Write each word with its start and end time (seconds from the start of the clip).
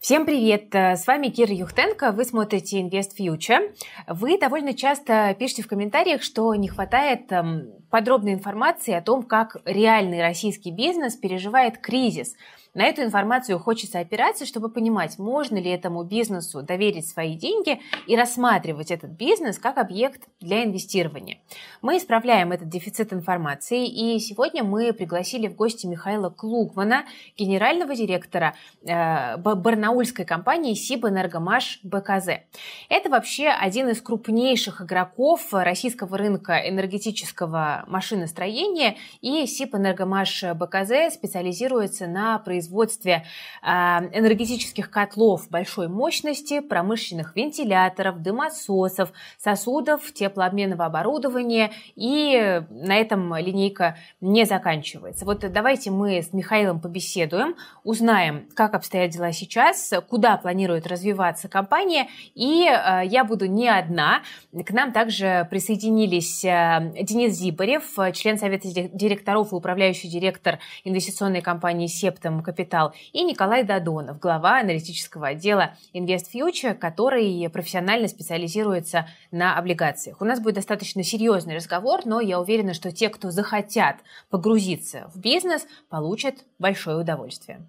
Всем 0.00 0.24
привет! 0.24 0.74
С 0.74 1.06
вами 1.06 1.28
Кира 1.28 1.52
Юхтенко, 1.52 2.12
вы 2.12 2.24
смотрите 2.24 2.80
Invest 2.80 3.10
Future. 3.18 3.74
Вы 4.08 4.38
довольно 4.38 4.72
часто 4.72 5.36
пишете 5.38 5.62
в 5.62 5.66
комментариях, 5.66 6.22
что 6.22 6.54
не 6.54 6.68
хватает 6.68 7.30
эм, 7.30 7.70
подробной 7.90 8.32
информации 8.32 8.94
о 8.94 9.02
том, 9.02 9.22
как 9.22 9.58
реальный 9.66 10.22
российский 10.22 10.70
бизнес 10.70 11.16
переживает 11.16 11.76
кризис– 11.76 12.34
на 12.72 12.84
эту 12.84 13.02
информацию 13.02 13.58
хочется 13.58 13.98
опираться, 13.98 14.46
чтобы 14.46 14.68
понимать, 14.68 15.18
можно 15.18 15.56
ли 15.56 15.70
этому 15.70 16.04
бизнесу 16.04 16.62
доверить 16.62 17.08
свои 17.08 17.34
деньги 17.34 17.80
и 18.06 18.16
рассматривать 18.16 18.92
этот 18.92 19.10
бизнес 19.10 19.58
как 19.58 19.76
объект 19.76 20.28
для 20.40 20.62
инвестирования. 20.62 21.38
Мы 21.82 21.96
исправляем 21.96 22.52
этот 22.52 22.68
дефицит 22.68 23.12
информации, 23.12 23.86
и 23.86 24.20
сегодня 24.20 24.62
мы 24.62 24.92
пригласили 24.92 25.48
в 25.48 25.56
гости 25.56 25.86
Михаила 25.86 26.30
Клугмана, 26.30 27.06
генерального 27.36 27.96
директора 27.96 28.54
э, 28.82 29.36
барнаульской 29.36 30.24
компании 30.24 30.74
Сибэнергомаш 30.74 31.80
БКЗ. 31.82 32.40
Это 32.88 33.10
вообще 33.10 33.48
один 33.48 33.88
из 33.88 34.00
крупнейших 34.00 34.80
игроков 34.80 35.48
российского 35.50 36.16
рынка 36.16 36.56
энергетического 36.68 37.84
машиностроения, 37.88 38.96
и 39.20 39.46
Сибэнергомаш 39.46 40.44
БКЗ 40.54 41.14
специализируется 41.14 42.06
на 42.06 42.38
производстве 42.38 42.59
производстве 42.60 43.24
а, 43.62 44.02
энергетических 44.12 44.90
котлов 44.90 45.48
большой 45.48 45.88
мощности, 45.88 46.60
промышленных 46.60 47.34
вентиляторов, 47.34 48.20
дымососов, 48.20 49.12
сосудов, 49.38 50.12
теплообменного 50.12 50.84
оборудования. 50.84 51.72
И 51.96 52.62
на 52.68 52.96
этом 52.96 53.34
линейка 53.36 53.96
не 54.20 54.44
заканчивается. 54.44 55.24
Вот 55.24 55.40
давайте 55.50 55.90
мы 55.90 56.18
с 56.18 56.34
Михаилом 56.34 56.80
побеседуем, 56.80 57.56
узнаем, 57.82 58.46
как 58.54 58.74
обстоят 58.74 59.10
дела 59.10 59.32
сейчас, 59.32 59.92
куда 60.10 60.36
планирует 60.36 60.86
развиваться 60.86 61.48
компания. 61.48 62.08
И 62.34 62.66
а, 62.68 63.00
я 63.02 63.24
буду 63.24 63.46
не 63.46 63.68
одна. 63.68 64.22
К 64.52 64.70
нам 64.72 64.92
также 64.92 65.46
присоединились 65.50 66.44
а, 66.44 66.80
Денис 66.80 67.32
Зибарев, 67.34 67.84
член 68.12 68.38
Совета 68.38 68.68
директоров 68.68 69.52
и 69.52 69.54
управляющий 69.54 70.08
директор 70.08 70.58
инвестиционной 70.84 71.40
компании 71.40 71.86
«Септом 71.86 72.42
Капитал, 72.50 72.92
и 73.12 73.22
Николай 73.22 73.62
Дадонов, 73.62 74.18
глава 74.18 74.58
аналитического 74.58 75.28
отдела 75.28 75.76
Invest 75.94 76.32
Future, 76.34 76.74
который 76.74 77.48
профессионально 77.48 78.08
специализируется 78.08 79.06
на 79.30 79.56
облигациях. 79.56 80.20
У 80.20 80.24
нас 80.24 80.40
будет 80.40 80.56
достаточно 80.56 81.04
серьезный 81.04 81.54
разговор, 81.54 82.00
но 82.06 82.20
я 82.20 82.40
уверена, 82.40 82.74
что 82.74 82.90
те, 82.90 83.08
кто 83.08 83.30
захотят 83.30 83.98
погрузиться 84.30 85.08
в 85.14 85.20
бизнес, 85.20 85.64
получат 85.88 86.44
большое 86.58 86.96
удовольствие. 86.96 87.60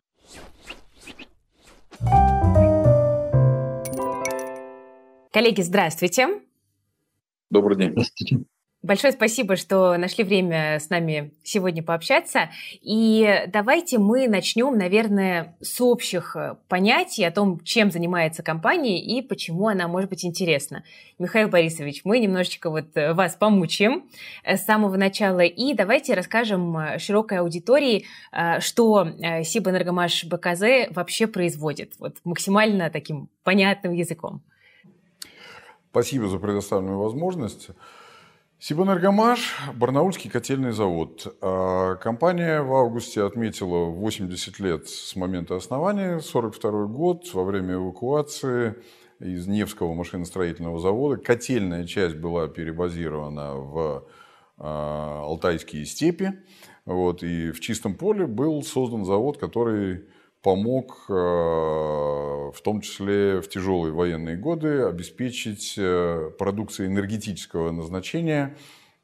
Коллеги, 5.32 5.62
здравствуйте. 5.62 6.42
Добрый 7.52 7.78
день. 7.78 7.92
Здравствуйте. 7.92 8.45
Большое 8.84 9.14
спасибо, 9.14 9.58
что 9.58 9.96
нашли 9.98 10.24
время 10.24 10.80
с 10.80 10.90
нами 10.90 11.36
сегодня 11.44 11.84
пообщаться. 11.84 12.50
И 12.82 13.46
давайте 13.48 14.00
мы 14.00 14.28
начнем, 14.28 14.76
наверное, 14.76 15.56
с 15.62 15.80
общих 15.82 16.36
э, 16.36 16.56
понятий 16.68 17.23
о 17.23 17.30
том, 17.30 17.60
чем 17.64 17.92
занимается 17.92 18.42
компания 18.42 19.00
и 19.00 19.22
почему 19.22 19.68
она 19.68 19.88
может 19.88 20.10
быть 20.10 20.26
интересна. 20.26 20.84
Михаил 21.20 21.48
Борисович, 21.48 22.02
мы 22.06 22.18
немножечко 22.18 22.72
вот 22.72 22.86
э, 22.96 23.14
вас 23.14 23.36
помучим 23.36 24.10
э, 24.44 24.58
с 24.58 24.66
самого 24.66 24.98
начала. 24.98 25.42
И 25.42 25.76
давайте 25.76 26.16
расскажем 26.16 26.98
широкой 26.98 27.38
аудитории, 27.38 28.06
что 28.60 29.06
Сибэнергомаш 29.44 30.26
БКЗ 30.26 30.90
вообще 30.90 31.28
производит. 31.28 31.94
Вот 32.00 32.16
максимально 32.23 32.90
таким 32.90 33.30
понятным 33.44 33.94
языком. 33.94 34.42
Спасибо 35.92 36.28
за 36.28 36.40
предоставленную 36.40 36.98
возможность. 36.98 37.70
Сибэнергомаш– 38.64 39.56
Барнаульский 39.76 40.30
котельный 40.30 40.72
завод. 40.72 41.36
А, 41.42 41.95
компания 41.95 42.61
в 42.61 42.72
августе 42.76 43.23
отметила 43.23 43.86
80 43.86 44.60
лет 44.60 44.88
с 44.88 45.16
момента 45.16 45.55
основания, 45.55 46.20
42 46.20 46.86
год, 46.86 47.23
во 47.33 47.44
время 47.44 47.73
эвакуации 47.73 48.76
из 49.20 49.48
Невского 49.48 49.95
машиностроительного 49.95 50.80
завода. 50.80 51.20
Котельная 51.20 51.88
часть 51.88 52.17
была 52.17 52.48
перебазирована 52.49 53.55
в 53.55 54.08
а, 54.60 55.22
Алтайские 55.23 55.83
степи. 55.86 56.32
Вот, 56.86 57.23
и 57.23 57.49
в 57.49 57.61
чистом 57.61 57.95
поле 57.95 58.28
был 58.28 58.61
создан 58.61 59.05
завод, 59.05 59.39
который 59.39 60.05
помог, 60.42 61.06
э, 61.08 61.14
в 61.14 62.62
том 62.64 62.82
числе 62.82 63.42
в 63.42 63.50
тяжелые 63.50 63.94
военные 63.94 64.38
годы, 64.38 64.84
обеспечить 64.84 65.76
э, 65.78 66.32
продукцией 66.38 66.90
энергетического 66.90 67.72
назначения 67.72 68.56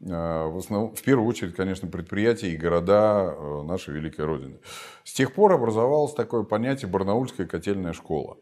э, 0.02 0.08
в, 0.08 0.58
основном, 0.58 0.96
в 0.96 1.02
первую 1.04 1.28
очередь, 1.28 1.56
конечно, 1.56 1.88
предприятия 1.88 2.52
и 2.52 2.58
города 2.58 3.36
нашей 3.64 3.94
великой 3.94 4.26
Родины. 4.26 4.58
С 5.04 5.14
тех 5.14 5.34
пор 5.34 5.54
образовалось 5.54 6.14
такое 6.14 6.44
понятие 6.44 6.90
«Барнаульская 6.90 7.46
котельная 7.46 7.94
школа». 7.94 8.38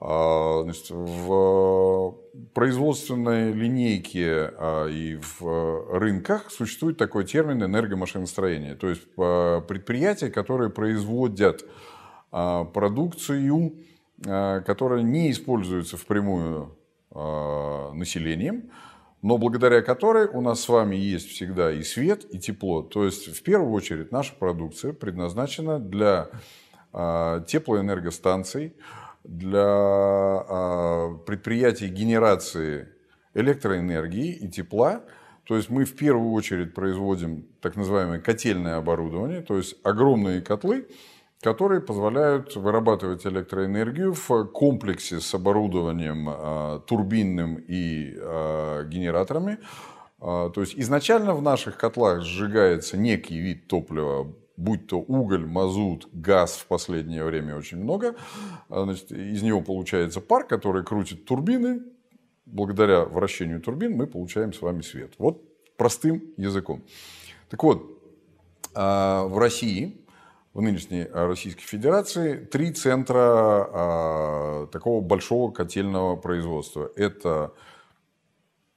А, 0.00 0.62
значит, 0.62 0.90
в 0.90 2.14
производственной 2.54 3.52
линейке 3.52 4.52
а, 4.56 4.86
и 4.86 5.16
в 5.16 5.98
рынках 5.98 6.52
существует 6.52 6.98
такой 6.98 7.24
термин 7.24 7.64
энергомашиностроение. 7.64 8.76
То 8.76 8.90
есть 8.90 9.02
предприятия, 9.16 10.30
которые 10.30 10.70
производят 10.70 11.64
продукцию, 12.30 13.74
а, 14.26 14.60
которая 14.60 15.02
не 15.02 15.30
используется 15.30 15.96
впрямую 15.96 16.76
а, 17.10 17.92
населением, 17.92 18.70
но 19.22 19.38
благодаря 19.38 19.82
которой 19.82 20.26
у 20.26 20.40
нас 20.40 20.60
с 20.60 20.68
вами 20.68 20.96
есть 20.96 21.28
всегда 21.28 21.72
и 21.72 21.82
свет, 21.82 22.24
и 22.32 22.38
тепло. 22.38 22.82
То 22.82 23.04
есть, 23.04 23.28
в 23.28 23.42
первую 23.42 23.72
очередь, 23.72 24.12
наша 24.12 24.34
продукция 24.34 24.92
предназначена 24.92 25.78
для 25.80 26.28
теплоэнергостанций, 26.92 28.74
для 29.22 29.66
предприятий 31.26 31.88
генерации 31.88 32.88
электроэнергии 33.34 34.32
и 34.32 34.48
тепла. 34.48 35.02
То 35.44 35.56
есть 35.56 35.70
мы 35.70 35.84
в 35.84 35.96
первую 35.96 36.32
очередь 36.32 36.74
производим 36.74 37.46
так 37.60 37.76
называемое 37.76 38.20
котельное 38.20 38.76
оборудование, 38.76 39.40
то 39.40 39.56
есть 39.56 39.76
огромные 39.82 40.42
котлы, 40.42 40.86
которые 41.40 41.80
позволяют 41.80 42.56
вырабатывать 42.56 43.24
электроэнергию 43.24 44.12
в 44.12 44.44
комплексе 44.46 45.20
с 45.20 45.34
оборудованием 45.34 46.28
а, 46.28 46.80
турбинным 46.80 47.56
и 47.56 48.14
а, 48.16 48.84
генераторами. 48.84 49.58
А, 50.20 50.50
то 50.50 50.60
есть 50.60 50.74
изначально 50.76 51.34
в 51.34 51.42
наших 51.42 51.76
котлах 51.76 52.22
сжигается 52.22 52.96
некий 52.96 53.38
вид 53.38 53.68
топлива, 53.68 54.34
будь 54.56 54.88
то 54.88 54.98
уголь, 54.98 55.46
мазут, 55.46 56.08
газ 56.12 56.56
в 56.56 56.66
последнее 56.66 57.24
время 57.24 57.56
очень 57.56 57.78
много. 57.78 58.16
Значит, 58.68 59.12
из 59.12 59.42
него 59.42 59.62
получается 59.62 60.20
пар, 60.20 60.44
который 60.44 60.82
крутит 60.82 61.24
турбины. 61.24 61.82
Благодаря 62.46 63.04
вращению 63.04 63.60
турбин 63.60 63.94
мы 63.94 64.08
получаем 64.08 64.52
с 64.52 64.60
вами 64.60 64.80
свет. 64.80 65.12
Вот 65.18 65.44
простым 65.76 66.22
языком. 66.36 66.82
Так 67.50 67.62
вот, 67.62 67.94
в 68.74 69.38
России 69.38 70.07
в 70.54 70.60
нынешней 70.60 71.02
э, 71.02 71.26
Российской 71.26 71.62
Федерации 71.62 72.36
три 72.36 72.72
центра 72.72 73.18
а, 73.18 74.66
такого 74.68 75.00
большого 75.00 75.52
котельного 75.52 76.16
производства. 76.16 76.90
Это, 76.96 77.52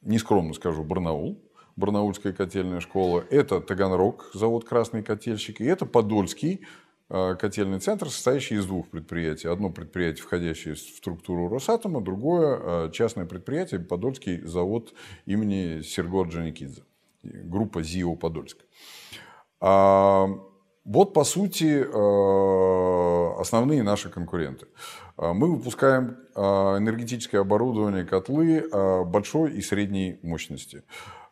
нескромно 0.01 0.53
скажу, 0.53 0.83
Барнаул, 0.83 1.41
Барнаульская 1.75 2.33
котельная 2.33 2.81
школа, 2.81 3.23
это 3.29 3.61
Таганрог, 3.61 4.29
завод 4.33 4.65
«Красный 4.65 5.03
котельщик», 5.03 5.61
и 5.61 5.65
это 5.65 5.85
Подольский 5.85 6.61
э, 7.09 7.35
котельный 7.35 7.79
центр, 7.79 8.09
состоящий 8.09 8.55
из 8.55 8.65
двух 8.65 8.89
предприятий. 8.89 9.47
Одно 9.47 9.69
предприятие, 9.69 10.23
входящее 10.23 10.75
в 10.75 10.79
структуру 10.79 11.47
Росатома, 11.47 12.01
другое 12.01 12.59
э, 12.61 12.91
частное 12.91 13.25
предприятие, 13.25 13.79
Подольский 13.79 14.41
завод 14.41 14.93
имени 15.25 15.81
Серго 15.81 16.21
Орджоникидзе, 16.21 16.83
группа 17.23 17.81
ЗИО 17.81 18.15
Подольск. 18.15 18.57
Вот, 20.83 21.13
по 21.13 21.23
сути, 21.23 21.85
э, 21.85 23.39
основные 23.39 23.83
наши 23.83 24.09
конкуренты. 24.09 24.65
Э, 25.17 25.31
мы 25.31 25.55
выпускаем 25.55 26.17
э, 26.35 26.41
энергетическое 26.41 27.41
оборудование, 27.41 28.03
котлы 28.03 28.67
большой 29.05 29.53
и 29.53 29.61
средней 29.61 30.19
мощности. 30.23 30.83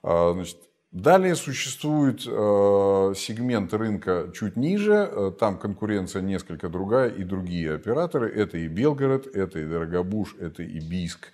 Значит, 0.03 0.57
Далее 0.91 1.35
существует 1.35 2.21
сегмент 2.23 3.71
рынка 3.75 4.31
чуть 4.33 4.55
ниже, 4.55 5.35
там 5.39 5.59
конкуренция 5.59 6.23
несколько 6.23 6.67
другая 6.67 7.09
и 7.09 7.23
другие 7.23 7.75
операторы. 7.75 8.27
Это 8.27 8.57
и 8.57 8.67
Белгород, 8.67 9.27
это 9.27 9.59
и 9.59 9.67
Дорогобуш, 9.67 10.35
это 10.39 10.63
и 10.63 10.79
Бийск, 10.79 11.31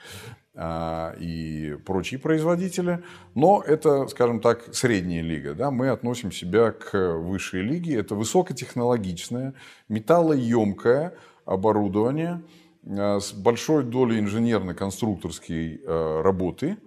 и 0.57 1.77
прочие 1.85 2.19
производители. 2.19 3.03
Но 3.33 3.61
это, 3.65 4.07
скажем 4.07 4.39
так, 4.39 4.73
средняя 4.73 5.21
лига. 5.21 5.53
Да? 5.53 5.69
Мы 5.71 5.89
относим 5.89 6.31
себя 6.31 6.71
к 6.71 7.17
высшей 7.17 7.61
лиге. 7.61 7.97
Это 7.99 8.15
высокотехнологичное, 8.15 9.53
металлоемкое 9.89 11.13
оборудование, 11.45 12.41
с 12.83 13.33
большой 13.33 13.83
долей 13.83 14.19
инженерно-конструкторской 14.19 15.81
работы. 16.21 16.77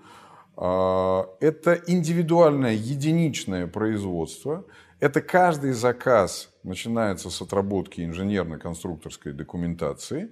Это 0.57 1.81
индивидуальное, 1.87 2.73
единичное 2.73 3.67
производство. 3.67 4.65
Это 5.01 5.21
каждый 5.21 5.73
заказ 5.73 6.51
начинается 6.65 7.31
с 7.31 7.43
отработки 7.43 8.01
инженерно-конструкторской 8.01 9.33
документации. 9.33 10.31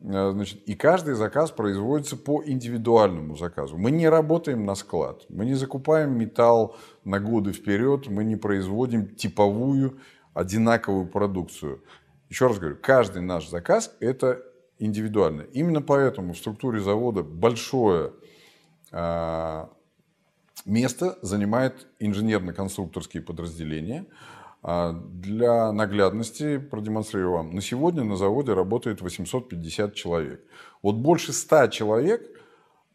Э, 0.00 0.30
значит, 0.32 0.62
и 0.66 0.74
каждый 0.74 1.14
заказ 1.14 1.50
производится 1.50 2.16
по 2.16 2.42
индивидуальному 2.44 3.36
заказу. 3.36 3.76
Мы 3.76 3.90
не 3.90 4.08
работаем 4.08 4.64
на 4.64 4.74
склад, 4.74 5.24
мы 5.28 5.44
не 5.44 5.54
закупаем 5.54 6.16
металл 6.16 6.76
на 7.04 7.18
годы 7.18 7.52
вперед, 7.52 8.08
мы 8.08 8.24
не 8.24 8.36
производим 8.36 9.14
типовую 9.14 9.98
одинаковую 10.34 11.06
продукцию. 11.06 11.82
Еще 12.28 12.46
раз 12.46 12.58
говорю, 12.58 12.76
каждый 12.80 13.22
наш 13.22 13.48
заказ– 13.48 13.96
это 14.00 14.42
индивидуально. 14.78 15.42
Именно 15.52 15.82
поэтому 15.82 16.34
в 16.34 16.38
структуре 16.38 16.78
завода 16.78 17.24
большое 17.24 18.12
а, 18.92 19.70
место 20.64 21.18
занимает 21.22 21.88
инженерно-конструкторские 21.98 23.22
подразделения– 23.22 24.06
для 24.62 25.72
наглядности 25.72 26.58
продемонстрирую 26.58 27.32
вам. 27.32 27.54
На 27.54 27.60
сегодня 27.60 28.02
на 28.04 28.16
заводе 28.16 28.54
работает 28.54 29.00
850 29.00 29.94
человек. 29.94 30.44
Вот 30.82 30.96
больше 30.96 31.32
100 31.32 31.68
человек 31.68 32.28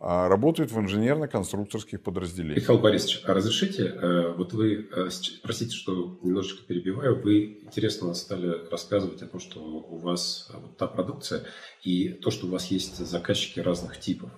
а, 0.06 0.28
работают 0.28 0.70
в 0.74 0.78
инженерно-конструкторских 0.78 2.02
подразделениях. 2.04 2.58
Михаил 2.58 2.80
Борисович, 2.80 3.22
а 3.26 3.34
разрешите, 3.34 3.86
э, 3.86 4.34
вот 4.36 4.52
вы, 4.52 4.90
э, 4.92 5.10
простите, 5.42 5.74
что 5.74 6.20
немножечко 6.22 6.62
перебиваю, 6.68 7.22
вы 7.22 7.60
интересно 7.64 8.14
стали 8.14 8.70
рассказывать 8.70 9.22
о 9.22 9.28
том, 9.28 9.40
что 9.40 9.62
у 9.62 9.96
вас 10.00 10.52
вот 10.54 10.76
та 10.76 10.88
продукция 10.88 11.46
и 11.84 12.10
то, 12.10 12.32
что 12.32 12.48
у 12.48 12.50
вас 12.50 12.66
есть 12.66 12.98
заказчики 12.98 13.62
разных 13.62 13.98
типов. 13.98 14.30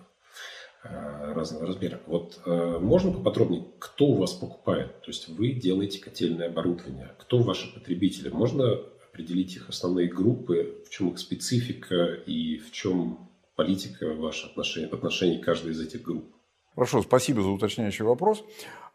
Э, 0.87 1.33
разного 1.33 1.65
размера. 1.65 1.99
Вот 2.05 2.39
э, 2.45 2.77
можно 2.79 3.11
поподробнее, 3.11 3.65
кто 3.79 4.05
у 4.05 4.13
вас 4.15 4.33
покупает? 4.33 5.01
То 5.01 5.07
есть 5.07 5.27
вы 5.29 5.51
делаете 5.51 5.99
котельное 5.99 6.47
оборудование. 6.47 7.11
Кто 7.17 7.39
ваши 7.39 7.73
потребители? 7.73 8.29
Можно 8.29 8.81
определить 9.09 9.55
их 9.55 9.69
основные 9.69 10.07
группы, 10.07 10.83
в 10.85 10.89
чем 10.89 11.09
их 11.09 11.19
специфика 11.19 12.13
и 12.13 12.57
в 12.57 12.71
чем 12.71 13.29
политика 13.55 14.13
ваша 14.13 14.47
отношения, 14.47 14.87
в 14.87 14.93
отношении 14.93 15.41
каждой 15.41 15.71
из 15.71 15.81
этих 15.81 16.03
групп? 16.03 16.25
Хорошо, 16.75 17.01
спасибо 17.01 17.41
за 17.41 17.49
уточняющий 17.49 18.05
вопрос. 18.05 18.43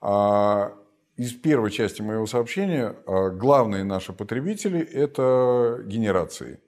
А, 0.00 0.72
из 1.16 1.32
первой 1.32 1.72
части 1.72 2.02
моего 2.02 2.26
сообщения 2.26 2.94
а, 3.06 3.30
главные 3.30 3.82
наши 3.82 4.12
потребители– 4.12 4.80
это 4.92 5.82
генерации. 5.86 6.60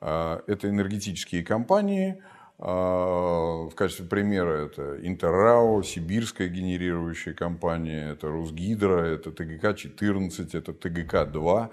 А, 0.00 0.42
это 0.46 0.68
энергетические 0.68 1.42
компании– 1.42 2.22
в 2.64 3.72
качестве 3.74 4.06
примера 4.06 4.66
это 4.66 4.96
Интеррао, 5.04 5.82
сибирская 5.82 6.46
генерирующая 6.46 7.34
компания, 7.34 8.12
это 8.12 8.28
Русгидро, 8.28 9.02
это 9.02 9.32
ТГК-14, 9.32 10.50
это 10.52 10.72
ТГК-2 10.72 11.70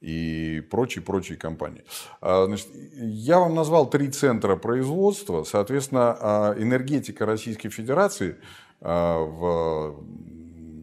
и 0.00 0.62
прочие-прочие 0.70 1.36
компании. 1.38 1.82
А, 2.20 2.46
значит, 2.46 2.68
я 2.94 3.40
вам 3.40 3.56
назвал 3.56 3.90
три 3.90 4.08
центра 4.10 4.54
производства. 4.54 5.42
Соответственно, 5.42 6.16
а, 6.20 6.54
энергетика 6.56 7.26
Российской 7.26 7.70
Федерации 7.70 8.36
в 8.80 9.96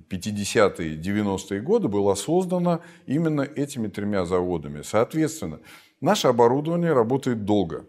50-е, 0.10 0.98
90-е 0.98 1.62
годы 1.62 1.88
была 1.88 2.16
создана 2.18 2.82
именно 3.06 3.42
этими 3.42 3.88
тремя 3.88 4.26
заводами. 4.26 4.82
Соответственно, 4.82 5.62
наше 6.02 6.28
оборудование 6.28 6.92
работает 6.92 7.46
долго. 7.46 7.86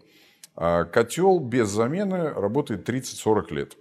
А 0.56 0.84
котел 0.84 1.38
без 1.38 1.68
замены 1.68 2.30
работает 2.30 2.88
30-40 2.88 3.54
лет. 3.54 3.76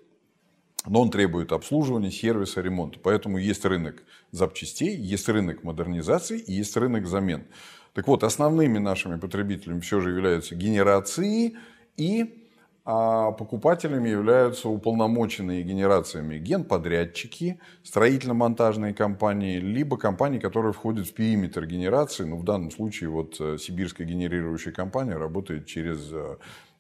Но 0.86 1.02
он 1.02 1.10
требует 1.10 1.52
обслуживания, 1.52 2.12
сервиса, 2.12 2.62
ремонта. 2.62 3.00
Поэтому 3.02 3.38
есть 3.38 3.66
рынок 3.66 4.04
запчастей, 4.32 4.96
есть 4.96 5.28
рынок 5.30 5.64
модернизации 5.64 6.38
и 6.38 6.54
есть 6.54 6.76
рынок 6.78 7.08
замен. 7.08 7.46
Так 7.94 8.08
вот, 8.08 8.24
основными 8.24 8.78
нашими 8.78 9.18
потребителями 9.18 9.80
все 9.80 10.02
же 10.02 10.10
являются 10.10 10.54
генерации 10.54 11.58
и 11.96 12.46
а 12.88 13.32
покупателями 13.32 14.10
являются 14.10 14.70
уполномоченные 14.70 15.64
генерациями 15.64 16.38
генподрядчики, 16.38 17.60
строительно-монтажные 17.82 18.94
компании, 18.94 19.58
либо 19.58 19.98
компании, 19.98 20.38
которые 20.38 20.72
входят 20.72 21.08
в 21.08 21.14
периметр 21.16 21.66
генерации. 21.66 22.26
Ну, 22.26 22.38
в 22.38 22.44
данном 22.44 22.70
случае 22.70 23.10
вот 23.10 23.38
э, 23.40 23.58
сибирская 23.58 24.06
генерирующая 24.06 24.72
компания 24.72 25.18
работает 25.18 25.66
через 25.66 26.12
э, 26.12 26.36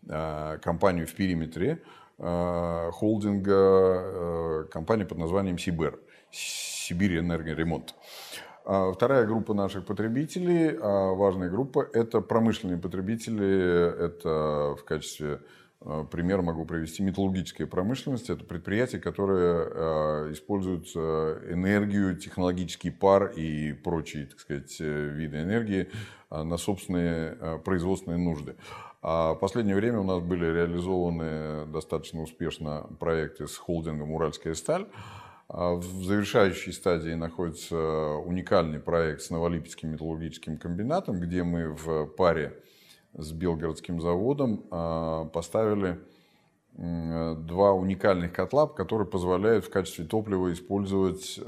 компанию 0.08 1.08
в 1.08 1.14
периметре 1.14 1.82
э, 2.18 2.90
холдинга, 2.92 3.54
э, 3.54 4.66
компании 4.72 5.04
под 5.04 5.18
названием 5.18 5.58
Сибер, 5.58 6.00
Сибирь 6.32 7.20
энергоремонт. 7.20 7.96
Вторая 8.64 9.28
группа 9.28 9.54
наших 9.54 9.86
потребителей, 9.86 10.76
важная 10.76 11.50
группа, 11.52 11.88
это 11.94 12.20
промышленные 12.20 12.80
потребители. 12.80 14.04
Это 14.04 14.76
в 14.76 14.84
качестве 14.84 15.42
примера 16.10 16.42
могу 16.42 16.66
привести 16.66 17.04
металлургическая 17.04 17.68
промышленность. 17.68 18.32
Это 18.32 18.44
предприятия, 18.44 18.98
которые 18.98 20.34
используют 20.34 20.88
энергию, 20.96 22.18
технологический 22.18 22.90
пар 22.90 23.34
и 23.36 23.72
прочие 23.74 24.26
так 24.26 24.40
сказать, 24.40 24.80
виды 24.80 25.42
энергии 25.44 25.92
на 26.32 26.58
собственные 26.58 27.60
производственные 27.64 28.18
нужды. 28.18 28.56
А 29.08 29.36
в 29.36 29.38
последнее 29.38 29.76
время 29.76 30.00
у 30.00 30.04
нас 30.04 30.20
были 30.20 30.48
реализованы 30.48 31.68
достаточно 31.68 32.24
успешно 32.24 32.90
проекты 33.00 33.48
с 33.48 33.56
холдингом 33.56 34.12
«Уральская 34.12 34.56
сталь». 34.56 34.88
А 35.48 35.76
в 35.76 35.84
завершающей 35.84 36.74
стадии 36.74 37.12
находится 37.12 37.78
уникальный 37.78 38.80
проект 38.80 39.22
с 39.22 39.30
Новолипецким 39.30 39.92
металлургическим 39.92 40.58
комбинатом, 40.58 41.20
где 41.20 41.44
мы 41.44 41.70
в 41.70 42.08
паре 42.08 42.60
с 43.14 43.32
Белгородским 43.32 44.02
заводом 44.02 44.66
а, 44.72 45.26
поставили 45.26 46.00
два 46.74 47.74
уникальных 47.74 48.34
котла, 48.34 48.66
которые 48.66 49.08
позволяют 49.08 49.66
в 49.66 49.70
качестве 49.70 50.06
топлива 50.06 50.52
использовать 50.52 51.40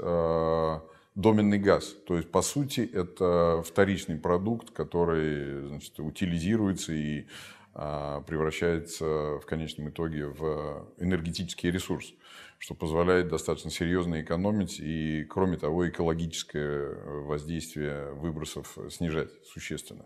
доменный 1.18 1.58
газ. 1.58 1.96
То 2.06 2.16
есть, 2.16 2.30
по 2.30 2.42
сути, 2.42 2.80
это 2.80 3.62
вторичный 3.66 4.16
продукт, 4.16 4.70
который 4.70 5.66
значит, 5.66 5.98
утилизируется 5.98 6.92
и 6.92 7.26
а, 7.74 8.20
превращается 8.20 9.04
в 9.04 9.42
конечном 9.44 9.90
итоге 9.90 10.26
в 10.26 10.86
энергетический 10.96 11.72
ресурс, 11.72 12.14
что 12.58 12.74
позволяет 12.74 13.28
достаточно 13.28 13.70
серьезно 13.70 14.22
экономить 14.22 14.78
и, 14.78 15.24
кроме 15.24 15.56
того, 15.56 15.88
экологическое 15.88 16.94
воздействие 17.24 18.12
выбросов 18.12 18.78
снижать 18.88 19.30
существенно. 19.52 20.04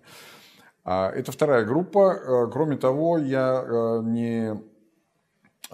А 0.83 1.11
это 1.11 1.31
вторая 1.31 1.67
группа. 1.67 2.13
А, 2.45 2.47
кроме 2.47 2.79
того, 2.79 3.19
я 3.19 4.01
не 4.03 4.72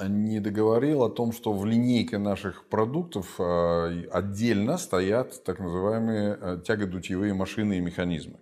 не 0.06 0.40
договорил 0.40 1.02
о 1.02 1.10
том, 1.10 1.32
что 1.32 1.52
в 1.52 1.64
линейке 1.66 2.18
наших 2.18 2.68
продуктов 2.68 3.34
а, 3.38 3.92
отдельно 4.12 4.78
стоят 4.78 5.42
так 5.44 5.58
называемые 5.58 6.38
а, 6.40 6.58
тягодутьевые 6.58 7.34
машины 7.34 7.78
и 7.78 7.80
механизмы. 7.80 8.38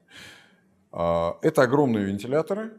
Это 0.93 1.63
огромные 1.63 2.07
вентиляторы, 2.07 2.73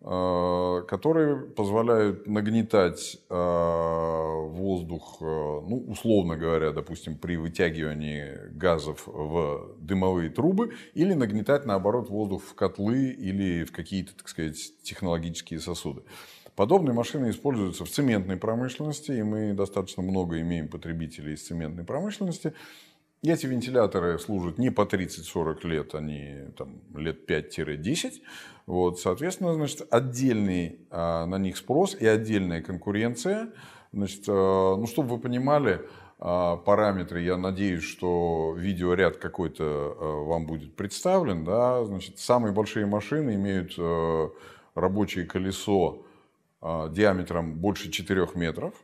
которые 0.00 1.36
позволяют 1.56 2.28
нагнетать 2.28 3.18
воздух, 3.28 5.16
ну, 5.20 5.84
условно 5.88 6.36
говоря, 6.36 6.70
допустим, 6.70 7.18
при 7.18 7.36
вытягивании 7.36 8.48
газов 8.52 9.06
в 9.06 9.74
дымовые 9.80 10.30
трубы, 10.30 10.74
или 10.92 11.14
нагнетать, 11.14 11.66
наоборот, 11.66 12.10
воздух 12.10 12.44
в 12.44 12.54
котлы 12.54 13.08
или 13.08 13.64
в 13.64 13.72
какие-то, 13.72 14.14
так 14.14 14.28
сказать, 14.28 14.74
технологические 14.82 15.58
сосуды. 15.58 16.02
Подобные 16.56 16.94
машины 16.94 17.30
используются 17.30 17.84
в 17.84 17.90
цементной 17.90 18.36
промышленности, 18.36 19.10
и 19.10 19.22
мы 19.22 19.54
достаточно 19.54 20.02
много 20.02 20.40
имеем 20.40 20.68
потребителей 20.68 21.34
из 21.34 21.44
цементной 21.44 21.84
промышленности. 21.84 22.54
И 23.22 23.30
эти 23.30 23.46
вентиляторы 23.46 24.18
служат 24.18 24.58
не 24.58 24.70
по 24.70 24.82
30-40 24.82 25.66
лет, 25.66 25.94
они 25.94 26.52
там, 26.56 26.80
лет 26.94 27.28
5-10. 27.28 28.20
Вот, 28.66 29.00
соответственно, 29.00 29.54
значит, 29.54 29.86
отдельный 29.90 30.78
а, 30.90 31.26
на 31.26 31.38
них 31.38 31.56
спрос 31.56 31.96
и 31.98 32.06
отдельная 32.06 32.62
конкуренция. 32.62 33.50
Значит, 33.92 34.24
а, 34.28 34.76
ну, 34.76 34.86
чтобы 34.86 35.16
вы 35.16 35.18
понимали, 35.18 35.80
а, 36.20 36.56
параметры, 36.56 37.20
я 37.22 37.36
надеюсь, 37.36 37.82
что 37.82 38.54
видеоряд 38.56 39.16
какой-то 39.16 39.64
а, 39.64 40.24
вам 40.24 40.46
будет 40.46 40.76
представлен. 40.76 41.44
Да? 41.44 41.84
Значит, 41.84 42.18
самые 42.18 42.52
большие 42.52 42.86
машины 42.86 43.34
имеют 43.34 43.74
а, 43.78 44.30
рабочее 44.74 45.24
колесо 45.24 46.03
диаметром 46.90 47.54
больше 47.58 47.90
4 47.90 48.28
метров, 48.34 48.74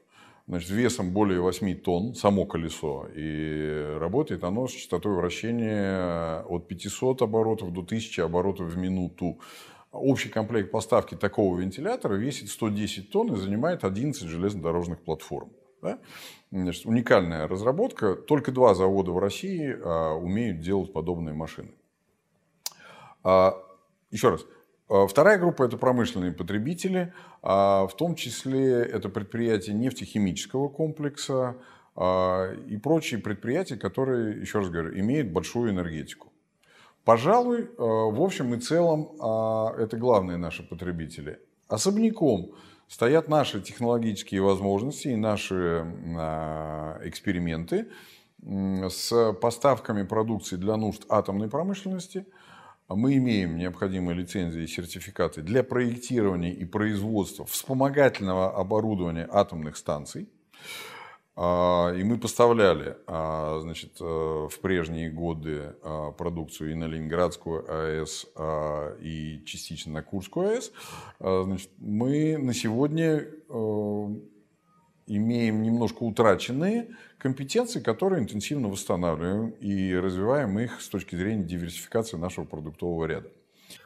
значит, 0.46 0.70
весом 0.70 1.12
более 1.12 1.40
8 1.40 1.75
тонн, 1.76 2.14
само 2.14 2.44
колесо. 2.44 3.06
И 3.14 3.96
работает 3.99 4.44
оно 4.44 4.68
с 4.68 4.72
частотой 4.72 5.14
вращения 5.14 6.42
от 6.42 6.68
500 6.68 7.22
оборотов 7.22 7.72
до 7.72 7.80
1000 7.80 8.25
оборотов 8.25 8.68
в 8.68 8.76
минуту. 8.76 9.38
общий 9.92 10.28
комплект 10.28 10.70
поставки 10.70 11.14
такого 11.14 11.58
вентилятора 11.58 12.14
весит 12.14 12.50
110 12.50 13.10
тонн 13.10 13.34
и 13.34 13.37
занимает 13.37 13.84
11 13.84 14.28
железнодорожных 14.28 15.00
платформ. 15.00 15.50
Да? 15.82 15.99
Значит, 16.50 16.87
уникальная 16.87 17.49
разработка. 17.49 18.14
Только 18.14 18.52
два 18.52 18.75
завода 18.75 19.12
в 19.12 19.18
России 19.18 19.76
а, 19.82 20.14
умеют 20.14 20.60
делать 20.60 20.92
подобные 20.92 21.34
машины. 21.34 21.72
А, 23.22 23.56
еще 24.10 24.30
раз. 24.30 24.44
А, 24.90 25.06
вторая 25.06 25.38
группа– 25.38 25.62
это 25.64 25.76
промышленные 25.78 26.32
потребители, 26.32 27.14
а, 27.42 27.87
в 27.87 27.97
том 27.97 28.16
числе 28.16 28.82
это 28.82 29.09
предприятия 29.09 29.73
нефтехимического 29.73 30.68
комплекса 30.68 31.56
а, 31.94 32.52
и 32.52 32.76
прочие 32.76 33.20
предприятия, 33.20 33.76
которые, 33.76 34.40
еще 34.40 34.59
раз 34.59 34.68
говорю, 34.68 34.99
имеют 34.99 35.30
большую 35.30 35.70
энергетику. 35.70 36.32
Пожалуй, 37.04 37.70
в 37.78 38.23
общем 38.23 38.52
и 38.54 38.61
целом, 38.61 39.12
это 39.78 39.97
главные 39.97 40.37
наши 40.37 40.62
потребители. 40.62 41.40
Особняком 41.66 42.52
стоят 42.88 43.26
наши 43.26 43.62
технологические 43.62 44.42
возможности 44.42 45.09
и 45.09 45.16
наши 45.16 45.87
эксперименты 47.02 47.88
с 48.42 49.32
поставками 49.40 50.02
продукции 50.02 50.56
для 50.56 50.76
нужд 50.76 51.06
атомной 51.09 51.49
промышленности– 51.49 52.26
мы 52.97 53.16
имеем 53.16 53.56
необходимые 53.56 54.16
лицензии 54.16 54.62
и 54.62 54.66
сертификаты 54.66 55.42
для 55.42 55.62
проектирования 55.62 56.52
и 56.52 56.64
производства 56.64 57.44
вспомогательного 57.47 58.56
оборудования 58.56 59.28
атомных 59.30 59.76
станций. 59.76 60.28
А, 61.42 61.94
и 61.94 62.04
мы 62.04 62.18
поставляли 62.18 62.97
а, 63.06 63.61
значит, 63.62 63.92
э, 64.00 64.04
в 64.04 64.61
прежние 64.61 65.11
годы 65.11 65.75
а, 65.82 66.11
продукцию 66.12 66.73
и 66.73 66.75
на 66.75 66.85
Ленинградскую 66.85 67.64
АЭС, 67.66 68.26
и 69.00 69.42
частично 69.47 69.92
на 69.92 70.02
Курскую 70.02 70.50
АЭС. 70.50 70.73
Значит, 71.18 71.70
мы 71.78 72.37
на 72.37 72.52
сегодня 72.52 73.25
э, 73.49 74.09
имеем 75.17 75.62
немножко 75.62 76.05
утраченные 76.05 76.88
компетенции, 77.19 77.81
которые 77.81 78.23
интенсивно 78.23 78.69
восстанавливаем 78.69 79.50
и 79.50 79.95
развиваем 79.95 80.59
их 80.59 80.81
с 80.81 80.88
точки 80.88 81.17
зрения 81.17 81.45
диверсификации 81.45 82.17
нашего 82.17 82.45
продуктового 82.45 83.05
ряда. 83.07 83.29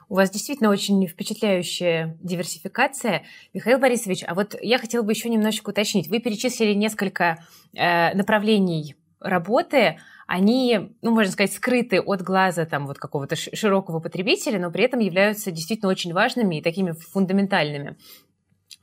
У 0.08 0.16
вас 0.16 0.30
действительно 0.30 0.70
очень 0.70 1.06
впечатляющая 1.06 2.18
диверсификация. 2.20 3.24
Михаил 3.54 3.78
Борисович, 3.78 4.24
а 4.26 4.34
вот 4.34 4.54
я 4.60 4.78
хотела 4.78 5.02
бы 5.02 5.12
еще 5.12 5.30
немножечко 5.30 5.70
уточнить. 5.70 6.08
Вы 6.08 6.20
перечислили 6.20 6.74
несколько 6.74 7.44
э, 7.72 8.14
направлений 8.14 8.96
работы. 9.18 9.98
Они, 10.26 10.94
ну, 11.02 11.10
можно 11.10 11.32
сказать, 11.32 11.52
скрыты 11.52 12.00
от 12.00 12.22
глаза 12.22 12.66
там 12.66 12.86
вот 12.86 12.98
какого-то 12.98 13.36
широкого 13.36 14.00
потребителя, 14.00 14.58
но 14.58 14.70
при 14.70 14.84
этом 14.84 15.00
являются 15.00 15.50
действительно 15.50 15.90
очень 15.90 16.12
важными 16.12 16.56
и 16.56 16.62
такими 16.62 16.92
фундаментальными. 16.92 17.96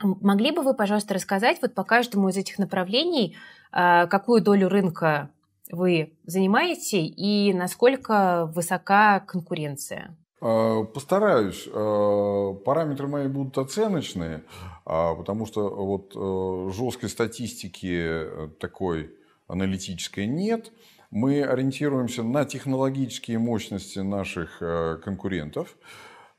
Могли 0.04 0.52
бы 0.52 0.62
вы, 0.62 0.74
пожалуйста, 0.74 1.14
рассказать 1.14 1.60
вот 1.62 1.74
по 1.74 1.84
каждому 1.84 2.30
из 2.30 2.38
этих 2.38 2.60
направлений, 2.60 3.36
а, 3.72 4.08
какую 4.08 4.42
долю 4.42 4.70
рынка 4.70 5.30
вы 5.72 6.14
занимаете 6.26 7.02
и 7.02 7.54
насколько 7.54 8.52
высока 8.54 9.20
конкуренция? 9.22 10.18
А, 10.42 10.84
постараюсь. 10.84 11.68
А, 11.72 12.54
параметры 12.54 13.08
мои 13.08 13.28
будут 13.28 13.58
оценочные, 13.58 14.44
потому 14.84 15.46
что 15.46 15.70
вот 15.70 16.14
э, 16.16 16.72
жесткой 16.74 17.10
статистики 17.10 18.50
такой 18.60 19.12
аналитической 19.48 20.26
нет. 20.26 20.72
Мы 21.12 21.44
ориентируемся 21.44 22.24
на 22.24 22.46
технологические 22.46 23.38
мощности 23.38 24.00
наших 24.00 24.62
э, 24.62 24.98
конкурентов, 25.04 25.76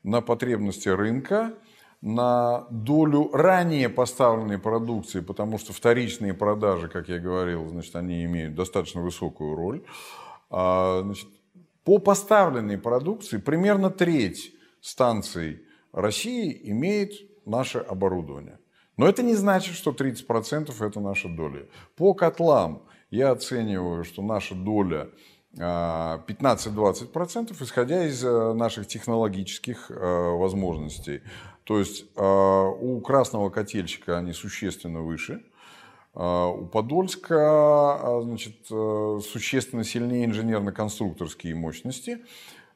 на 0.03 0.21
потребности 0.21 0.89
рынка– 0.89 1.53
на 2.03 2.67
долю 2.69 3.29
ранее 3.31 3.87
поставленной 3.87 4.57
продукции, 4.59 5.21
потому 5.21 5.57
что 5.57 5.71
вторичные 5.71 6.33
продажи, 6.33 6.89
как 6.89 7.07
я 7.07 7.17
говорил, 7.17 7.69
значит, 7.69 7.95
они 7.95 8.25
имеют 8.25 8.55
достаточно 8.55 9.01
высокую 9.01 9.55
роль. 9.55 9.83
А, 10.49 11.01
значит, 11.01 11.29
по 11.85 11.99
поставленной 11.99 12.77
продукции 12.77 13.37
примерно 13.37 13.89
треть 13.89 14.53
станций 14.81 15.63
России 15.93 16.59
имеет 16.65 17.13
наше 17.45 17.77
оборудование. 17.77 18.59
Но 18.97 19.07
это 19.07 19.23
не 19.23 19.33
значит, 19.33 19.73
что 19.73 19.91
30% 19.91 20.85
это 20.85 20.99
наша 20.99 21.29
доля. 21.29 21.67
По 21.95 22.13
котлам 22.13 22.83
я 23.11 23.31
оцениваю, 23.31 24.03
что 24.03 24.21
наша 24.21 24.55
доля 24.55 25.07
15-20%, 25.55 27.51
а, 27.59 27.63
исходя 27.63 28.05
из 28.05 28.23
э, 28.23 28.53
наших 28.53 28.87
технологических 28.87 29.91
э, 29.91 30.31
возможностей. 30.31 31.21
То 31.63 31.77
есть 31.79 32.05
а, 32.15 32.69
у 32.69 32.99
красного 33.01 33.49
котельщика 33.49 34.17
они 34.17 34.33
существенно 34.33 35.01
выше, 35.01 35.43
у 36.15 36.67
Подольска 36.71 38.19
значит, 38.21 38.55
э, 38.69 39.19
существенно 39.23 39.83
сильнее 39.83 40.25
инженерно-конструкторские 40.25 41.55
мощности. 41.55 42.19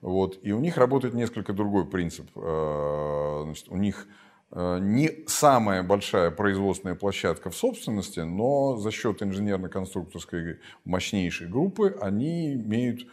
Вот, 0.01 0.39
и 0.41 0.51
у 0.53 0.59
них 0.59 0.77
работает 0.77 1.13
несколько 1.13 1.53
другой 1.53 1.85
принцип. 1.85 2.27
Значит, 2.33 3.69
у 3.69 3.77
них 3.77 4.07
не 4.51 5.27
самая 5.27 5.83
большая 5.83 6.31
производственная 6.31 6.95
площадка 6.95 7.49
в 7.49 7.55
собственности, 7.55 8.21
но 8.21 8.77
за 8.77 8.91
счет 8.91 9.21
инженерно-конструкторской 9.21 10.59
мощнейшей 10.85 11.47
группы 11.47 11.97
они 12.01 12.53
имеют 12.53 13.07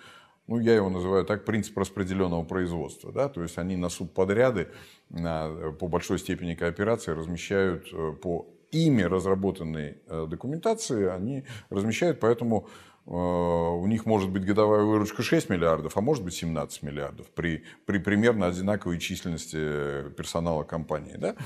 ну, 0.46 0.58
я 0.58 0.74
его 0.74 0.90
называю 0.90 1.24
так, 1.24 1.44
принцип 1.44 1.76
распределенного 1.78 2.44
производства. 2.44 3.12
Да? 3.12 3.28
То 3.28 3.42
есть 3.42 3.58
они 3.58 3.76
на 3.76 3.88
субподряды 3.88 4.68
по 5.08 5.88
большой 5.88 6.18
степени 6.18 6.54
кооперации 6.54 7.12
размещают 7.12 7.88
э, 7.92 8.12
по 8.12 8.46
ими 8.70 9.02
разработанной 9.02 9.98
э, 10.06 10.26
документации, 10.28 11.06
они 11.06 11.44
размещают, 11.70 12.20
поэтому 12.20 12.66
э, 12.66 12.93
у 13.06 13.86
них 13.86 14.06
может 14.06 14.30
быть 14.30 14.46
годовая 14.46 14.82
выручка 14.82 15.22
6 15.22 15.50
миллиардов, 15.50 15.96
а 15.96 16.00
может 16.00 16.24
быть 16.24 16.34
17 16.34 16.82
миллиардов 16.82 17.26
при, 17.30 17.64
при 17.84 17.98
примерно 17.98 18.46
одинаковой 18.46 18.98
численности 18.98 20.08
персонала 20.16 20.62
компании. 20.64 21.16
Да? 21.18 21.36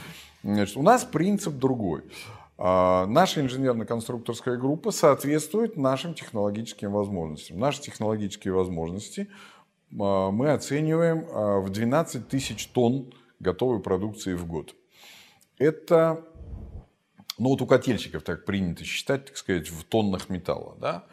Значит, 0.45 0.77
у 0.77 0.83
нас 0.83 1.05
принцип 1.05 1.55
другой. 1.55 2.05
А, 2.59 3.07
наша 3.07 3.41
инженерно-конструкторская 3.41 4.57
группа 4.57 4.93
соответствует 4.93 5.77
нашим 5.77 6.15
технологическим 6.15 6.93
возможностям. 6.93 7.59
Наши 7.59 7.81
технологические 7.81 8.55
возможности 8.55 9.29
а, 9.99 10.31
мы 10.31 10.53
оцениваем 10.53 11.25
в 11.63 11.71
12 11.71 12.29
тысяч 12.29 12.69
тонн 12.69 13.13
готовой 13.41 13.81
продукции 13.81 14.35
в 14.35 14.47
год. 14.47 14.75
Это, 15.59 16.25
ну 17.37 17.49
вот 17.49 17.63
у 17.63 17.67
котельщиков 17.67 18.23
так 18.23 18.45
принято 18.45 18.85
считать, 18.85 19.27
так 19.27 19.37
сказать, 19.37 19.69
в 19.69 19.85
тоннах 19.85 20.29
металла. 20.29 20.77
Да? 20.81 21.05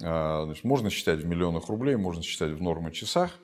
Значит, 0.00 0.64
можно 0.64 0.90
считать 0.90 1.20
в 1.20 1.26
миллионах 1.26 1.68
рублей, 1.68 1.96
можно 1.96 2.22
считать 2.22 2.52
в 2.52 2.62
нормы 2.62 2.90
часах– 2.90 3.30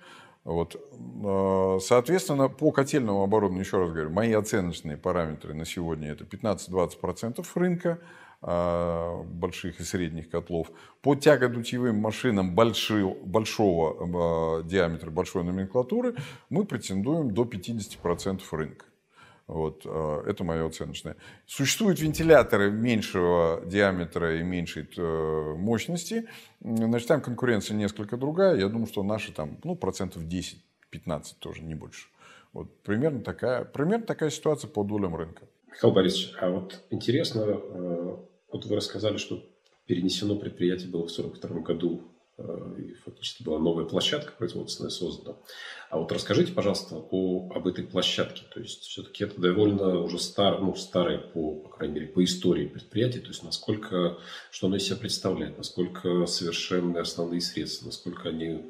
вот. 0.46 0.80
А, 1.24 1.78
соответственно, 1.80 2.48
по 2.48 2.70
котельному 2.70 3.24
оборудованию, 3.24 3.64
еще 3.64 3.78
раз 3.78 3.90
говорю, 3.90 4.10
мои 4.10 4.32
оценочные 4.32 4.96
параметры 4.96 5.54
на 5.54 5.64
сегодня 5.64 6.12
это 6.12 6.22
15-20% 6.22 7.44
рынка 7.56 7.98
а, 8.42 9.24
больших 9.24 9.80
и 9.80 9.82
средних 9.82 10.30
котлов. 10.30 10.70
По 11.02 11.16
тягодутевым 11.16 11.96
машинам 11.96 12.54
большого, 12.54 13.14
большого 13.24 14.62
диаметра, 14.62 15.10
большой 15.10 15.42
номенклатуры 15.42 16.14
мы 16.48 16.64
претендуем 16.64 17.34
до 17.34 17.42
50% 17.42 18.42
рынка. 18.52 18.86
Вот, 19.46 19.82
а, 19.84 20.22
это 20.26 20.42
мое 20.44 20.66
оценочное. 20.66 21.16
Существуют 21.46 22.00
вентиляторы 22.00 22.70
меньшего 22.70 23.62
диаметра 23.64 24.40
и 24.40 24.42
меньшей 24.42 24.88
э, 24.96 25.54
мощности. 25.56 26.28
Значит, 26.60 27.08
там 27.08 27.20
конкуренция 27.20 27.76
несколько 27.76 28.16
другая. 28.16 28.56
Я 28.56 28.68
думаю, 28.68 28.86
что 28.86 29.02
наши 29.04 29.32
там, 29.32 29.58
ну, 29.62 29.76
процентов 29.76 30.24
10-15 30.24 31.36
тоже, 31.38 31.62
не 31.62 31.74
больше. 31.74 32.08
Вот 32.52 32.82
примерно 32.82 33.20
такая, 33.20 33.64
примерно 33.64 34.06
такая 34.06 34.30
ситуация 34.30 34.68
по 34.68 34.82
долям 34.82 35.14
рынка. 35.14 35.46
Михаил 35.68 35.94
Борисович, 35.94 36.34
а 36.40 36.50
вот 36.50 36.82
интересно, 36.90 37.40
э, 37.40 38.16
вот 38.50 38.66
вы 38.66 38.76
рассказали, 38.76 39.18
что 39.18 39.44
перенесено 39.86 40.36
предприятие 40.36 40.90
было 40.90 41.06
в 41.06 41.12
1942 41.12 41.60
году 41.60 42.02
Э, 42.02 42.15
и 42.38 42.92
фактически 43.04 43.42
была 43.42 43.58
новая 43.58 43.86
площадка 43.86 44.32
производственная 44.36 44.90
создана. 44.90 45.36
А 45.88 45.98
вот 45.98 46.12
расскажите, 46.12 46.52
пожалуйста, 46.52 46.96
о, 46.96 47.50
об 47.54 47.66
этой 47.66 47.84
площадке. 47.84 48.42
То 48.52 48.60
есть 48.60 48.82
все-таки 48.82 49.24
это 49.24 49.40
довольно 49.40 50.00
уже 50.00 50.18
стар, 50.18 50.60
ну, 50.60 50.74
старое, 50.74 51.18
по, 51.18 51.54
по 51.54 51.68
крайней 51.70 51.94
мере, 51.94 52.06
по 52.08 52.22
истории 52.22 52.66
предприятия. 52.66 53.20
То 53.20 53.28
есть 53.28 53.42
насколько, 53.42 54.18
что 54.50 54.66
оно 54.66 54.76
из 54.76 54.84
себя 54.84 54.96
представляет, 54.96 55.56
насколько 55.56 56.26
совершенны 56.26 56.98
основные 56.98 57.40
средства, 57.40 57.86
насколько 57.86 58.28
они 58.28 58.66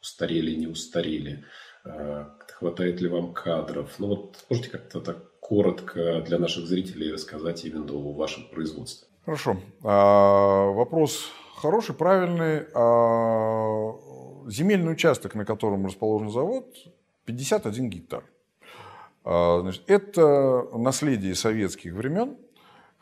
устарели, 0.00 0.54
не 0.54 0.66
устарели, 0.66 1.44
э, 1.84 2.24
хватает 2.48 3.00
ли 3.02 3.08
вам 3.08 3.34
кадров. 3.34 3.94
Ну 3.98 4.06
вот 4.06 4.44
можете 4.48 4.70
как-то 4.70 5.00
так 5.00 5.38
коротко 5.40 6.22
для 6.22 6.38
наших 6.38 6.66
зрителей 6.66 7.12
рассказать 7.12 7.64
именно 7.66 7.92
о 7.92 8.14
вашем 8.14 8.48
производстве. 8.48 9.06
Хорошо. 9.26 9.58
А, 9.84 10.66
вопрос 10.72 11.30
хороший, 11.62 11.94
правильный. 11.94 12.66
А 12.74 13.94
земельный 14.48 14.92
участок, 14.92 15.34
на 15.36 15.44
котором 15.44 15.86
расположен 15.86 16.28
завод, 16.28 16.66
51 17.24 17.88
гектар. 17.88 18.24
Значит, 19.24 19.82
это 19.86 20.66
наследие 20.76 21.36
советских 21.36 21.94
времен, 21.94 22.36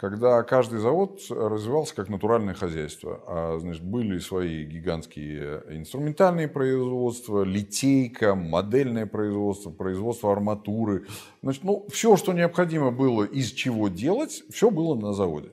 когда 0.00 0.42
каждый 0.44 0.78
завод 0.78 1.20
развивался 1.28 1.94
как 1.94 2.08
натуральное 2.08 2.54
хозяйство. 2.54 3.20
А, 3.26 3.58
значит, 3.60 3.82
были 3.82 4.18
свои 4.18 4.64
гигантские 4.64 5.62
инструментальные 5.68 6.48
производства, 6.48 7.42
литейка, 7.42 8.34
модельное 8.34 9.04
производство, 9.04 9.68
производство 9.68 10.32
арматуры. 10.32 11.06
Значит, 11.42 11.64
ну, 11.64 11.86
все, 11.90 12.16
что 12.16 12.32
необходимо 12.32 12.90
было 12.90 13.24
из 13.24 13.52
чего 13.52 13.88
делать, 13.88 14.42
все 14.50 14.70
было 14.70 14.94
на 14.94 15.12
заводе. 15.12 15.50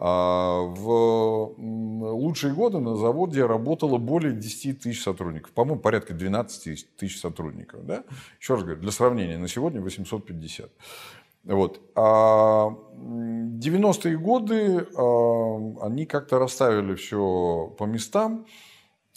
А 0.00 0.58
в 0.62 1.54
лучшие 1.56 2.52
годы 2.52 2.80
на 2.80 2.96
заводе 2.96 3.46
работало 3.46 3.98
более 3.98 4.32
10 4.32 4.80
тысяч 4.80 5.04
сотрудников. 5.04 5.52
По-моему, 5.52 5.80
порядка 5.80 6.14
12 6.14 6.96
тысяч 6.96 7.20
сотрудников. 7.20 7.86
Да? 7.86 8.02
Еще 8.40 8.54
раз 8.54 8.64
говорю, 8.64 8.80
для 8.80 8.90
сравнения, 8.90 9.38
на 9.38 9.46
сегодня 9.46 9.80
850. 9.80 10.68
Вот. 11.44 11.80
А 11.94 12.70
90-е 12.70 14.18
годы 14.18 14.86
а, 14.96 15.86
они 15.86 16.06
как-то 16.06 16.38
расставили 16.38 16.94
все 16.94 17.74
по 17.78 17.84
местам. 17.84 18.46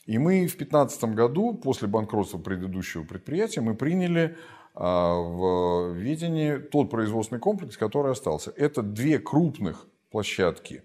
И 0.05 0.17
мы 0.17 0.47
в 0.47 0.55
2015 0.55 1.03
году, 1.15 1.53
после 1.53 1.87
банкротства 1.87 2.37
предыдущего 2.37 3.03
предприятия, 3.03 3.61
мы 3.61 3.75
приняли 3.75 4.37
а, 4.73 5.15
в 5.15 5.93
ведение 5.93 6.59
тот 6.59 6.89
производственный 6.89 7.39
комплекс, 7.39 7.77
который 7.77 8.11
остался. 8.11 8.51
Это 8.55 8.81
две 8.81 9.19
крупных 9.19 9.87
площадки. 10.11 10.83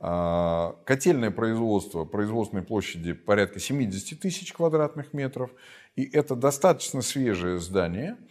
А, 0.00 0.76
котельное 0.84 1.32
производство 1.32 2.04
производственной 2.04 2.62
площади 2.62 3.14
порядка 3.14 3.58
70 3.58 4.20
тысяч 4.20 4.52
квадратных 4.52 5.12
метров. 5.12 5.50
И 5.96 6.04
это 6.04 6.36
достаточно 6.36 7.02
свежее 7.02 7.58
здание– 7.58 8.16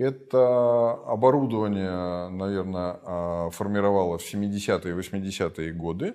это 0.00 0.92
оборудование, 1.06 2.28
наверное, 2.30 2.98
а, 3.04 3.50
формировалось 3.50 4.22
в 4.22 4.34
70-е 4.34 4.92
и 4.92 4.96
80-е 4.96 5.72
годы. 5.72 6.14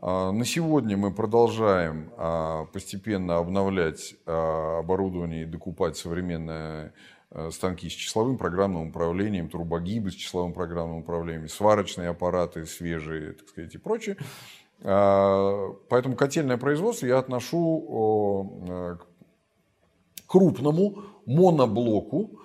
А, 0.00 0.32
на 0.32 0.46
сегодня 0.46 0.96
мы 0.96 1.12
продолжаем 1.12 2.10
а, 2.16 2.64
постепенно 2.72 3.36
обновлять 3.36 4.14
оборудование 4.24 5.42
и 5.42 5.46
докупать 5.46 5.96
современные 5.98 6.92
станки 7.50 7.90
с 7.90 7.92
числовым 7.92 8.38
программным 8.38 8.88
управлением, 8.88 9.50
турбогибы 9.50 10.10
с 10.10 10.14
числовым 10.14 10.54
программным 10.54 11.00
управлением, 11.00 11.48
сварочные 11.48 12.08
аппараты 12.08 12.64
свежие, 12.64 13.32
так 13.32 13.48
сказать, 13.50 13.74
и 13.74 13.78
прочее. 13.78 14.16
Поэтому 14.80 16.16
котельное 16.16 16.56
производство 16.56 17.04
я 17.04 17.18
отношу 17.18 18.96
к 18.98 20.26
крупному 20.26 21.02
моноблоку, 21.26 22.38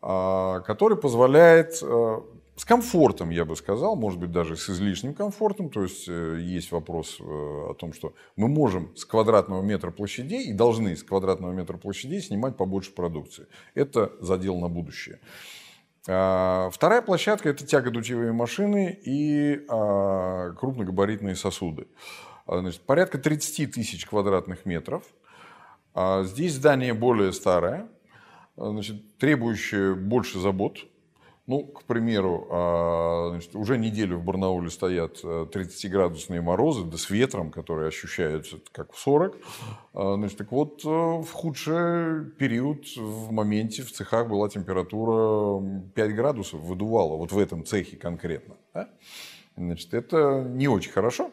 который 0.00 0.96
позволяет 0.96 1.78
э, 1.82 2.20
с 2.60 2.64
комфортом, 2.66 3.30
я 3.30 3.46
бы 3.46 3.56
сказал, 3.56 3.96
может 3.96 4.20
быть, 4.20 4.32
даже 4.32 4.54
с 4.54 4.68
излишним 4.68 5.14
комфортом. 5.14 5.70
То 5.70 5.82
есть 5.82 6.06
э, 6.08 6.40
есть 6.42 6.72
вопрос 6.72 7.16
э, 7.18 7.24
о 7.24 7.74
том, 7.74 7.94
что 7.94 8.12
мы 8.36 8.48
можем 8.48 8.94
с 8.96 9.06
квадратного 9.06 9.62
метра 9.62 9.90
площадей 9.90 10.44
и 10.44 10.52
должны 10.52 10.94
с 10.94 11.02
квадратного 11.02 11.52
метра 11.52 11.78
площадей 11.78 12.20
снимать 12.20 12.58
побольше 12.58 12.92
продукции. 12.92 13.46
Это 13.74 14.12
задел 14.20 14.58
на 14.58 14.68
будущее. 14.68 15.20
А, 16.06 16.68
вторая 16.70 17.00
площадка– 17.00 17.48
это 17.50 17.66
тягодутевые 17.66 18.32
машины 18.32 18.98
и 19.06 19.64
а, 19.70 20.52
крупногабаритные 20.52 21.36
сосуды. 21.36 21.88
Значит, 22.46 22.82
порядка 22.82 23.16
30 23.16 23.72
тысяч 23.72 24.04
квадратных 24.04 24.66
метров. 24.66 25.04
Здесь 25.94 26.54
здание 26.54 26.94
более 26.94 27.32
старое, 27.32 27.88
значит, 28.56 29.18
требующие 29.18 29.94
больше 29.94 30.38
забот. 30.38 30.78
Ну, 31.50 31.64
к 31.64 31.82
примеру, 31.82 32.46
а, 32.48 33.30
значит, 33.30 33.56
уже 33.56 33.76
неделю 33.76 34.18
в 34.18 34.24
Барнауле 34.24 34.70
стоят 34.70 35.24
30-градусные 35.24 36.38
э, 36.38 36.42
морозы, 36.42 36.84
да 36.84 36.96
с 36.96 37.10
ветром, 37.10 37.50
которые 37.50 37.88
ощущаются 37.88 38.60
как 38.70 38.92
в 38.92 38.98
40. 39.00 39.36
А, 39.94 40.14
значит, 40.14 40.38
так 40.38 40.52
вот, 40.52 40.84
э, 40.84 40.88
в 40.88 41.28
худший 41.32 42.26
период 42.38 42.84
в 42.96 43.32
моменте 43.32 43.82
в 43.82 43.90
цехах 43.90 44.28
была 44.28 44.48
температура 44.48 45.60
5 45.96 46.14
градусов, 46.14 46.60
выдувала, 46.60 47.16
вот 47.16 47.32
в 47.32 47.38
этом 47.38 47.64
цехе 47.64 47.96
конкретно. 47.96 48.54
Да? 48.72 48.88
Значит, 49.56 49.92
это 49.92 50.44
не 50.48 50.68
очень 50.68 50.92
хорошо. 50.92 51.32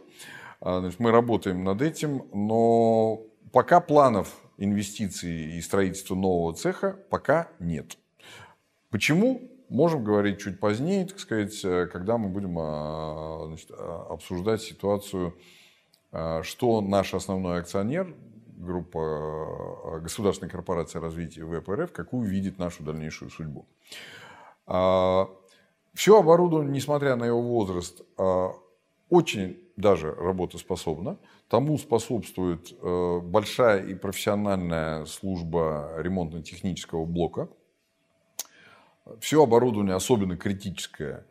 А, 0.62 0.80
значит, 0.80 0.99
мы 0.99 1.12
работаем 1.12 1.63
над 1.63 1.84
этим, 1.84 2.23
но 2.34 3.21
пока 3.51 3.82
планов 3.82 4.36
инвестиций 4.57 5.57
и 5.57 5.61
строительства 5.61 6.15
нового 6.15 6.53
цеха 6.53 6.99
пока 7.09 7.49
нет. 7.59 7.97
Почему? 8.89 9.51
Можем 9.69 10.03
говорить 10.03 10.39
чуть 10.39 10.59
позднее, 10.59 11.05
так 11.05 11.19
сказать, 11.19 11.59
когда 11.91 12.17
мы 12.17 12.29
будем 12.29 12.57
а, 12.57 13.47
значит, 13.47 13.69
а, 13.71 14.07
обсуждать 14.11 14.61
ситуацию, 14.61 15.35
а, 16.11 16.41
что 16.43 16.79
наш 16.79 17.13
основной 17.13 17.59
акционер, 17.59 18.15
группа 18.57 19.99
Государственной 20.01 20.49
корпорации 20.49 20.99
развития 20.99 21.43
ВПРФ, 21.45 21.91
какую 21.91 22.27
видит 22.27 22.57
нашу 22.57 22.83
дальнейшую 22.83 23.29
судьбу. 23.29 23.67
Все 25.93 26.19
оборудование, 26.19 26.73
несмотря 26.73 27.15
на 27.15 27.25
его 27.25 27.41
возраст, 27.41 28.01
очень 29.09 29.59
даже 29.75 30.11
работоспособно. 30.11 31.19
Тому 31.49 31.77
способствует 31.77 32.73
э, 32.81 33.19
большая 33.23 33.86
и 33.86 33.95
профессиональная 33.95 35.05
служба 35.05 35.93
ремонтно-технического 35.97 37.05
блока. 37.05 37.47
Все 39.21 39.41
оборудование, 39.41 39.95
особенно 39.95 40.36
критическое, 40.36 41.25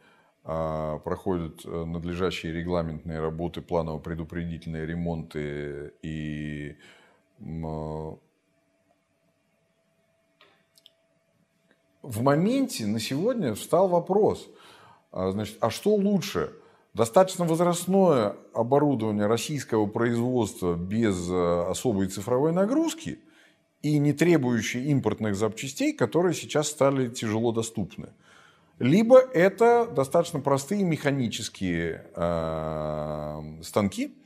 э, 0.45 0.99
проходит 1.05 1.67
э, 1.67 1.85
надлежащие 1.85 2.55
регламентные 2.55 3.21
работы, 3.21 3.61
планово-предупредительные 3.61 4.87
ремонты 4.87 5.93
и 6.01 6.79
в 7.39 8.19
моменте 12.23 12.87
на 12.87 12.99
сегодня 12.99 13.55
встал 13.55 13.89
вопрос, 13.89 14.49
а, 15.13 15.33
значит, 15.33 15.59
а 15.61 15.69
что 15.69 15.95
лучше– 15.95 16.55
Достаточно 16.97 17.45
возрастное 17.45 18.37
оборудование 18.55 19.27
российского 19.27 19.85
производства 19.85 20.75
без 20.77 21.29
э, 21.31 21.65
особой 21.69 22.07
цифровой 22.07 22.53
нагрузки 22.53 23.19
и 23.83 23.99
не 23.99 24.15
требующие 24.15 24.85
импортных 24.85 25.37
запчастей, 25.37 25.93
которые 25.93 26.33
сейчас 26.33 26.69
стали 26.69 27.09
тяжело 27.09 27.53
доступны. 27.53 28.09
Либо 28.79 29.19
это 29.19 29.87
достаточно 29.95 30.41
простые 30.41 30.85
механические 30.85 32.07
э, 32.17 33.43
станки, 33.63 34.17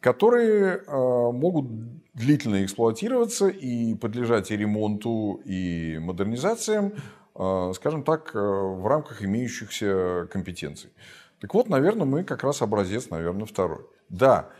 которые 0.00 0.78
э, 0.78 0.90
могут 0.90 1.66
длительно 2.14 2.64
эксплуатироваться 2.64 3.48
и 3.48 3.94
подлежать 3.94 4.50
и 4.50 4.56
ремонту, 4.56 5.42
и 5.44 5.98
модернизациям, 5.98 6.94
э, 7.34 7.72
скажем 7.74 8.02
так, 8.02 8.34
э, 8.34 8.38
в 8.38 8.86
рамках 8.86 9.22
имеющихся 9.22 10.26
компетенций. 10.32 10.88
Так 11.40 11.54
вот, 11.54 11.68
наверное, 11.68 12.06
мы 12.06 12.24
как 12.24 12.42
раз 12.42 12.62
образец, 12.62 13.10
наверное, 13.10 13.46
второй. 13.46 13.86
Да, 14.08 14.50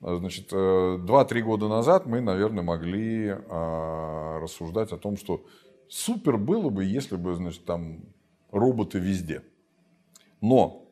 значит, 0.00 0.52
2-3 0.52 1.02
э, 1.02 1.40
года 1.42 1.68
назад 1.68 2.06
мы, 2.06 2.20
наверное, 2.20 2.62
могли 2.62 3.34
а, 3.48 4.38
рассуждать 4.40 4.92
о 4.92 4.98
том, 4.98 5.16
что 5.16 5.44
супер 5.88 6.36
было 6.36 6.70
бы, 6.70 6.84
если 6.84 7.16
бы, 7.16 7.34
значит, 7.34 7.64
там 7.64 8.00
роботы 8.52 8.98
везде. 8.98 9.42
Но 10.40 10.84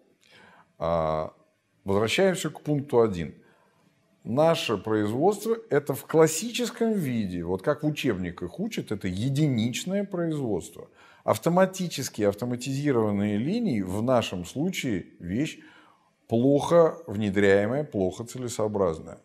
а, 0.79 1.33
возвращаемся 1.85 2.51
к 2.51 2.61
пункту 2.61 3.01
1. 3.01 3.35
Наше 4.27 4.77
производство– 4.77 5.57
это 5.71 5.95
в 5.95 6.05
классическом 6.05 6.93
виде, 6.93 7.43
вот 7.43 7.63
как 7.63 7.83
в 7.83 7.87
учебниках 7.87 8.61
учат, 8.61 8.93
это 8.93 9.09
единичное 9.09 10.05
производство– 10.05 10.89
Автоматические, 11.27 12.29
автоматизированные 12.29 13.37
линии 13.37 13.83
в 13.83 14.01
нашем 14.01 14.45
случае 14.45 15.07
вещь 15.19 15.59
плохо 16.29 16.99
внедряемая, 17.09 17.83
плохо 17.83 18.23
целесообразная. 18.23 19.19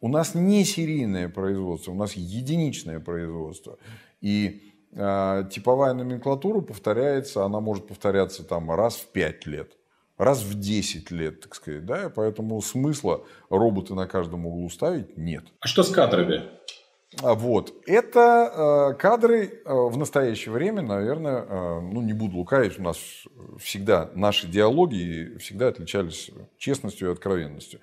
У 0.00 0.06
нас 0.06 0.36
не 0.36 0.64
серийное 0.64 1.28
производство, 1.28 1.90
у 1.90 1.96
нас 1.96 2.12
единичное 2.12 3.00
производство. 3.00 3.76
И 4.20 4.72
э, 4.92 5.44
типовая 5.50 5.94
номенклатура 5.94 6.60
повторяется, 6.60 7.44
она 7.44 7.58
может 7.58 7.88
повторяться 7.88 8.44
там 8.44 8.70
раз 8.70 8.94
в 8.94 9.08
5 9.08 9.46
лет, 9.46 9.72
раз 10.24 10.42
в 10.42 10.58
10 10.58 11.10
лет, 11.10 11.40
так 11.40 11.54
сказать. 11.54 11.84
Да? 11.84 12.10
Поэтому 12.14 12.60
смысла 12.62 13.24
роботы 13.50 13.94
на 13.94 14.06
каждом 14.06 14.46
углу 14.46 14.68
ставить 14.70 15.16
нет. 15.16 15.44
А 15.60 15.66
что 15.66 15.82
с 15.82 15.90
кадрами? 15.90 16.42
А, 17.20 17.34
вот. 17.34 17.74
Это 17.86 18.92
э, 18.92 18.98
кадры 18.98 19.62
э, 19.64 19.72
в 19.72 19.96
настоящее 19.96 20.52
время, 20.52 20.82
наверное, 20.82 21.42
э, 21.42 21.80
ну 21.80 22.00
не 22.00 22.12
буду 22.12 22.38
лукавить, 22.38 22.78
у 22.78 22.82
нас 22.82 22.96
всегда 23.58 24.10
наши 24.14 24.46
диалоги 24.46 25.36
всегда 25.38 25.68
отличались 25.68 26.30
честностью 26.56 27.08
и 27.08 27.12
откровенностью. 27.12 27.80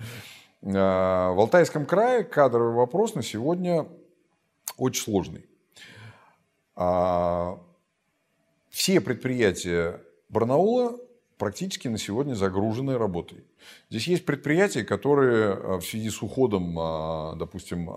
В 0.61 1.39
Алтайском 1.39 1.85
крае 1.85 2.25
кадровый 2.25 2.73
вопрос 2.73 3.15
на 3.15 3.23
сегодня 3.23 3.87
очень 4.77 5.03
сложный. 5.03 5.45
А, 6.75 7.59
все 8.69 8.99
предприятия 8.99 10.01
Барнаула 10.27 10.97
практически 11.39 11.87
на 11.87 11.97
сегодня 11.97 12.35
загружены 12.35 12.99
работой. 12.99 13.43
Здесь 13.89 14.07
есть 14.07 14.25
предприятия, 14.25 14.83
которые 14.83 15.79
в 15.79 15.81
связи 15.81 16.11
с 16.11 16.21
уходом, 16.21 16.75
допустим, 17.39 17.89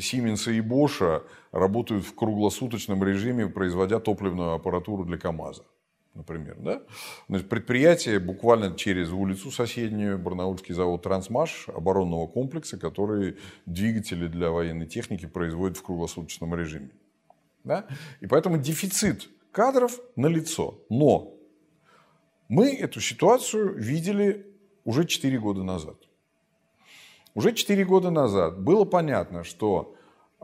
Сименса 0.00 0.50
и 0.50 0.60
Боша 0.60 1.22
работают 1.52 2.06
в 2.06 2.14
круглосуточном 2.14 3.04
режиме, 3.04 3.48
производя 3.48 3.98
топливную 3.98 4.52
аппаратуру 4.52 5.04
для 5.04 5.18
КАМАЗа 5.18 5.64
например. 6.14 6.56
Да? 6.60 6.82
Значит, 7.28 7.48
предприятие 7.48 8.20
буквально 8.20 8.76
через 8.76 9.10
улицу 9.10 9.50
соседнюю, 9.50 10.18
Барнаульский 10.18 10.74
завод 10.74 11.02
«Трансмаш» 11.02 11.68
оборонного 11.68 12.26
комплекса, 12.26 12.78
который 12.78 13.36
двигатели 13.66 14.28
для 14.28 14.50
военной 14.50 14.86
техники 14.86 15.26
производит 15.26 15.76
в 15.76 15.82
круглосуточном 15.82 16.54
режиме. 16.54 16.90
Да? 17.64 17.86
И 18.20 18.26
поэтому 18.26 18.58
дефицит 18.58 19.28
кадров 19.50 19.98
налицо. 20.16 20.78
Но 20.88 21.33
мы 22.48 22.74
эту 22.74 23.00
ситуацию 23.00 23.74
видели 23.74 24.46
уже 24.84 25.06
4 25.06 25.38
года 25.38 25.62
назад. 25.62 25.96
Уже 27.34 27.52
4 27.52 27.84
года 27.84 28.10
назад 28.10 28.60
было 28.60 28.84
понятно, 28.84 29.44
что 29.44 29.94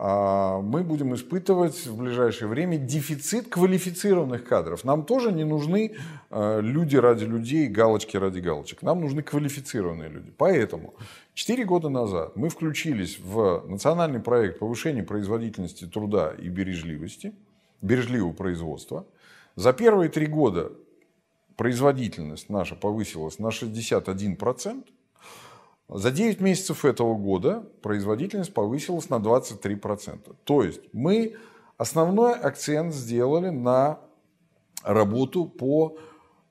а, 0.02 0.60
мы 0.62 0.82
будем 0.82 1.14
испытывать 1.14 1.86
в 1.86 1.98
ближайшее 1.98 2.48
время 2.48 2.78
дефицит 2.78 3.48
квалифицированных 3.48 4.44
кадров. 4.44 4.82
Нам 4.82 5.04
тоже 5.04 5.30
не 5.30 5.44
нужны 5.44 5.94
а, 6.30 6.60
люди 6.60 6.96
ради 6.96 7.24
людей, 7.24 7.68
галочки 7.68 8.16
ради 8.16 8.40
галочек. 8.40 8.80
Нам 8.80 9.02
нужны 9.02 9.22
квалифицированные 9.22 10.08
люди. 10.08 10.32
Поэтому 10.36 10.94
4 11.34 11.64
года 11.64 11.90
назад 11.90 12.34
мы 12.34 12.48
включились 12.48 13.18
в 13.20 13.66
национальный 13.68 14.20
проект 14.20 14.58
повышения 14.58 15.02
производительности 15.02 15.84
труда 15.84 16.32
и 16.32 16.48
бережливости, 16.48 17.34
бережливого 17.82 18.32
производства. 18.32 19.06
За 19.54 19.74
первые 19.74 20.08
три 20.08 20.26
года 20.26 20.72
производительность 21.60 22.48
наша 22.48 22.74
повысилась 22.74 23.38
на 23.38 23.48
61%. 23.48 24.82
За 25.90 26.10
9 26.10 26.40
месяцев 26.40 26.86
этого 26.86 27.14
года 27.18 27.68
производительность 27.82 28.54
повысилась 28.54 29.10
на 29.10 29.16
23%. 29.16 30.36
То 30.44 30.62
есть 30.62 30.80
мы 30.94 31.36
основной 31.76 32.32
акцент 32.32 32.94
сделали 32.94 33.50
на 33.50 33.98
работу 34.82 35.44
по 35.44 35.98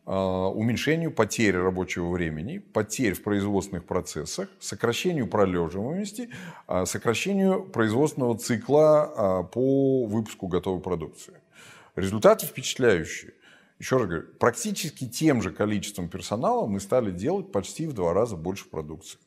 а, 0.05 0.49
уменьшению 0.49 1.11
потери 1.11 1.57
рабочего 1.57 2.11
времени, 2.11 2.59
потерь 2.59 3.15
в 3.15 3.23
производственных 3.23 3.85
процессах, 3.85 4.47
сокращению 4.59 5.25
пролеживаемости, 5.25 6.29
а, 6.67 6.85
сокращению 6.85 7.63
производственного 7.63 8.37
цикла 8.37 9.05
а, 9.05 9.43
по 9.43 10.05
выпуску 10.05 10.45
готовой 10.45 10.81
продукции. 10.81 11.33
Результаты 11.95 12.45
впечатляющие. 12.45 13.33
Еще 13.79 13.97
раз 13.97 14.07
говорю, 14.07 14.25
практически 14.39 15.07
тем 15.07 15.41
же 15.41 15.51
количеством 15.51 16.09
персонала 16.09 16.67
мы 16.67 16.79
стали 16.79 17.11
делать 17.11 17.51
почти 17.51 17.87
в 17.87 17.93
два 17.93 18.13
раза 18.13 18.35
больше 18.35 18.69
продукции. 18.69 19.19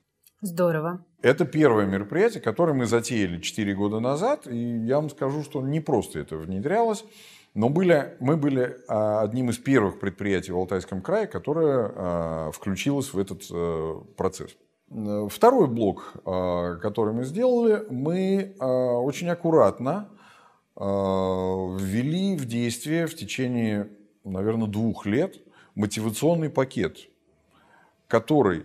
Здорово. 0.42 1.04
Это 1.22 1.44
первое 1.44 1.86
мероприятие, 1.86 2.42
которое 2.42 2.74
мы 2.74 2.86
затеяли 2.86 3.40
4 3.40 3.74
года 3.74 4.00
назад. 4.00 4.46
И 4.48 4.84
я 4.84 4.96
вам 4.96 5.08
скажу, 5.08 5.42
что 5.44 5.62
не 5.62 5.80
просто 5.80 6.18
это 6.18 6.36
внедрялось. 6.36 7.04
Но 7.54 7.68
были, 7.68 8.16
мы 8.18 8.36
были 8.36 8.76
а, 8.88 9.20
одним 9.22 9.50
из 9.50 9.58
первых 9.58 10.00
предприятий 10.00 10.52
в 10.52 10.56
Алтайском 10.56 11.00
крае, 11.00 11.26
которое 11.26 11.92
а, 11.94 12.50
включилось 12.50 13.12
в 13.12 13.18
этот 13.18 13.42
э, 13.50 14.00
процесс. 14.16 14.56
Второй 15.28 15.68
блок, 15.68 16.14
а, 16.24 16.76
который 16.76 17.14
мы 17.14 17.24
сделали, 17.24 17.84
мы 17.90 18.54
очень 18.58 19.28
аккуратно 19.28 20.08
ввели 20.74 22.34
в 22.34 22.46
действие 22.46 23.06
в 23.06 23.14
течение, 23.14 23.90
наверное, 24.24 24.68
двух 24.68 25.06
лет 25.06 25.36
мотивационный 25.74 26.50
пакет, 26.50 26.98
который 28.08 28.64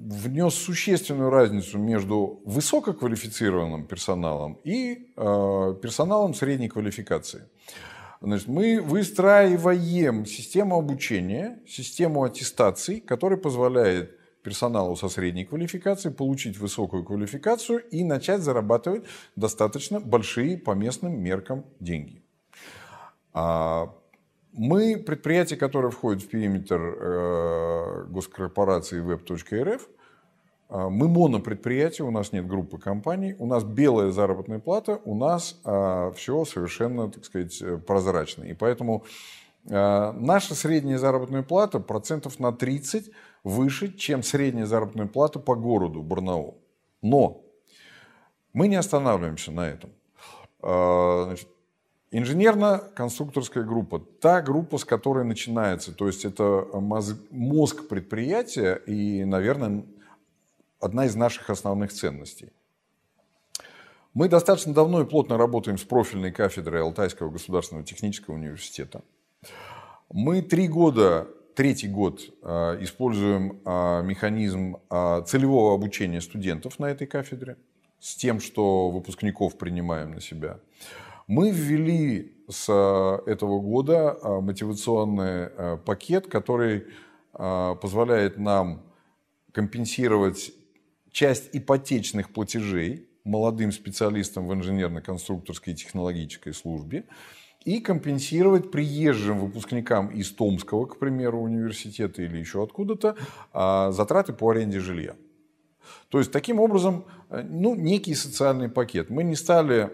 внес 0.00 0.54
существенную 0.54 1.30
разницу 1.30 1.78
между 1.78 2.40
высококвалифицированным 2.44 3.86
персоналом 3.86 4.58
и 4.64 5.12
э, 5.14 5.74
персоналом 5.82 6.32
средней 6.32 6.68
квалификации. 6.68 7.48
Значит, 8.22 8.48
мы 8.48 8.80
выстраиваем 8.80 10.24
систему 10.24 10.78
обучения, 10.78 11.60
систему 11.66 12.24
аттестаций, 12.24 13.00
которая 13.00 13.38
позволяет 13.38 14.18
персоналу 14.42 14.96
со 14.96 15.08
средней 15.08 15.44
квалификацией 15.44 16.14
получить 16.14 16.58
высокую 16.58 17.04
квалификацию 17.04 17.80
и 17.90 18.02
начать 18.02 18.40
зарабатывать 18.40 19.04
достаточно 19.36 20.00
большие 20.00 20.56
по 20.56 20.72
местным 20.72 21.20
меркам 21.20 21.64
деньги. 21.78 22.19
А 23.32 23.94
мы, 24.52 24.96
предприятие, 24.96 25.58
которое 25.58 25.90
входит 25.90 26.22
в 26.22 26.28
периметр 26.28 26.80
э, 26.80 28.04
госкорпорации 28.08 29.00
web.rf, 29.00 29.82
э, 30.68 30.88
мы 30.88 31.08
монопредприятие, 31.08 32.06
у 32.06 32.10
нас 32.10 32.32
нет 32.32 32.46
группы 32.48 32.78
компаний, 32.78 33.36
у 33.38 33.46
нас 33.46 33.62
белая 33.62 34.10
заработная 34.10 34.58
плата, 34.58 35.00
у 35.04 35.14
нас 35.14 35.60
э, 35.64 36.12
все 36.16 36.44
совершенно, 36.44 37.10
так 37.10 37.24
сказать, 37.24 37.62
прозрачно. 37.86 38.44
И 38.44 38.54
поэтому 38.54 39.04
наша 39.62 40.54
средняя 40.54 40.96
заработная 40.96 41.42
плата 41.42 41.80
процентов 41.80 42.40
на 42.40 42.50
30 42.50 43.10
выше, 43.44 43.92
чем 43.92 44.22
средняя 44.22 44.64
заработная 44.64 45.06
плата 45.06 45.38
по 45.38 45.54
городу 45.54 46.02
Барнаул. 46.02 46.56
Но 47.02 47.42
мы 48.54 48.68
не 48.68 48.76
останавливаемся 48.76 49.52
на 49.52 49.68
этом. 49.68 49.90
Значит, 50.62 51.46
Инженерно-конструкторская 52.12 53.62
группа, 53.62 54.00
та 54.00 54.42
группа, 54.42 54.78
с 54.78 54.84
которой 54.84 55.24
начинается, 55.24 55.92
то 55.92 56.08
есть 56.08 56.24
это 56.24 56.66
мозг 57.30 57.86
предприятия 57.88 58.74
и, 58.74 59.24
наверное, 59.24 59.84
одна 60.80 61.06
из 61.06 61.14
наших 61.14 61.50
основных 61.50 61.92
ценностей. 61.92 62.50
Мы 64.12 64.28
достаточно 64.28 64.74
давно 64.74 65.02
и 65.02 65.06
плотно 65.06 65.38
работаем 65.38 65.78
с 65.78 65.84
профильной 65.84 66.32
кафедрой 66.32 66.82
Алтайского 66.82 67.30
государственного 67.30 67.86
технического 67.86 68.34
университета. 68.34 69.02
Мы 70.12 70.42
три 70.42 70.66
года, 70.66 71.28
третий 71.54 71.86
год 71.86 72.22
а, 72.42 72.76
используем 72.82 73.60
а, 73.64 74.02
механизм 74.02 74.78
а, 74.88 75.22
целевого 75.22 75.74
обучения 75.74 76.20
студентов 76.20 76.80
на 76.80 76.86
этой 76.86 77.06
кафедре 77.06 77.56
с 78.00 78.16
тем, 78.16 78.40
что 78.40 78.90
выпускников 78.90 79.56
принимаем 79.56 80.12
на 80.12 80.20
себя. 80.20 80.58
Мы 81.30 81.52
ввели 81.52 82.32
с 82.48 82.66
э, 82.68 83.30
этого 83.30 83.60
года 83.60 84.18
э, 84.20 84.40
мотивационный 84.40 85.48
э, 85.56 85.78
пакет, 85.86 86.26
который 86.26 86.86
позволяет 87.32 88.38
нам 88.38 88.82
компенсировать 89.52 90.50
часть 91.12 91.50
ипотечных 91.52 92.32
платежей 92.32 93.08
молодым 93.22 93.70
специалистам 93.70 94.48
в 94.48 94.52
инженерно-конструкторской 94.52 95.72
и 95.72 95.76
технологической 95.76 96.52
службе 96.52 97.04
и 97.64 97.78
компенсировать 97.78 98.72
приезжим 98.72 99.38
выпускникам 99.38 100.08
из 100.08 100.32
Томского, 100.32 100.86
к 100.86 100.98
примеру, 100.98 101.40
университета 101.40 102.22
или 102.22 102.38
еще 102.38 102.64
откуда-то 102.64 103.14
затраты 103.92 104.32
по 104.32 104.50
аренде 104.50 104.80
жилья. 104.80 105.14
То 106.08 106.18
есть, 106.18 106.32
таким 106.32 106.58
образом, 106.58 107.04
ну, 107.30 107.76
некий 107.76 108.16
социальный 108.16 108.68
пакет. 108.68 109.08
Мы 109.08 109.22
не 109.22 109.36
стали 109.36 109.90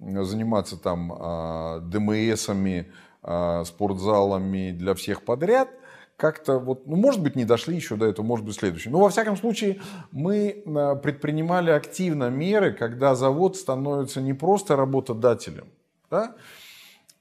заниматься 0.00 0.76
там 0.76 1.12
а, 1.12 1.80
ДМСами, 1.80 2.92
а, 3.22 3.64
спортзалами 3.64 4.72
для 4.72 4.94
всех 4.94 5.22
подряд, 5.22 5.68
как-то 6.16 6.58
вот, 6.58 6.86
ну, 6.86 6.96
может 6.96 7.22
быть, 7.22 7.36
не 7.36 7.44
дошли 7.44 7.76
еще 7.76 7.96
до 7.96 8.06
этого, 8.06 8.24
может 8.24 8.44
быть, 8.44 8.54
следующий. 8.54 8.90
Но, 8.90 9.00
во 9.00 9.08
всяком 9.08 9.36
случае, 9.36 9.80
мы 10.10 10.62
а, 10.66 10.96
предпринимали 10.96 11.70
активно 11.70 12.30
меры, 12.30 12.72
когда 12.72 13.14
завод 13.14 13.56
становится 13.56 14.20
не 14.20 14.34
просто 14.34 14.76
работодателем, 14.76 15.68
да, 16.10 16.34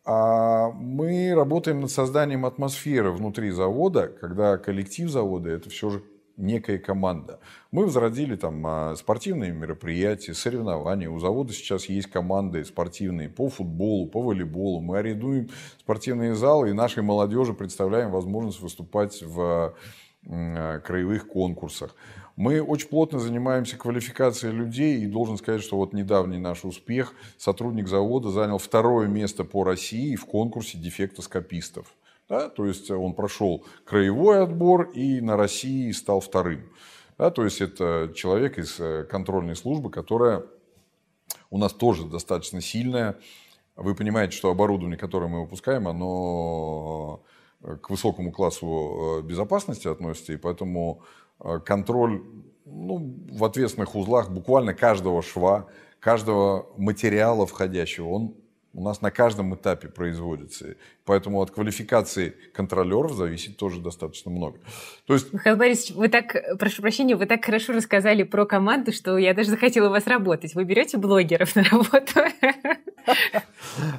а 0.06 0.72
мы 0.72 1.34
работаем 1.36 1.82
над 1.82 1.92
созданием 1.92 2.46
атмосферы 2.46 3.12
внутри 3.12 3.52
завода, 3.52 4.08
когда 4.08 4.58
коллектив 4.58 5.10
завода– 5.10 5.50
это 5.52 5.70
все 5.70 5.90
же 5.92 6.04
некая 6.36 6.80
команда. 6.80 7.40
Мы 7.72 7.86
возродили 7.86 8.36
там 8.36 8.66
а, 8.66 8.96
спортивные 8.96 9.52
мероприятия, 9.52 10.34
соревнования. 10.34 11.08
У 11.08 11.20
завода 11.20 11.54
сейчас 11.54 11.86
есть 11.86 12.10
команды 12.10 12.66
спортивные 12.66 13.30
по 13.30 13.48
футболу, 13.48 14.08
по 14.08 14.24
волейболу. 14.24 14.82
Мы 14.82 14.98
арендуем 14.98 15.50
спортивные 15.80 16.34
залы 16.34 16.72
и 16.72 16.74
нашей 16.74 17.04
молодежи 17.04 17.54
представляем 17.54 18.10
возможность 18.10 18.60
выступать 18.60 19.22
в 19.22 19.76
а, 20.28 20.80
краевых 20.80 21.28
конкурсах. 21.28 21.96
Мы 22.36 22.60
очень 22.60 22.88
плотно 22.88 23.20
занимаемся 23.20 23.78
квалификацией 23.78 24.56
людей, 24.56 25.04
и 25.04 25.06
должен 25.06 25.38
сказать, 25.38 25.62
что 25.62 25.78
вот 25.78 25.94
недавний 25.94 26.40
наш 26.40 26.66
успех, 26.66 27.14
сотрудник 27.38 27.88
завода 27.88 28.32
занял 28.32 28.58
второе 28.58 29.08
место 29.08 29.44
по 29.44 29.64
России 29.64 30.16
в 30.16 30.26
конкурсе 30.26 30.80
дефектоскопистов. 30.80 31.94
Да? 32.30 32.50
То 32.50 32.66
есть 32.66 32.90
он 32.90 33.14
прошел 33.14 33.64
краевой 33.86 34.42
отбор 34.42 34.90
и 34.96 35.22
на 35.22 35.38
России 35.38 35.92
стал 35.92 36.20
вторым. 36.20 36.64
Да? 37.20 37.30
То 37.30 37.44
есть 37.44 37.62
это 37.62 38.12
человек 38.16 38.58
из 38.58 38.80
э, 38.80 39.04
контрольной 39.04 39.56
службы, 39.56 39.92
которая 39.92 40.46
у 41.52 41.60
нас 41.60 41.74
тоже 41.74 42.06
достаточно 42.06 42.62
сильная, 42.62 43.20
вы 43.76 43.94
понимаете, 43.94 44.36
что 44.36 44.50
оборудование, 44.50 44.98
которое 44.98 45.28
мы 45.28 45.42
выпускаем, 45.42 45.88
оно 45.88 47.24
к 47.62 47.90
высокому 47.90 48.32
классу 48.32 49.22
безопасности 49.24 49.88
относится, 49.88 50.34
и 50.34 50.38
поэтому 50.38 51.04
контроль 51.66 52.24
ну, 52.66 53.16
в 53.32 53.44
ответственных 53.44 53.96
узлах 53.96 54.30
буквально 54.30 54.74
каждого 54.74 55.22
шва, 55.22 55.68
каждого 56.00 56.68
материала 56.78 57.46
входящего, 57.46 58.10
он 58.10 58.36
у 58.74 58.84
нас 58.84 59.02
на 59.02 59.12
каждом 59.12 59.56
этапе 59.56 59.88
производится. 59.88 60.76
Поэтому 61.06 61.42
от 61.42 61.52
квалификации 61.52 62.36
контролеров 62.54 63.14
зависит 63.14 63.58
тоже 63.58 63.82
достаточно 63.82 64.30
много. 64.30 64.60
То 65.06 65.14
есть... 65.14 65.34
Михаил 65.34 65.58
Борисович, 65.58 65.96
вы 65.96 66.08
так, 66.08 66.36
прошу 66.60 66.82
прощения, 66.82 67.16
вы 67.16 67.26
так 67.26 67.44
хорошо 67.44 67.74
рассказали 67.74 68.24
про 68.24 68.46
команду, 68.46 68.92
что 68.92 69.18
я 69.18 69.34
даже 69.34 69.50
захотела 69.50 69.88
у 69.88 69.92
вас 69.92 70.06
работать. 70.06 70.54
Вы 70.54 70.66
берете 70.66 70.98
блогеров 70.98 71.56
на 71.56 71.64
работу? 71.64 72.22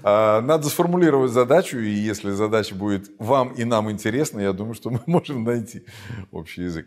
А, 0.02 0.40
надо 0.42 0.68
сформулировать 0.68 1.32
задачу, 1.32 1.78
и 1.78 1.90
если 1.90 2.30
задача 2.30 2.74
будет 2.74 3.10
вам 3.18 3.52
и 3.52 3.64
нам 3.64 3.90
интересна, 3.90 4.40
я 4.40 4.52
думаю, 4.52 4.74
что 4.74 4.90
мы 4.90 5.00
можем 5.06 5.42
найти 5.42 5.84
общий 6.30 6.62
язык. 6.62 6.86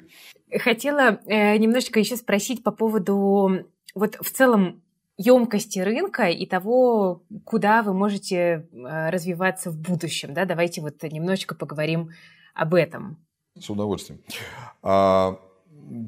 Хотела 0.59 1.19
э, 1.25 1.57
немножечко 1.57 1.99
еще 1.99 2.15
спросить 2.15 2.63
по 2.63 2.71
поводу 2.71 3.65
вот 3.95 4.15
в 4.21 4.31
целом 4.31 4.82
емкости 5.17 5.79
рынка 5.79 6.29
и 6.29 6.45
того, 6.45 7.23
куда 7.45 7.83
вы 7.83 7.93
можете 7.93 8.37
э, 8.71 9.09
развиваться 9.09 9.69
в 9.71 9.77
будущем. 9.77 10.33
Да? 10.33 10.45
Давайте 10.45 10.81
вот 10.81 11.01
немножечко 11.03 11.55
поговорим 11.55 12.11
об 12.53 12.73
этом. 12.73 13.17
С 13.59 13.69
удовольствием. 13.69 14.21
А, 14.81 15.39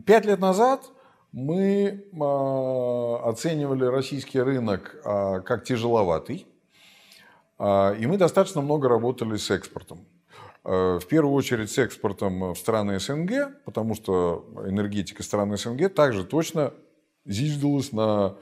пять 0.06 0.26
лет 0.26 0.40
назад 0.40 0.90
мы 1.32 2.06
а, 2.20 3.30
оценивали 3.30 3.86
российский 3.86 4.40
рынок 4.40 4.96
а, 5.04 5.42
как 5.42 5.64
тяжеловатый, 5.64 6.48
и 7.58 8.06
мы 8.06 8.18
достаточно 8.18 8.60
много 8.60 8.90
работали 8.90 9.38
с 9.38 9.50
экспортом. 9.50 10.06
В 10.66 11.04
первую 11.08 11.34
очередь 11.34 11.72
с 11.72 11.78
экспортом 11.78 12.52
в 12.52 12.58
страны 12.58 13.00
СНГ, 13.00 13.64
потому 13.64 13.96
что 13.96 14.46
энергетика 14.68 15.24
стран 15.24 15.56
СНГ 15.56 15.94
также 15.94 16.26
точно 16.26 16.74
зиждалась 17.24 17.94
на 17.94 18.36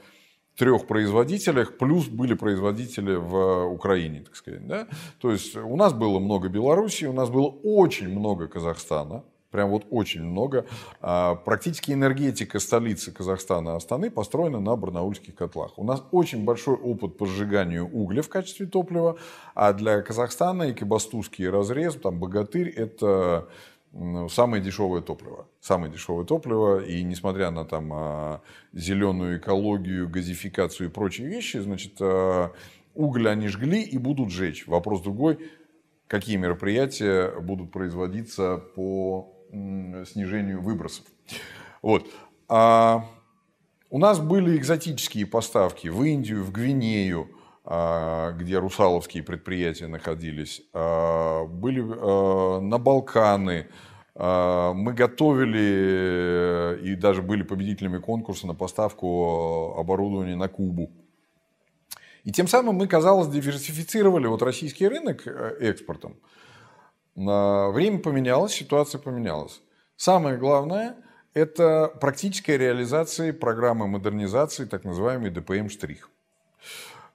трех 0.56 0.88
производителях, 0.88 1.78
плюс 1.78 2.08
были 2.08 2.34
производители 2.34 3.16
в 3.16 3.66
Украине, 3.66 4.22
так 4.22 4.36
сказать. 4.36 4.68
Да? 4.68 4.88
То 5.20 5.32
есть 5.32 5.56
у 5.56 5.76
нас 5.76 5.94
было 5.94 6.20
много 6.20 6.50
Белоруссии, 6.50 7.06
у 7.06 7.14
нас 7.14 7.30
было 7.30 7.48
очень 7.64 8.10
много 8.10 8.48
Казахстана, 8.48 9.24
прям 9.54 9.70
вот 9.70 9.86
очень 9.90 10.24
много. 10.24 10.66
А, 11.00 11.36
практически 11.36 11.92
энергетика 11.92 12.60
столицы 12.60 13.12
Казахстана 13.12 13.76
Астаны 13.76 14.10
построена 14.10 14.60
на 14.60 14.76
барнаульских 14.76 15.36
котлах. 15.36 15.78
У 15.78 15.84
нас 15.84 16.04
очень 16.12 16.44
большой 16.44 16.76
опыт 16.76 17.18
по 17.18 17.26
сжиганию 17.26 17.86
угля 17.86 18.22
в 18.22 18.30
качестве 18.30 18.66
топлива, 18.66 19.18
а 19.56 19.74
для 19.74 20.02
Казахстана 20.02 20.64
и 20.64 20.74
Кабастузский 20.74 21.50
разрез, 21.50 21.96
там 21.96 22.20
Богатырь, 22.20 22.70
это 22.70 23.48
самое 24.30 24.62
дешевое 24.62 25.02
топливо. 25.02 25.48
Самое 25.62 25.92
дешевое 25.92 26.26
топливо. 26.26 26.84
И 26.84 27.04
несмотря 27.04 27.52
на 27.52 27.66
там, 27.66 27.92
а, 27.94 28.42
зеленую 28.74 29.38
экологию, 29.38 30.10
газификацию 30.10 30.90
и 30.90 30.92
прочие 30.92 31.28
вещи, 31.28 31.58
значит, 31.58 31.94
а, 32.00 32.52
уголь 32.96 33.30
они 33.30 33.48
жгли 33.48 33.82
и 33.82 33.98
будут 33.98 34.32
жечь. 34.32 34.68
Вопрос 34.68 35.02
другой, 35.02 35.52
какие 36.08 36.38
мероприятия 36.38 37.40
будут 37.40 37.72
производиться 37.72 38.58
по 38.76 39.30
снижению 39.52 40.62
выбросов. 40.62 41.06
Вот. 41.84 42.08
А 42.48 43.06
у 43.92 44.00
нас 44.00 44.20
были 44.20 44.58
экзотические 44.58 45.28
поставки 45.28 45.88
в 45.88 46.02
Индию, 46.02 46.44
в 46.44 46.52
Гвинею, 46.52 47.30
где 47.66 48.58
русаловские 48.60 49.24
предприятия 49.24 49.88
находились, 49.88 50.62
а, 50.74 51.46
были 51.46 51.82
а, 51.82 52.60
на 52.60 52.78
Балканы. 52.78 53.68
Мы 54.16 54.94
готовили 54.94 56.78
и 56.84 56.96
даже 56.96 57.24
были 57.24 57.42
победителями 57.42 57.98
конкурса 57.98 58.46
на 58.46 58.54
поставку 58.54 59.74
оборудования 59.76 60.36
на 60.36 60.48
Кубу. 60.48 60.92
И 62.24 62.32
тем 62.32 62.48
самым 62.48 62.76
мы, 62.76 62.88
казалось, 62.88 63.28
диверсифицировали 63.28 64.28
вот 64.28 64.44
российский 64.44 64.88
рынок 64.88 65.26
э, 65.26 65.58
экспортом. 65.62 66.16
Время 67.16 67.98
поменялось, 68.00 68.54
ситуация 68.54 69.00
поменялась. 69.00 69.62
Самое 69.98 70.38
главное– 70.38 70.96
это 71.34 71.92
практическая 72.00 72.58
реализация 72.58 73.34
программы 73.34 73.88
модернизации, 73.88 74.66
так 74.66 74.84
называемый 74.84 75.32
ДПМ-штрих. 75.32 76.10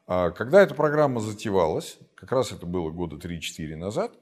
А 0.08 0.30
когда 0.30 0.62
эта 0.62 0.74
программа 0.74 1.20
затевалась, 1.20 1.98
как 2.14 2.32
раз 2.32 2.50
это 2.50 2.64
было 2.64 2.90
года 2.90 3.16
3-4 3.16 3.76
назад, 3.76 4.12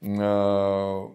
а, 0.00 1.12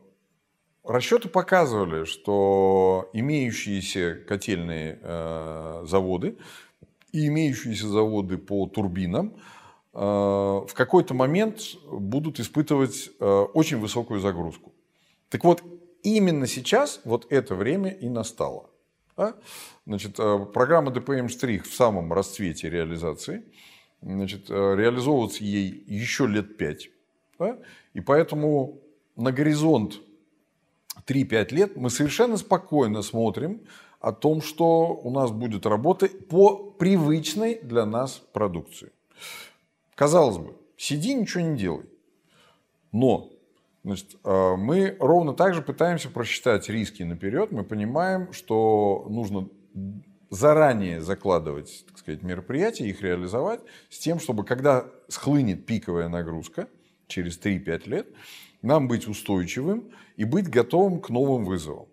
расчеты 0.83 1.29
показывали, 1.29 2.03
что 2.03 3.09
имеющиеся 3.13 4.15
котельные 4.27 4.99
а, 5.01 5.85
заводы 5.87 6.37
и 7.13 7.27
имеющиеся 7.27 7.87
заводы 7.87 8.37
по 8.37 8.67
турбинам 8.67 9.35
в 9.91 10.69
какой-то 10.75 11.15
момент 11.15 11.61
будут 11.91 12.39
испытывать 12.39 13.09
очень 13.19 13.79
высокую 13.79 14.19
загрузку. 14.19 14.71
Так 15.29 15.43
вот, 15.43 15.63
именно 16.03 16.45
сейчас 16.45 17.01
вот 17.05 17.25
это 17.31 17.55
время 17.55 17.89
и 17.89 18.07
настало. 18.07 18.69
Значит, 19.87 20.17
программа 20.53 20.91
ДПМ-штрих 20.91 21.63
в 21.63 21.73
самом 21.73 22.13
расцвете 22.13 22.69
реализации– 22.69 23.43
значит, 24.01 24.49
э, 24.49 24.53
реализовываться 24.53 25.43
ей 25.43 25.83
еще 25.87 26.27
лет 26.27 26.57
пять. 26.57 26.89
Да? 27.37 27.57
И 27.93 28.01
поэтому 28.01 28.79
на 29.15 29.31
горизонт 29.31 30.01
3-5 31.05 31.53
лет 31.53 31.75
мы 31.75 31.89
совершенно 31.89 32.37
спокойно 32.37 33.01
смотрим 33.01 33.61
о 33.99 34.11
том, 34.11 34.41
что 34.41 34.93
у 34.93 35.11
нас 35.11 35.31
будет 35.31 35.65
работа 35.65 36.07
по 36.07 36.55
привычной 36.55 37.59
для 37.61 37.85
нас 37.85 38.21
продукции. 38.33 38.91
Казалось 39.95 40.37
бы, 40.37 40.55
сиди, 40.77 41.13
ничего 41.13 41.43
не 41.43 41.57
делай. 41.57 41.85
Но 42.91 43.29
значит, 43.83 44.15
э, 44.23 44.55
мы 44.55 44.95
ровно 44.99 45.33
так 45.33 45.53
же 45.53 45.61
пытаемся 45.61 46.09
просчитать 46.09 46.69
риски 46.69 47.03
наперед. 47.03 47.51
Мы 47.51 47.63
понимаем, 47.63 48.31
что 48.31 49.05
нужно 49.09 49.49
заранее 50.29 51.01
закладывать, 51.01 51.85
так 51.87 51.97
сказать, 51.97 52.21
мероприятия, 52.23 52.87
их 52.87 53.01
реализовать 53.01 53.61
с 53.89 53.99
тем, 53.99 54.19
чтобы 54.19 54.43
когда 54.43 54.87
схлынет 55.07 55.65
пиковая 55.65 56.07
нагрузка 56.07 56.67
через 57.07 57.39
3-5 57.39 57.89
лет, 57.89 58.07
нам 58.61 58.87
быть 58.87 59.07
устойчивым 59.07 59.91
и 60.17 60.25
быть 60.25 60.49
готовым 60.49 60.99
к 60.99 61.09
новым 61.09 61.45
вызовам. 61.45 61.87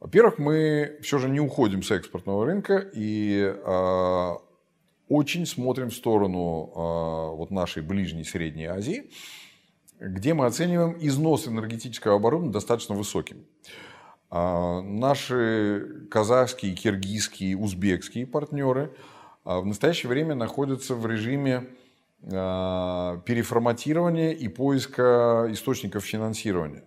Во-первых, 0.00 0.38
мы 0.38 0.98
все 1.02 1.18
же 1.18 1.28
не 1.28 1.38
уходим 1.38 1.82
с 1.82 1.90
экспортного 1.92 2.44
рынка 2.44 2.90
и 2.92 3.54
э, 3.54 4.32
очень 5.08 5.46
смотрим 5.46 5.90
в 5.90 5.94
сторону 5.94 6.72
э, 6.74 7.36
вот 7.36 7.52
нашей 7.52 7.82
ближней 7.82 8.24
Средней 8.24 8.66
Азии, 8.66 9.10
где 10.00 10.34
мы 10.34 10.46
оцениваем 10.46 10.96
износ 10.98 11.46
энергетического 11.46 12.16
оборудования 12.16 12.52
достаточно 12.52 12.96
высоким. 12.96 13.44
А, 14.34 14.80
наши 14.80 16.06
казахские, 16.10 16.74
киргизские, 16.74 17.54
узбекские 17.54 18.26
партнеры 18.26 18.94
а, 19.44 19.60
в 19.60 19.66
настоящее 19.66 20.08
время 20.08 20.34
находятся 20.34 20.94
в 20.94 21.06
режиме 21.06 21.66
а, 22.32 23.18
переформатирования 23.26 24.30
и 24.30 24.48
поиска 24.48 25.48
источников 25.50 26.06
финансирования. 26.06 26.82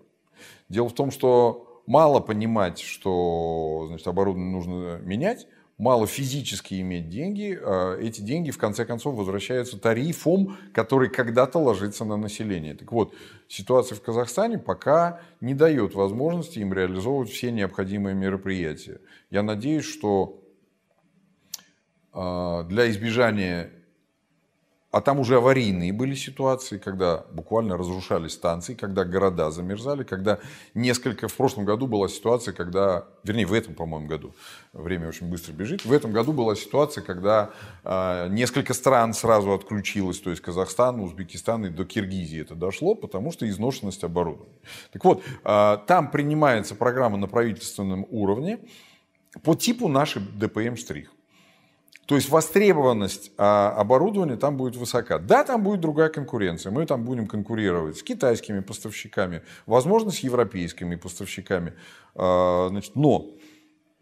Дело 0.69 0.89
в 0.89 0.95
том, 0.95 1.11
что 1.11 1.83
мало 1.85 2.19
понимать, 2.19 2.79
что 2.79 3.85
значит, 3.89 4.07
оборудование 4.07 4.51
нужно 4.51 4.97
менять, 5.03 5.45
мало 5.77 6.07
физически 6.07 6.79
иметь 6.81 7.09
деньги, 7.09 7.57
а 7.61 7.97
эти 7.99 8.21
деньги 8.21 8.51
в 8.51 8.57
конце 8.57 8.85
концов 8.85 9.15
возвращаются 9.15 9.77
тарифом, 9.77 10.57
который 10.73 11.09
когда-то 11.09 11.59
ложится 11.59 12.05
на 12.05 12.17
население. 12.17 12.75
Так 12.75 12.91
вот, 12.91 13.13
ситуация 13.47 13.95
в 13.95 14.01
Казахстане 14.01 14.57
пока 14.57 15.21
не 15.41 15.53
дает 15.53 15.93
возможности 15.93 16.59
им 16.59 16.73
реализовывать 16.73 17.29
все 17.29 17.51
необходимые 17.51 18.15
мероприятия. 18.15 19.01
Я 19.29 19.43
надеюсь, 19.43 19.85
что 19.85 20.41
а, 22.13 22.63
для 22.63 22.89
избежания 22.89 23.71
а 24.95 25.01
там 25.01 25.19
уже 25.19 25.35
аварийные 25.35 25.91
были 25.91 26.15
ситуации, 26.15 26.77
когда 26.77 27.25
буквально 27.33 27.75
разрушались 27.75 28.31
станции, 28.31 28.75
когда 28.75 29.03
города 29.03 29.51
замерзали, 29.51 30.03
когда 30.03 30.39
несколько... 30.73 31.27
В 31.27 31.33
прошлом 31.33 31.65
году 31.65 31.85
была 31.85 32.07
ситуация, 32.07 32.53
когда... 32.53 33.03
Вернее, 33.25 33.45
в 33.45 33.51
этом, 33.51 33.73
по-моему, 33.73 34.07
году. 34.07 34.33
Время 34.71 35.09
очень 35.09 35.29
быстро 35.29 35.51
бежит. 35.51 35.83
В 35.83 35.91
этом 35.91 36.13
году 36.13 36.31
была 36.31 36.55
ситуация, 36.55 37.03
когда 37.03 37.49
э, 37.83 38.29
несколько 38.29 38.73
стран 38.73 39.13
сразу 39.13 39.51
отключилось. 39.51 40.21
То 40.21 40.29
есть 40.29 40.41
Казахстан, 40.41 41.01
Узбекистан 41.01 41.65
и 41.65 41.69
до 41.69 41.83
Киргизии 41.83 42.39
это 42.39 42.55
дошло, 42.55 42.95
потому 42.95 43.33
что 43.33 43.49
изношенность 43.49 44.05
оборудования. 44.05 44.55
Так 44.93 45.03
вот, 45.03 45.21
э, 45.43 45.77
там 45.87 46.09
принимается 46.09 46.73
программа 46.73 47.17
на 47.17 47.27
правительственном 47.27 48.07
уровне 48.11 48.59
по 49.43 49.55
типу 49.55 49.89
нашей 49.89 50.21
ДПМ-штрих. 50.21 51.09
То 52.05 52.15
есть 52.15 52.29
востребованность 52.29 53.31
а, 53.37 53.73
оборудования 53.75 54.37
там 54.37 54.57
будет 54.57 54.75
высока. 54.75 55.17
Да, 55.17 55.43
там 55.43 55.63
будет 55.63 55.81
другая 55.81 56.09
конкуренция. 56.09 56.71
Мы 56.71 56.85
там 56.85 57.03
будем 57.03 57.25
конкурировать 57.27 57.97
с 57.97 58.03
китайскими 58.03 58.59
поставщиками, 58.59 59.41
возможно, 59.65 60.11
с 60.11 60.19
европейскими 60.19 60.95
поставщиками. 60.95 61.73
А, 62.13 62.67
значит, 62.69 62.95
но 62.95 63.31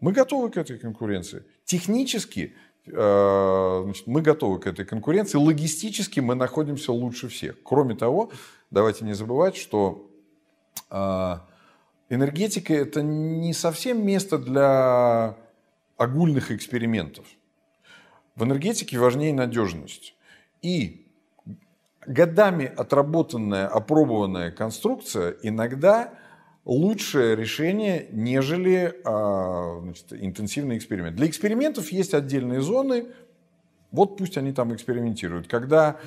мы 0.00 0.12
готовы 0.12 0.50
к 0.50 0.58
этой 0.58 0.78
конкуренции. 0.78 1.44
Технически 1.64 2.54
а, 2.92 3.82
значит, 3.84 4.06
мы 4.06 4.20
готовы 4.20 4.60
к 4.60 4.66
этой 4.66 4.84
конкуренции. 4.84 5.38
Логистически 5.38 6.20
мы 6.20 6.34
находимся 6.34 6.92
лучше 6.92 7.28
всех. 7.28 7.62
Кроме 7.62 7.94
того, 7.94 8.30
давайте 8.70 9.06
не 9.06 9.14
забывать, 9.14 9.56
что 9.56 10.10
энергетика 12.10 12.74
это 12.74 13.02
не 13.02 13.54
совсем 13.54 14.04
место 14.06 14.38
для 14.38 15.36
огульных 15.96 16.50
экспериментов. 16.50 17.24
В 18.36 18.44
энергетике 18.44 18.98
важнее 18.98 19.32
надежность. 19.32 20.14
И 20.62 21.06
годами 22.06 22.66
отработанная, 22.66 23.66
опробованная 23.66 24.50
конструкция 24.50 25.36
иногда 25.42 26.14
лучшее 26.64 27.36
решение, 27.36 28.08
нежели 28.10 28.94
а, 29.04 29.80
значит, 29.82 30.12
интенсивный 30.12 30.78
эксперимент. 30.78 31.16
Для 31.16 31.26
экспериментов 31.26 31.92
есть 31.92 32.14
отдельные 32.14 32.60
зоны, 32.60 33.06
вот 33.90 34.16
пусть 34.16 34.36
они 34.36 34.52
там 34.52 34.74
экспериментируют. 34.74 35.46
Когда 35.46 36.00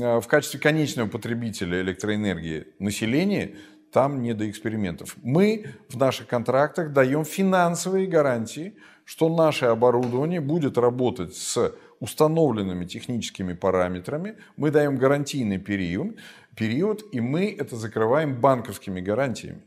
а, 0.00 0.20
в 0.20 0.26
качестве 0.26 0.60
конечного 0.60 1.08
потребителя 1.08 1.80
электроэнергии 1.80 2.66
население, 2.78 3.56
там 3.92 4.22
не 4.22 4.34
до 4.34 4.48
экспериментов. 4.48 5.16
Мы 5.22 5.66
в 5.88 5.96
наших 5.96 6.26
контрактах 6.26 6.92
даем 6.92 7.24
финансовые 7.24 8.06
гарантии, 8.06 8.74
что 9.10 9.28
наше 9.28 9.64
оборудование 9.66 10.40
будет 10.40 10.78
работать 10.78 11.34
с 11.34 11.74
установленными 11.98 12.84
техническими 12.84 13.54
параметрами. 13.54 14.36
Мы 14.56 14.70
даем 14.70 14.98
гарантийный 14.98 15.58
период, 15.58 16.14
период 16.54 17.02
и 17.10 17.20
мы 17.20 17.50
это 17.50 17.74
закрываем 17.74 18.40
банковскими 18.40 19.00
гарантиями. 19.00 19.62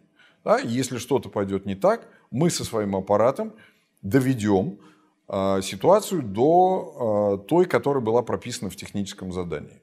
Да? 0.45 0.59
Если 0.59 0.97
что-то 0.97 1.27
пойдет 1.27 1.65
не 1.65 1.75
так, 1.75 2.07
мы 2.31 2.49
со 2.49 2.63
своим 2.63 2.95
аппаратом 2.95 3.51
доведем 4.01 4.79
э, 5.27 5.59
ситуацию 5.61 6.23
до 6.23 7.41
э, 7.43 7.47
той, 7.49 7.65
которая 7.65 8.01
была 8.01 8.21
прописана 8.21 8.69
в 8.69 8.77
техническом 8.77 9.33
задании. 9.33 9.81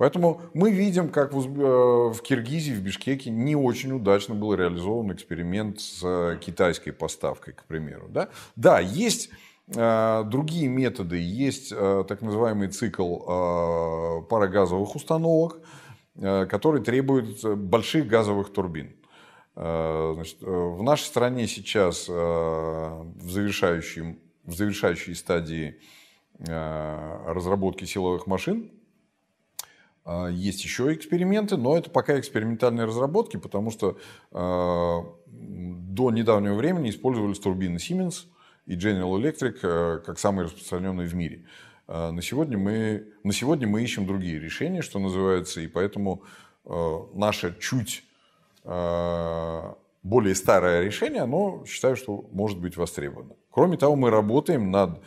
Поэтому 0.00 0.40
мы 0.54 0.70
видим, 0.70 1.10
как 1.10 1.34
в, 1.34 1.60
э, 1.60 2.12
в 2.14 2.22
Киргизии, 2.22 2.72
в 2.72 2.80
Бишкеке 2.80 3.28
не 3.28 3.54
очень 3.54 3.92
удачно 3.92 4.34
был 4.34 4.54
реализован 4.54 5.12
эксперимент 5.12 5.78
с 5.78 6.00
э, 6.02 6.38
китайской 6.40 6.92
поставкой, 6.92 7.52
к 7.52 7.64
примеру. 7.64 8.08
Да, 8.08 8.30
да 8.56 8.80
есть 8.80 9.28
э, 9.76 10.24
другие 10.24 10.68
методы, 10.68 11.18
есть 11.18 11.68
так 12.08 12.22
называемый 12.22 12.68
цикл 12.68 13.18
парогазовых 14.22 14.96
установок, 14.96 15.58
который 16.14 16.82
требует 16.82 17.44
больших 17.58 18.06
газовых 18.06 18.54
турбин. 18.54 18.96
Значит, 19.54 20.38
в 20.40 20.82
нашей 20.82 21.04
стране 21.04 21.46
сейчас 21.46 22.08
в, 22.08 23.04
завершающем, 23.20 24.18
в 24.44 24.54
завершающей 24.54 25.14
стадии 25.14 25.78
разработки 26.38 27.84
силовых 27.84 28.26
машин 28.26 28.70
есть 30.32 30.64
еще 30.64 30.92
эксперименты, 30.92 31.56
но 31.56 31.76
это 31.76 31.90
пока 31.90 32.18
экспериментальные 32.18 32.86
разработки, 32.86 33.36
потому 33.36 33.70
что 33.70 33.98
а, 34.32 35.04
до 35.26 36.10
недавнего 36.10 36.54
времени 36.54 36.90
использовались 36.90 37.38
турбины 37.38 37.76
Siemens 37.76 38.26
и 38.66 38.76
General 38.76 39.10
Electric 39.20 39.58
э, 39.62 40.00
как 40.04 40.18
самые 40.18 40.46
распространенные 40.46 41.06
в 41.06 41.14
мире. 41.14 41.44
А, 41.86 42.12
на 42.12 42.22
сегодня 42.22 42.58
мы, 42.58 43.06
на 43.24 43.32
сегодня 43.32 43.68
мы 43.68 43.82
ищем 43.82 44.06
другие 44.06 44.38
решения, 44.38 44.82
что 44.82 44.98
называется, 44.98 45.60
и 45.60 45.66
поэтому 45.68 46.22
наше 47.14 47.56
чуть 47.58 48.04
более 48.62 50.34
старое 50.34 50.84
решение, 50.84 51.22
оно 51.22 51.64
считаю, 51.66 51.96
что 51.96 52.28
может 52.32 52.60
быть 52.60 52.76
востребовано. 52.76 53.34
Кроме 53.50 53.76
того, 53.76 53.96
мы 53.96 54.10
работаем 54.10 54.70
над 54.70 55.02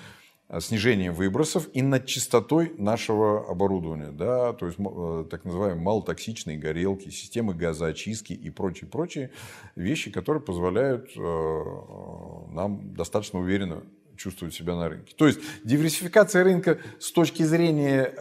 снижением 0.60 1.14
выбросов 1.14 1.68
и 1.74 1.82
над 1.82 2.06
чистотой 2.06 2.74
нашего 2.78 3.50
оборудования, 3.50 4.12
да, 4.12 4.54
то 4.54 4.68
есть 4.68 4.78
э, 4.80 5.26
так 5.30 5.46
называемые 5.46 5.82
малотоксичные 5.82 6.58
горелки, 6.58 7.10
системы 7.10 7.54
газоочистки 7.54 8.34
и 8.34 8.50
прочие-прочие 8.50 9.32
вещи, 9.76 10.12
которые 10.12 10.42
позволяют 10.42 11.12
э, 11.16 11.20
нам 12.52 12.94
достаточно 12.94 13.40
уверенно 13.40 13.84
чувствовать 14.16 14.54
себя 14.54 14.76
на 14.76 14.90
рынке. 14.90 15.16
То 15.18 15.28
есть 15.28 15.40
диверсификация 15.64 16.44
рынка 16.44 16.80
с 17.00 17.12
точки 17.12 17.44
зрения 17.44 18.14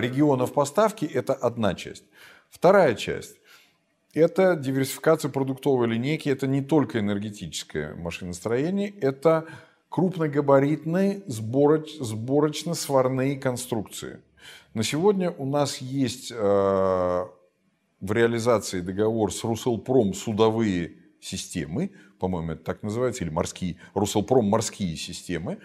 регионов 0.00 0.52
поставки– 0.52 1.04
это 1.14 1.34
одна 1.34 1.74
часть. 1.74 2.04
Вторая 2.50 2.94
часть– 2.94 3.36
это 4.12 4.56
диверсификация 4.56 5.30
продуктовой 5.30 5.86
линейки, 5.88 6.28
это 6.28 6.46
не 6.46 6.62
только 6.62 6.98
энергетическое 6.98 7.94
машиностроение, 7.94 8.90
это 8.90 9.46
крупногабаритные 9.96 11.22
сбороч, 11.26 11.96
сборочно-сварные 11.98 13.36
конструкции. 13.36 14.20
На 14.74 14.82
сегодня 14.82 15.30
у 15.30 15.46
нас 15.46 15.78
есть 15.78 16.30
э, 16.30 16.36
в 16.36 18.12
реализации 18.12 18.82
договор 18.82 19.32
с 19.32 19.42
Руселпром 19.42 20.12
судовые 20.12 20.96
системы, 21.18 21.92
по-моему, 22.18 22.52
это 22.52 22.62
так 22.62 22.82
называется, 22.82 23.24
или 23.24 23.30
морские, 23.30 23.78
Руселпром 23.94 24.44
морские 24.44 24.96
системы, 24.96 25.60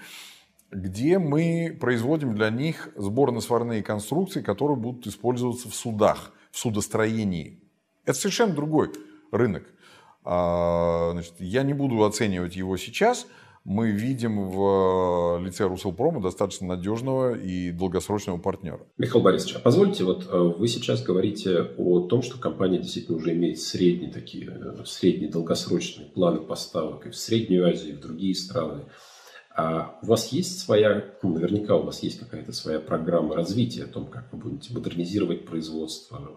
где 0.72 1.20
мы 1.20 1.78
производим 1.78 2.34
для 2.34 2.50
них 2.50 2.88
сборно-сварные 2.96 3.84
конструкции, 3.84 4.42
которые 4.42 4.78
будут 4.78 5.08
использоваться 5.08 5.68
в 5.68 5.76
судах, 5.76 6.32
в 6.52 6.58
судостроении. 6.58 7.60
Это 8.06 8.18
совершенно 8.18 8.54
другой 8.54 8.94
рынок. 9.34 9.66
А, 10.24 11.10
значит, 11.12 11.34
я 11.40 11.64
не 11.64 11.74
буду 11.74 12.02
оценивать 12.06 12.56
его 12.56 12.78
сейчас– 12.78 13.28
мы 13.64 13.92
видим 13.92 14.50
в 14.50 15.40
э, 15.40 15.46
лице 15.46 15.68
Руселпрома 15.68 16.22
достаточно 16.22 16.68
надежного 16.68 17.38
и 17.38 17.72
долгосрочного 17.72 18.38
партнера. 18.38 18.80
Михаил 18.98 19.24
Борисович, 19.24 19.56
а 19.56 19.60
позвольте, 19.60 20.04
вот 20.04 20.28
э, 20.28 20.38
вы 20.38 20.68
сейчас 20.68 21.04
говорите 21.04 21.62
о 21.78 22.08
том, 22.08 22.24
что 22.24 22.40
компания 22.40 22.80
действительно 22.80 23.18
уже 23.18 23.34
имеет 23.34 23.60
средние 23.60 24.12
такие, 24.12 24.50
э, 24.50 24.84
средние 24.86 25.30
долгосрочные 25.30 26.08
планы 26.08 26.40
поставок 26.40 27.06
и 27.06 27.10
в 27.12 27.16
Среднюю 27.16 27.68
Азию, 27.68 27.94
и 27.94 27.98
в 27.98 28.02
другие 28.02 28.34
страны. 28.34 28.86
А 29.54 30.00
у 30.02 30.08
вас 30.08 30.32
есть 30.32 30.60
своя, 30.62 31.14
ну, 31.22 31.34
наверняка 31.34 31.76
у 31.76 31.84
вас 31.84 32.02
есть 32.02 32.20
какая-то 32.20 32.54
своя 32.54 32.80
программа 32.80 33.36
развития 33.36 33.84
о 33.84 33.88
том, 33.88 34.08
как 34.08 34.32
вы 34.32 34.40
будете 34.40 34.74
модернизировать 34.74 35.46
производство, 35.46 36.32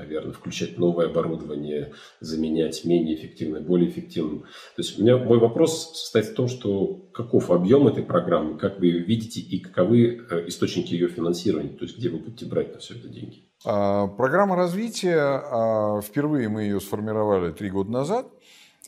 наверное, 0.00 0.32
включать 0.32 0.78
новое 0.78 1.06
оборудование, 1.06 1.92
заменять 2.20 2.84
менее 2.84 3.16
эффективное 3.16 3.60
более 3.60 3.90
эффективным. 3.90 4.40
То 4.40 4.82
есть 4.82 4.98
у 4.98 5.02
меня 5.02 5.18
мой 5.18 5.38
вопрос 5.38 5.92
состоит 5.94 6.26
в 6.26 6.34
том, 6.34 6.48
что 6.48 7.08
каков 7.12 7.50
объем 7.50 7.86
этой 7.86 8.02
программы, 8.02 8.58
как 8.58 8.80
вы 8.80 8.86
ее 8.86 8.98
видите 9.00 9.40
и 9.40 9.58
каковы 9.58 10.26
э, 10.30 10.48
источники 10.48 10.94
ее 10.94 11.08
финансирования, 11.08 11.70
то 11.70 11.84
есть 11.84 11.98
где 11.98 12.08
вы 12.08 12.18
будете 12.18 12.46
брать 12.46 12.72
на 12.72 12.80
все 12.80 12.94
это 12.94 13.08
деньги? 13.08 13.44
А, 13.64 14.06
программа 14.06 14.56
развития, 14.56 15.18
а, 15.18 16.00
впервые 16.00 16.48
мы 16.48 16.62
ее 16.62 16.80
сформировали 16.80 17.52
три 17.52 17.70
года 17.70 17.90
назад. 17.90 18.26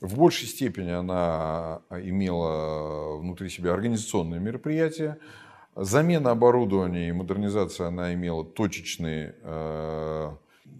В 0.00 0.16
большей 0.16 0.48
степени 0.48 0.90
она 0.90 1.82
имела 1.90 3.18
внутри 3.18 3.48
себя 3.48 3.72
организационные 3.72 4.40
мероприятия. 4.40 5.18
Замена 5.76 6.32
оборудования 6.32 7.08
и 7.08 7.12
модернизация 7.12 7.86
она 7.86 8.12
имела 8.12 8.44
точечные 8.44 9.34
э, 9.42 10.30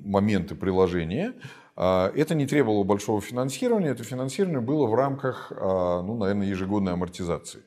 моменты 0.05 0.55
приложения. 0.55 1.35
А, 1.75 2.13
это 2.15 2.35
не 2.35 2.47
требовало 2.47 2.85
большого 2.85 3.21
финансирования, 3.21 3.89
это 3.89 4.05
финансирование 4.05 4.61
было 4.61 4.87
в 4.87 4.95
рамках, 4.95 5.53
а, 5.55 6.03
ну, 6.03 6.17
наверное, 6.17 6.47
ежегодной 6.47 6.93
амортизации. 6.93 7.63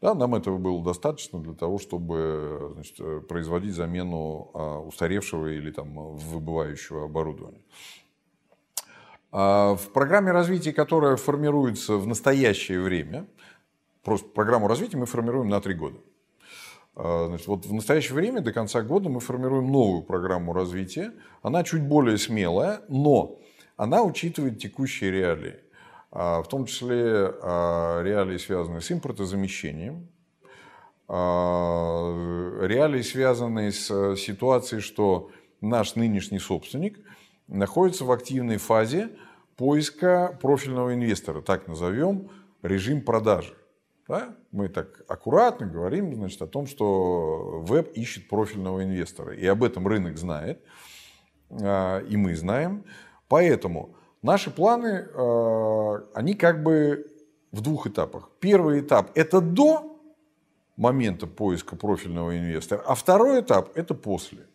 Да, 0.00 0.14
нам 0.14 0.34
этого 0.34 0.56
было 0.56 0.82
достаточно 0.82 1.40
для 1.40 1.52
того, 1.52 1.78
чтобы 1.78 2.72
значит, 2.74 3.28
производить 3.28 3.74
замену 3.74 4.50
а, 4.54 4.80
устаревшего 4.80 5.48
или 5.48 5.70
там, 5.70 6.16
выбывающего 6.16 7.04
оборудования. 7.04 7.62
В 9.32 9.80
программе 9.94 10.32
развития, 10.32 10.72
которая 10.72 11.14
формируется 11.14 11.94
в 11.98 12.06
настоящее 12.06 12.80
время, 12.80 13.28
просто 14.02 14.28
программу 14.28 14.66
развития 14.66 14.96
мы 14.96 15.06
формируем 15.06 15.48
на 15.48 15.60
три 15.60 15.74
года. 15.74 15.98
А, 17.02 17.28
значит, 17.28 17.46
вот 17.46 17.64
в 17.64 17.72
настоящее 17.72 18.12
время, 18.14 18.42
до 18.42 18.52
конца 18.52 18.82
года, 18.82 19.08
мы 19.08 19.20
формируем 19.20 19.72
новую 19.72 20.02
программу 20.02 20.52
развития. 20.52 21.14
Она 21.42 21.64
чуть 21.64 21.82
более 21.82 22.18
смелая, 22.18 22.82
но 22.88 23.38
она 23.76 24.02
учитывает 24.02 24.58
текущие 24.58 25.10
реалии. 25.10 25.56
А, 26.12 26.42
в 26.42 26.48
том 26.48 26.66
числе 26.66 27.32
а, 27.42 28.02
реалии, 28.02 28.36
связанные 28.36 28.82
с 28.82 28.92
импортозамещением, 28.92 30.08
реалии, 31.08 33.02
связанные 33.02 33.72
с 33.72 34.14
ситуацией, 34.16 34.80
что 34.80 35.30
наш 35.60 35.96
нынешний 35.96 36.38
собственник 36.38 37.00
находится 37.48 38.04
в 38.04 38.12
активной 38.12 38.58
фазе 38.58 39.10
поиска 39.56 40.38
профильного 40.40 40.94
инвестора, 40.94 41.40
так 41.40 41.66
назовем, 41.66 42.30
режим 42.62 43.00
продажи. 43.00 43.56
Да? 44.10 44.34
Мы 44.50 44.68
так 44.68 45.04
аккуратно 45.06 45.66
говорим 45.66 46.12
значит, 46.16 46.42
о 46.42 46.48
том, 46.48 46.66
что 46.66 47.62
веб 47.64 47.92
ищет 47.96 48.28
профильного 48.28 48.82
инвестора. 48.82 49.36
И 49.36 49.46
об 49.46 49.62
этом 49.62 49.86
рынок 49.86 50.18
знает, 50.18 50.60
а, 51.48 52.00
и 52.00 52.16
мы 52.16 52.34
знаем. 52.34 52.84
Поэтому 53.28 53.94
наши 54.20 54.50
планы, 54.50 55.06
а, 55.14 56.04
они 56.12 56.34
как 56.34 56.64
бы 56.64 57.06
в 57.52 57.60
двух 57.60 57.86
этапах. 57.86 58.30
Первый 58.40 58.80
этап– 58.80 59.12
это 59.14 59.40
до 59.40 59.96
момента 60.76 61.28
поиска 61.28 61.76
профильного 61.76 62.36
инвестора, 62.36 62.82
а 62.84 62.96
второй 62.96 63.42
этап– 63.42 63.70
это 63.76 63.94
после. 63.94 64.48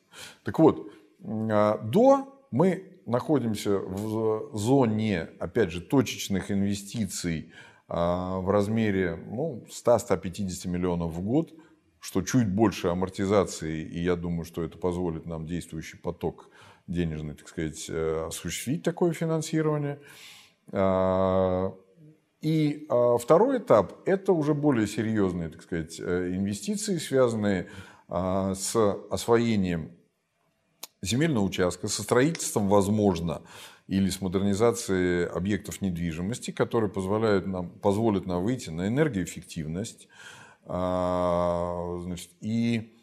Так 0.44 0.60
вот, 0.60 0.92
а, 1.24 1.78
до 1.78 2.28
мы 2.52 3.00
находимся 3.06 3.78
в 3.78 4.50
зоне, 4.58 5.30
опять 5.40 5.72
же, 5.72 5.80
точечных 5.80 6.52
инвестиций 6.52 7.54
в 7.88 8.50
размере 8.50 9.16
ну, 9.16 9.64
100-150 9.70 10.68
миллионов 10.68 11.14
в 11.14 11.22
год, 11.22 11.54
что 12.00 12.22
чуть 12.22 12.48
больше 12.48 12.88
амортизации, 12.90 13.82
и 13.82 14.00
я 14.00 14.16
думаю, 14.16 14.46
что 14.46 14.64
это 14.64 14.78
позволит 14.78 15.26
нам 15.26 15.46
действующий 15.46 15.98
поток 15.98 16.50
денежный, 16.88 17.34
так 17.34 17.48
сказать, 17.48 17.86
э, 17.90 18.26
осуществить 18.28 18.84
такое 18.84 19.14
финансирование. 19.14 20.00
А, 20.72 21.74
и 22.42 22.86
а, 22.90 23.18
второй 23.18 23.58
этап– 23.58 24.02
это 24.06 24.34
уже 24.34 24.54
более 24.54 24.86
серьезные, 24.86 25.50
так 25.50 25.64
сказать, 25.64 26.00
э, 26.00 26.32
инвестиции, 26.36 26.98
связанные 26.98 27.70
с 28.08 28.76
освоением 29.10 29.90
земельного 31.02 31.44
участка, 31.44 31.88
со 31.88 32.04
строительством, 32.04 32.68
возможно, 32.70 33.42
или 33.88 34.10
с 34.10 34.22
модернизацией 34.22 35.28
объектов 35.28 35.82
недвижимости, 35.82 36.52
которые 36.52 36.90
позволяют 36.90 37.46
нам, 37.46 37.70
позволят 37.70 38.26
нам 38.26 38.44
выйти 38.44 38.70
на 38.70 38.88
энергоэффективность 38.88 40.08
а, 40.66 42.00
значит, 42.02 42.32
и 42.42 42.98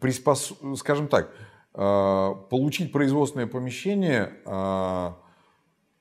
приспос... 0.00 0.54
скажем 0.76 1.08
так, 1.08 1.30
а, 1.74 2.34
получить 2.34 2.92
производственное 2.92 3.46
помещение 3.46 4.32
а, 4.46 5.18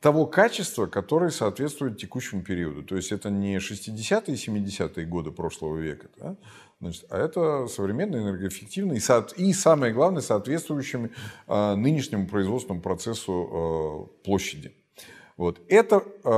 того 0.02 0.26
качества, 0.26 0.88
которое 0.88 1.30
соответствует 1.30 1.98
текущему 1.98 2.42
периоду. 2.42 2.84
То 2.84 2.96
есть 2.96 3.12
это 3.12 3.30
не 3.30 3.58
60-е 3.58 4.36
и 4.36 4.38
70-е 4.38 5.06
годы 5.06 5.32
прошлого 5.32 5.78
века, 5.78 6.10
да? 6.18 6.36
Значит, 6.82 7.06
а 7.12 7.20
это 7.20 7.68
современный, 7.68 8.22
энергоэффективный 8.24 8.98
и, 8.98 9.42
и 9.44 9.54
самое 9.54 9.94
главное, 9.94 10.24
соответствующим 10.24 11.12
э, 11.48 11.76
нынешнему 11.76 12.28
производственному 12.28 12.82
процессу 12.82 14.10
э, 14.12 14.24
площади. 14.26 14.74
Вот. 15.38 15.62
Это 15.70 15.98
э, 15.98 16.30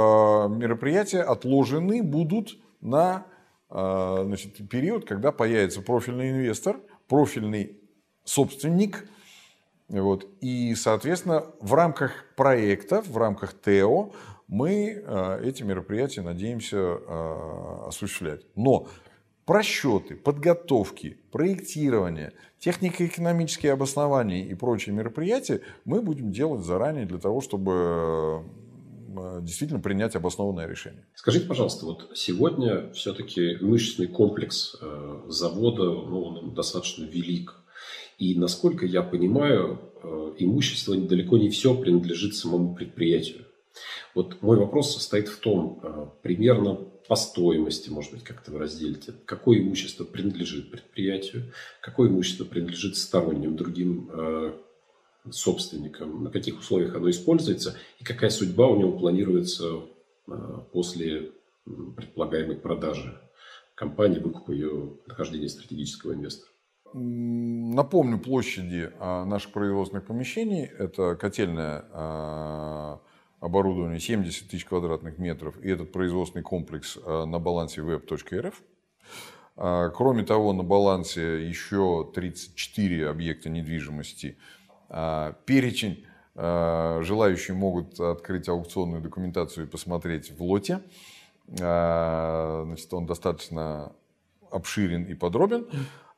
мероприятия 0.50 1.22
отложены 1.22 2.04
будут 2.04 2.58
на 2.82 3.26
э, 3.70 4.24
значит, 4.26 4.70
период, 4.70 5.06
когда 5.06 5.32
появится 5.32 5.82
профильный 5.82 6.32
инвестор, 6.32 6.82
профильный 7.08 7.80
собственник. 8.26 9.08
Вот. 9.90 10.28
И, 10.42 10.76
соответственно, 10.76 11.46
в 11.60 11.74
рамках 11.74 12.26
проекта, 12.36 13.02
в 13.02 13.18
рамках 13.18 13.54
ТЭО 13.54 14.12
мы 14.48 15.04
э, 15.04 15.42
эти 15.44 15.64
мероприятия 15.64 16.22
надеемся 16.22 16.78
э, 16.78 17.88
осуществлять. 17.88 18.42
Но 18.56 18.88
просчеты, 19.46 20.16
подготовки, 20.16 21.18
проектирование, 21.32 22.34
технико-экономические 22.60 23.74
обоснования 23.74 24.46
и 24.46 24.54
прочие 24.54 24.96
мероприятия 24.96 25.62
мы 25.86 26.02
будем 26.02 26.32
делать 26.32 26.64
заранее 26.64 27.06
для 27.06 27.18
того, 27.18 27.42
чтобы 27.42 28.44
э, 29.16 29.40
действительно 29.42 29.80
принять 29.80 30.16
обоснованное 30.16 30.68
решение. 30.68 31.06
Скажите, 31.16 31.46
пожалуйста, 31.46 31.86
вот 31.86 32.12
сегодня 32.16 32.92
все-таки 32.94 33.56
имущественный 33.56 34.08
комплекс 34.08 34.76
завода 35.28 35.84
ну, 35.84 36.24
он 36.24 36.54
достаточно 36.54 37.04
велик. 37.04 37.63
И 38.24 38.36
насколько 38.36 38.86
я 38.86 39.04
понимаю, 39.04 39.80
э, 40.02 40.34
имущество 40.40 40.96
далеко 40.96 41.38
не 41.38 41.50
все 41.50 41.76
принадлежит 41.76 42.36
самому 42.36 42.76
предприятию. 42.76 43.46
Вот 44.16 44.42
мой 44.42 44.58
вопрос 44.58 44.94
состоит 44.94 45.28
в 45.28 45.40
том, 45.40 46.12
примерно 46.22 46.78
по 47.08 47.16
стоимости, 47.16 47.90
может 47.90 48.12
быть, 48.14 48.24
как-то 48.24 48.52
вы 48.52 48.60
разделите, 48.60 49.14
какое 49.26 49.60
имущество 49.60 50.04
принадлежит 50.04 50.72
предприятию, 50.72 51.52
какое 51.82 52.10
имущество 52.10 52.46
принадлежит 52.46 52.96
сторонним 52.96 53.56
другим 53.56 54.10
э, 54.14 54.54
собственникам, 55.30 56.24
на 56.24 56.30
каких 56.30 56.60
условиях 56.60 56.96
оно 56.96 57.10
используется 57.10 57.78
и 58.00 58.04
какая 58.04 58.30
судьба 58.30 58.68
у 58.68 58.80
него 58.80 58.98
планируется 58.98 59.82
э, 60.28 60.32
после 60.72 61.32
предполагаемой 61.66 62.56
продажи 62.56 63.20
компании, 63.76 64.20
выкупа 64.20 64.52
ее 64.52 64.98
нахождения 65.08 65.50
стратегического 65.50 66.14
инвестора. 66.14 66.53
Напомню 66.94 68.20
площади 68.20 68.92
а, 69.00 69.26
наших 69.26 69.52
производственных 69.52 70.06
помещений. 70.06 70.66
Это 70.66 71.16
котельная 71.16 71.86
а, 71.92 73.00
оборудование 73.44 74.00
70 74.00 74.48
тысяч 74.48 74.66
квадратных 74.66 75.18
метров, 75.18 75.60
и 75.62 75.70
этот 75.70 75.92
производственный 75.92 76.44
комплекс 76.44 76.98
э, 76.98 77.26
на 77.26 77.40
балансе 77.40 77.82
web.rf. 77.82 78.54
А, 79.58 79.90
кроме 79.90 80.24
того, 80.24 80.54
на 80.54 80.64
балансе 80.64 81.46
еще 81.46 82.10
34 82.16 83.10
объекта 83.10 83.50
недвижимости. 83.50 84.38
А, 84.88 85.34
перечень 85.46 86.06
а, 86.36 87.02
желающие 87.04 87.56
могут 87.56 88.00
открыть 88.00 88.48
аукционную 88.48 89.02
документацию 89.02 89.66
и 89.66 89.70
посмотреть 89.70 90.32
в 90.32 90.42
лоте. 90.42 90.82
Значит, 91.46 92.94
он 92.94 93.06
достаточно 93.06 93.92
обширен 94.50 95.04
и 95.04 95.14
подробен. 95.14 95.68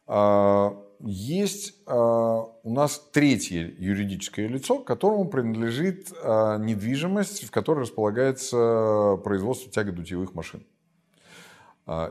Есть 0.08 1.74
у 1.88 2.72
нас 2.72 3.00
третье 3.12 3.74
юридическое 3.78 4.48
лицо, 4.48 4.80
которому 4.80 5.28
принадлежит 5.28 6.12
недвижимость, 6.12 7.44
в 7.44 7.52
которой 7.52 7.82
располагается 7.82 9.18
производство 9.24 9.72
тягодутевых 9.72 10.34
машин 10.34 10.66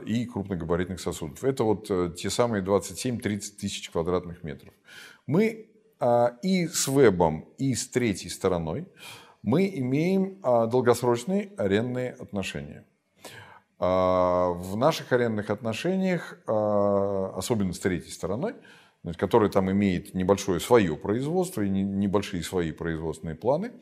и 0.06 0.26
крупногабаритных 0.26 1.00
сосудов. 1.00 1.42
Это 1.42 1.64
вот 1.64 1.90
э, 1.90 2.12
те 2.16 2.30
самые 2.30 2.62
27-30 2.62 3.56
тысяч 3.58 3.90
квадратных 3.90 4.44
метров. 4.44 4.72
Мы 5.26 5.68
и 6.42 6.68
с 6.68 6.86
вебом, 6.86 7.48
и 7.56 7.74
с 7.74 7.88
третьей 7.88 8.28
стороной 8.28 8.86
мы 9.42 9.68
имеем 9.68 10.40
долгосрочные 10.42 11.52
арендные 11.56 12.12
отношения. 12.12 12.84
А, 13.84 14.52
в 14.52 14.76
наших 14.76 15.12
арендных 15.12 15.50
отношениях, 15.50 16.38
а, 16.46 17.34
особенно 17.36 17.72
с 17.74 17.78
третьей 17.78 18.12
стороной, 18.12 18.54
которая 19.18 19.50
там 19.50 19.70
имеет 19.70 20.14
небольшое 20.14 20.58
свое 20.58 20.96
производство 20.96 21.60
и 21.60 21.68
небольшие 21.68 22.42
свои 22.42 22.72
производственные 22.72 23.36
планы, 23.36 23.72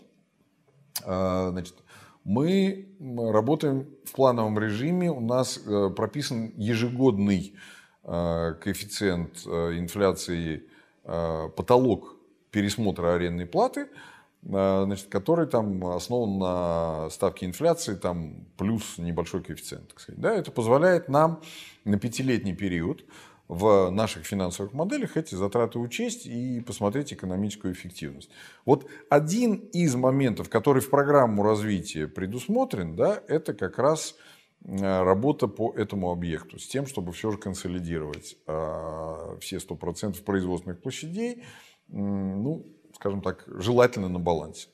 а, 1.05 1.50
значит, 1.50 1.76
мы 2.24 2.88
работаем 2.98 3.86
в 4.05 4.12
плановом 4.12 4.59
режиме. 4.59 5.11
У 5.11 5.20
нас 5.20 5.59
э, 5.66 5.90
прописан 5.90 6.53
ежегодный 6.57 7.57
коэффициент 8.05 9.42
э, 9.44 9.78
инфляции, 9.78 10.68
потолок 11.03 12.14
пересмотра 12.53 13.14
арендной 13.14 13.46
платы– 13.46 13.88
Э, 14.22 14.22
значит, 14.43 15.07
который 15.07 15.47
там 15.47 15.86
основан 15.86 16.38
на 16.38 17.11
ставке 17.11 17.47
инфляции, 17.47 17.95
там 17.95 18.47
плюс 18.57 18.99
небольшой 18.99 19.43
коэффициент. 19.43 19.88
Так 19.88 20.01
сказать. 20.01 20.20
Да, 20.20 20.34
это 20.34 20.51
позволяет 20.51 21.09
нам 21.09 21.43
на 21.84 21.99
пятилетний 21.99 22.55
период 22.55 23.05
в 23.49 23.90
наших 23.90 24.24
финансовых 24.24 24.72
моделях 24.72 25.16
эти 25.16 25.34
затраты 25.34 25.78
учесть 25.78 26.26
и 26.26 26.61
посмотреть 26.61 27.12
экономическую 27.12 27.74
эффективность. 27.74 28.30
Вот 28.64 28.86
один 29.11 29.55
из 29.55 29.95
моментов, 29.95 30.49
который 30.49 30.80
в 30.80 30.90
программу 30.90 31.43
развития 31.43 32.09
предусмотрен, 32.09 32.97
да, 32.97 33.22
это 33.28 33.53
как 33.53 33.78
раз 33.78 34.16
э, 34.64 35.03
работа 35.03 35.49
по 35.49 35.72
этому 35.76 36.11
объекту, 36.11 36.59
с 36.59 36.66
тем, 36.66 36.86
чтобы 36.86 37.12
все 37.12 37.30
же 37.30 37.36
консолидировать 37.36 38.36
э, 38.47 39.36
все 39.40 39.57
100% 39.59 40.22
производственных 40.24 40.80
площадей, 40.80 41.45
ну, 41.88 42.64
скажем 43.03 43.20
так, 43.20 43.44
желательно 43.46 44.09
на 44.09 44.20
балансе. 44.20 44.68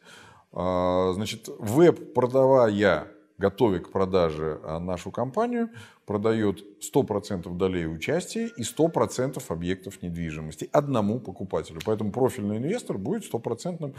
А, 0.53 1.13
значит, 1.15 1.49
веб, 1.59 2.13
продавая, 2.13 3.09
готовя 3.39 3.79
к 3.79 3.91
продаже 3.91 4.61
а, 4.63 4.79
нашу 4.79 5.11
компанию, 5.11 5.71
продает 6.05 6.63
100% 6.95 7.51
долей 7.57 7.87
участия 7.87 8.51
и 8.55 8.63
100% 8.63 9.43
объектов 9.49 10.03
недвижимости 10.03 10.69
одному 10.73 11.21
покупателю. 11.21 11.81
Поэтому 11.87 12.13
профильный 12.13 12.59
инвестор 12.59 12.99
будет 12.99 13.25
стопроцентным 13.25 13.95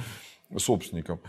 собственником. 0.56 1.20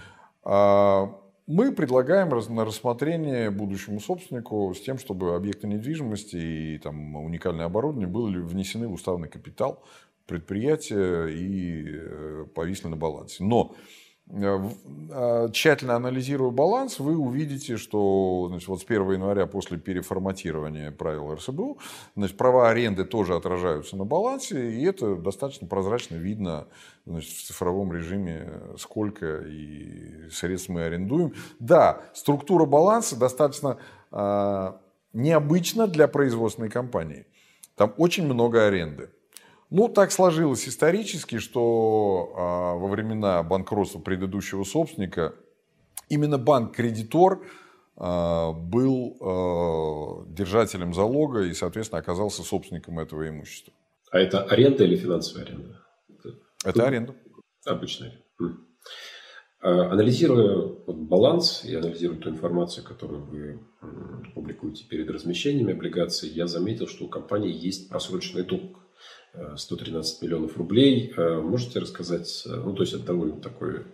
А, 0.44 1.10
мы 1.46 1.72
предлагаем 1.72 2.28
на 2.54 2.64
рассмотрение 2.66 3.50
будущему 3.50 3.98
собственнику 4.00 4.74
с 4.74 4.80
тем, 4.82 4.98
чтобы 4.98 5.34
объекты 5.34 5.66
недвижимости 5.66 6.36
и 6.36 6.78
там, 6.78 7.16
уникальное 7.16 7.64
оборудование 7.64 8.08
были 8.08 8.40
внесены 8.40 8.88
в 8.88 8.92
уставный 8.92 9.28
капитал 9.30 9.82
предприятия 10.26 11.26
и 11.26 11.84
э, 11.86 12.46
повисли 12.54 12.88
на 12.88 12.96
балансе. 12.96 13.44
Но 13.44 13.74
Э, 14.32 14.58
а, 15.12 15.48
тщательно 15.50 15.96
анализируя 15.96 16.50
баланс, 16.50 17.00
вы 17.00 17.16
увидите, 17.16 17.76
что 17.76 18.46
значит, 18.48 18.68
вот 18.68 18.80
с 18.80 18.84
1 18.84 19.12
января 19.12 19.46
после 19.46 19.76
переформатирования 19.78 20.92
правил 20.92 21.34
РСБУ 21.34 21.78
значит, 22.14 22.36
права 22.36 22.70
аренды 22.70 23.04
тоже 23.04 23.34
отражаются 23.34 23.96
на 23.96 24.04
балансе, 24.04 24.70
и 24.72 24.84
это 24.84 25.16
достаточно 25.16 25.66
прозрачно 25.66 26.14
видно 26.14 26.68
значит, 27.06 27.32
в 27.32 27.46
цифровом 27.46 27.92
режиме, 27.92 28.52
сколько 28.78 29.38
и 29.38 30.28
средств 30.30 30.68
мы 30.68 30.82
арендуем. 30.84 31.34
Да, 31.58 32.02
структура 32.14 32.66
баланса 32.66 33.18
достаточно 33.18 33.78
э, 34.12 34.72
необычна 35.12 35.88
для 35.88 36.06
производственной 36.06 36.70
компании. 36.70 37.26
Там 37.74 37.94
очень 37.96 38.26
много 38.26 38.66
аренды. 38.66 39.10
Ну, 39.70 39.88
так 39.88 40.10
сложилось 40.10 40.68
исторически, 40.68 41.38
что 41.38 42.32
а, 42.36 42.74
во 42.74 42.88
времена 42.88 43.42
банкротства 43.44 44.00
предыдущего 44.00 44.64
собственника 44.64 45.34
именно 46.08 46.38
банк-кредитор 46.38 47.46
а, 47.96 48.52
был 48.52 49.16
а, 49.20 50.26
держателем 50.26 50.92
залога 50.92 51.42
и, 51.42 51.54
соответственно, 51.54 52.00
оказался 52.00 52.42
собственником 52.42 52.98
этого 52.98 53.28
имущества. 53.28 53.72
А 54.10 54.18
это 54.18 54.42
аренда 54.42 54.82
или 54.82 54.96
финансовая 54.96 55.44
аренда? 55.44 55.80
Это, 56.08 56.34
это 56.64 56.86
аренда. 56.86 57.14
Обычная. 57.64 58.20
Анализируя 59.60 60.56
вот 60.86 60.96
баланс 60.96 61.64
и 61.64 61.76
анализируя 61.76 62.18
ту 62.18 62.30
информацию, 62.30 62.82
которую 62.82 63.24
вы 63.26 63.60
публикуете 64.34 64.84
перед 64.86 65.08
размещением 65.10 65.68
облигаций, 65.68 66.28
я 66.30 66.46
заметил, 66.46 66.88
что 66.88 67.04
у 67.04 67.08
компании 67.08 67.52
есть 67.52 67.88
просроченный 67.88 68.42
долг. 68.42 68.79
113 69.56 70.22
миллионов 70.22 70.56
рублей. 70.56 71.12
Э, 71.16 71.40
можете 71.40 71.78
рассказать, 71.78 72.44
э, 72.46 72.54
ну 72.54 72.74
то 72.74 72.82
есть 72.82 72.94
это 72.94 73.04
довольно 73.06 73.40
такой 73.40 73.84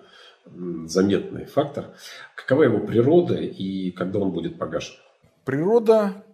заметный 0.87 1.45
фактор. 1.45 1.95
Какова 2.37 2.63
его 2.63 2.79
природа 2.79 3.35
и 3.35 3.91
когда 3.91 4.21
он 4.21 4.31
будет 4.31 4.59
погашен? 4.59 4.95
Природа 5.45 6.25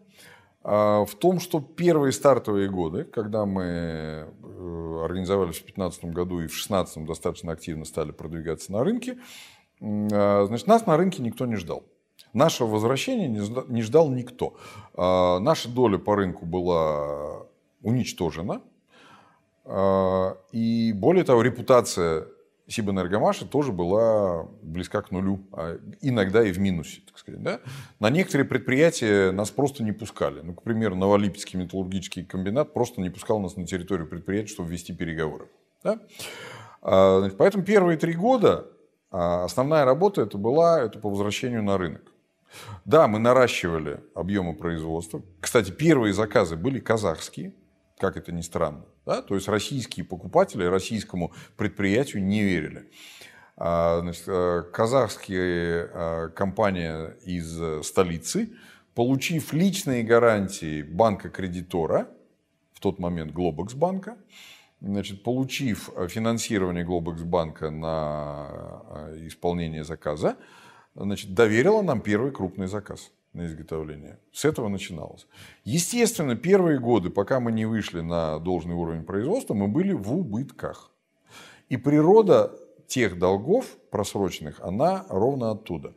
а, 0.64 1.04
в 1.04 1.14
том, 1.16 1.40
что 1.40 1.60
первые 1.60 2.12
стартовые 2.12 2.68
годы, 2.68 3.04
когда 3.04 3.46
мы 3.46 3.62
э, 3.62 5.04
организовались 5.04 5.56
в 5.56 5.64
2015 5.64 6.04
году 6.06 6.40
и 6.40 6.46
в 6.46 6.50
2016 6.50 7.04
достаточно 7.04 7.52
активно 7.52 7.84
стали 7.84 8.12
продвигаться 8.12 8.70
на 8.72 8.84
рынке, 8.84 9.18
а, 9.80 10.44
значит, 10.46 10.66
нас 10.66 10.86
на 10.86 10.96
рынке 10.96 11.22
никто 11.22 11.46
не 11.46 11.56
ждал. 11.56 11.84
Нашего 12.32 12.68
возвращения 12.68 13.28
не 13.28 13.82
ждал 13.82 14.10
никто. 14.10 14.56
А, 14.94 15.40
наша 15.40 15.68
доля 15.68 15.98
по 15.98 16.14
рынку 16.14 16.46
была 16.46 17.46
уничтожена. 17.82 18.62
А, 19.64 20.36
и 20.52 20.92
более 20.92 21.24
того, 21.24 21.42
репутация 21.42 22.26
Сибэнергомаша 22.68 23.46
тоже 23.46 23.72
была 23.72 24.44
близка 24.62 25.02
к 25.02 25.10
нулю, 25.10 25.40
а 25.52 25.78
иногда 26.00 26.42
и 26.42 26.52
в 26.52 26.58
минусе, 26.58 27.02
так 27.06 27.18
сказать. 27.18 27.42
Да? 27.42 27.60
На 28.00 28.10
некоторые 28.10 28.46
предприятия 28.46 29.30
нас 29.32 29.50
просто 29.50 29.82
не 29.82 29.92
пускали. 29.92 30.40
Ну, 30.40 30.54
к 30.54 30.62
примеру, 30.62 30.94
Новолипецкий 30.96 31.58
металлургический 31.58 32.24
комбинат 32.24 32.72
просто 32.72 33.00
не 33.00 33.10
пускал 33.10 33.40
нас 33.40 33.56
на 33.56 33.66
территорию 33.66 34.08
предприятия, 34.08 34.48
чтобы 34.48 34.70
вести 34.70 34.92
переговоры. 34.94 35.48
Да? 35.82 35.98
А, 36.80 37.28
поэтому 37.36 37.64
первые 37.64 37.98
три 37.98 38.14
года 38.14 38.68
основная 39.10 39.84
работа 39.84 40.22
это 40.22 40.38
была 40.38 40.80
это 40.80 40.98
по 40.98 41.10
возвращению 41.10 41.62
на 41.62 41.76
рынок. 41.76 42.12
Да, 42.84 43.08
мы 43.08 43.18
наращивали 43.18 44.00
объемы 44.14 44.54
производства. 44.54 45.22
Кстати, 45.40 45.70
первые 45.70 46.12
заказы 46.12 46.56
были 46.56 46.80
казахские, 46.80 47.54
как 47.98 48.16
это 48.16 48.32
ни 48.32 48.40
странно. 48.40 48.84
Да? 49.04 49.22
То 49.22 49.34
есть 49.34 49.48
российские 49.48 50.04
покупатели 50.04 50.64
российскому 50.64 51.32
предприятию 51.56 52.22
не 52.22 52.42
верили. 52.42 52.90
А, 53.56 54.00
значит, 54.00 54.24
э, 54.26 54.62
казахская 54.72 55.90
э, 55.92 56.28
компания 56.34 57.16
из 57.24 57.86
столицы, 57.86 58.50
получив 58.94 59.52
личные 59.52 60.02
гарантии 60.02 60.82
банка-кредитора, 60.82 62.08
в 62.72 62.80
тот 62.80 62.98
момент 62.98 63.32
Глобекс 63.32 63.74
банка, 63.74 64.16
значит, 64.80 65.22
получив 65.22 65.90
финансирование 66.08 66.84
Глобекс 66.84 67.22
банка 67.22 67.70
на 67.70 68.82
э, 68.88 69.26
исполнение 69.26 69.84
заказа, 69.84 70.36
значит, 70.94 71.34
доверила 71.34 71.82
нам 71.82 72.00
первый 72.00 72.32
крупный 72.32 72.66
заказ 72.66 73.10
на 73.32 73.46
изготовление. 73.46 74.18
С 74.32 74.44
этого 74.44 74.68
начиналось. 74.68 75.26
Естественно, 75.64 76.36
первые 76.36 76.78
годы, 76.78 77.10
пока 77.10 77.40
мы 77.40 77.52
не 77.52 77.64
вышли 77.64 78.00
на 78.00 78.38
должный 78.38 78.74
уровень 78.74 79.04
производства, 79.04 79.54
мы 79.54 79.68
были 79.68 79.92
в 79.92 80.12
убытках. 80.12 80.90
И 81.68 81.76
природа 81.76 82.52
тех 82.86 83.18
долгов 83.18 83.66
просроченных, 83.90 84.60
она 84.60 85.06
ровно 85.08 85.52
оттуда. 85.52 85.94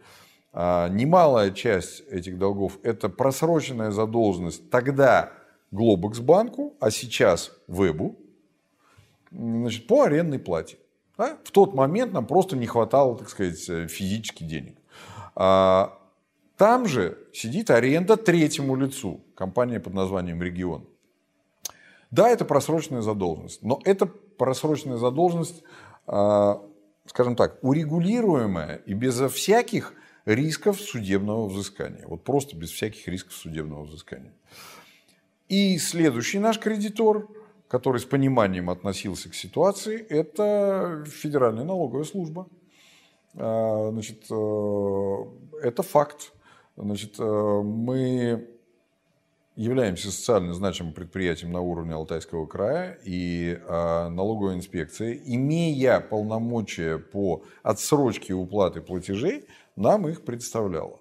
А 0.53 0.87
немалая 0.87 1.51
часть 1.51 2.07
этих 2.09 2.37
долгов– 2.37 2.79
это 2.83 3.09
просроченная 3.09 3.91
задолженность 3.91 4.69
тогда 4.69 5.33
Глобекс 5.71 6.19
банку, 6.19 6.77
а 6.79 6.89
сейчас 6.91 7.51
Вебу, 7.67 8.15
значит, 9.31 9.87
по 9.87 10.03
арендной 10.03 10.39
плате. 10.39 10.77
Да? 11.17 11.37
В 11.43 11.51
тот 11.51 11.73
момент 11.73 12.13
нам 12.13 12.25
просто 12.25 12.55
не 12.55 12.67
хватало, 12.67 13.17
так 13.17 13.27
сказать, 13.27 13.59
физически 13.91 14.45
денег. 14.45 14.77
А 15.35 15.99
там 16.57 16.87
же 16.87 17.17
сидит 17.33 17.69
аренда 17.69 18.17
третьему 18.17 18.75
лицу, 18.75 19.21
компания 19.35 19.79
под 19.79 19.93
названием 19.93 20.41
«Регион». 20.41 20.87
Да, 22.11 22.29
это 22.29 22.45
просроченная 22.45 23.01
задолженность, 23.01 23.61
но 23.61 23.81
это 23.83 24.05
просроченная 24.05 24.97
задолженность, 24.97 25.63
а, 26.07 26.61
скажем 27.07 27.35
так, 27.35 27.57
урегулируемая 27.61 28.77
и 28.85 28.93
безо 28.93 29.27
всяких 29.27 29.93
рисков 30.25 30.79
судебного 30.79 31.47
взыскания. 31.47 32.05
Вот 32.07 32.23
просто 32.23 32.55
без 32.55 32.71
всяких 32.71 33.07
рисков 33.07 33.33
судебного 33.33 33.83
взыскания. 33.83 34.33
И 35.49 35.77
следующий 35.77 36.39
наш 36.39 36.59
кредитор, 36.59 37.27
который 37.67 37.99
с 37.99 38.05
пониманием 38.05 38.69
относился 38.69 39.29
к 39.29 39.35
ситуации, 39.35 39.99
это 39.99 41.03
Федеральная 41.07 41.65
налоговая 41.65 42.05
служба. 42.05 42.47
А, 43.35 43.89
значит, 43.91 44.25
э, 44.29 45.15
это 45.61 45.83
факт. 45.83 46.31
Значит, 46.77 47.15
э, 47.19 47.23
мы 47.23 48.47
являемся 49.55 50.11
социально 50.11 50.53
значимым 50.53 50.93
предприятием 50.93 51.51
на 51.51 51.61
уровне 51.61 51.93
Алтайского 51.93 52.45
края, 52.45 52.99
и 53.05 53.57
э, 53.57 54.07
налоговая 54.09 54.55
инспекция, 54.55 55.13
имея 55.13 56.01
полномочия 56.01 56.97
по 56.97 57.43
отсрочке 57.63 58.33
уплаты 58.33 58.81
платежей, 58.81 59.45
нам 59.77 60.07
их 60.07 60.25
представляла. 60.25 60.99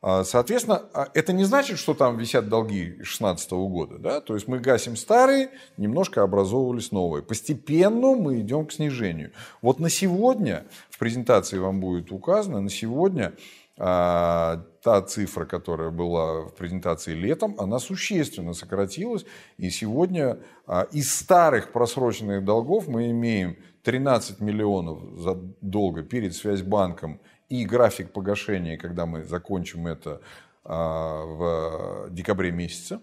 А, 0.00 0.22
соответственно, 0.22 0.84
а, 0.94 1.08
это 1.12 1.32
не 1.32 1.42
значит, 1.44 1.78
что 1.78 1.92
там 1.92 2.18
висят 2.18 2.48
долги 2.48 2.84
2016 2.84 3.50
года. 3.50 3.98
Да? 3.98 4.20
То 4.20 4.34
есть 4.34 4.46
мы 4.46 4.60
гасим 4.60 4.94
старые, 4.96 5.50
немножко 5.76 6.22
образовывались 6.22 6.92
новые. 6.92 7.24
Постепенно 7.24 8.14
мы 8.14 8.40
идем 8.40 8.66
к 8.66 8.72
снижению. 8.72 9.32
Вот 9.60 9.80
на 9.80 9.90
сегодня, 9.90 10.66
в 10.90 10.98
презентации 10.98 11.58
вам 11.58 11.80
будет 11.80 12.12
указано, 12.12 12.60
на 12.60 12.70
сегодня 12.70 13.32
а, 13.80 14.64
та 14.82 15.02
цифра, 15.02 15.44
которая 15.44 15.90
была 15.90 16.42
в 16.42 16.54
презентации 16.54 17.14
летом, 17.14 17.54
она 17.58 17.78
существенно 17.78 18.52
сократилась. 18.52 19.24
И 19.56 19.70
сегодня 19.70 20.38
а, 20.66 20.88
из 20.90 21.14
старых 21.14 21.70
просроченных 21.70 22.44
долгов 22.44 22.88
мы 22.88 23.10
имеем 23.12 23.56
13 23.84 24.40
миллионов 24.40 25.20
за 25.20 25.34
долга 25.60 26.02
перед 26.02 26.34
Связьбанком 26.34 27.20
и 27.48 27.64
график 27.64 28.12
погашения, 28.12 28.76
когда 28.76 29.06
мы 29.06 29.22
закончим 29.22 29.86
это 29.86 30.22
а, 30.64 31.24
в 31.24 32.10
декабре 32.10 32.50
месяце. 32.50 33.00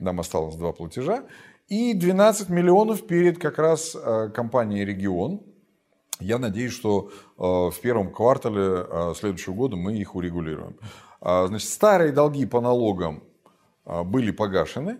Нам 0.00 0.20
осталось 0.20 0.56
два 0.56 0.72
платежа. 0.72 1.24
И 1.68 1.94
12 1.94 2.50
миллионов 2.50 3.06
перед 3.06 3.38
как 3.38 3.58
раз 3.58 3.96
компанией 4.34 4.84
«Регион», 4.86 5.42
я 6.20 6.38
надеюсь, 6.38 6.72
что 6.72 7.10
э, 7.10 7.42
в 7.42 7.74
первом 7.80 8.12
квартале 8.12 8.86
э, 8.88 9.12
следующего 9.16 9.54
года 9.54 9.76
мы 9.76 9.94
их 9.96 10.14
урегулируем. 10.14 10.76
А, 11.20 11.46
значит, 11.46 11.68
старые 11.68 12.12
долги 12.12 12.46
по 12.46 12.60
налогам 12.60 13.22
э, 13.84 14.02
были 14.02 14.30
погашены. 14.30 14.98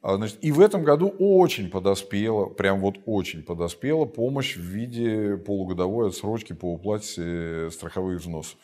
А, 0.00 0.16
значит, 0.16 0.38
и 0.42 0.52
в 0.52 0.60
этом 0.60 0.84
году 0.84 1.08
очень 1.18 1.70
подоспела, 1.70 2.46
прям 2.46 2.80
вот 2.80 2.96
очень 3.06 3.42
подоспела 3.42 4.04
помощь 4.04 4.56
в 4.56 4.60
виде 4.60 5.36
полугодовой 5.36 6.08
отсрочки 6.08 6.52
по 6.52 6.72
уплате 6.72 7.70
страховых 7.70 8.20
взносов. 8.20 8.58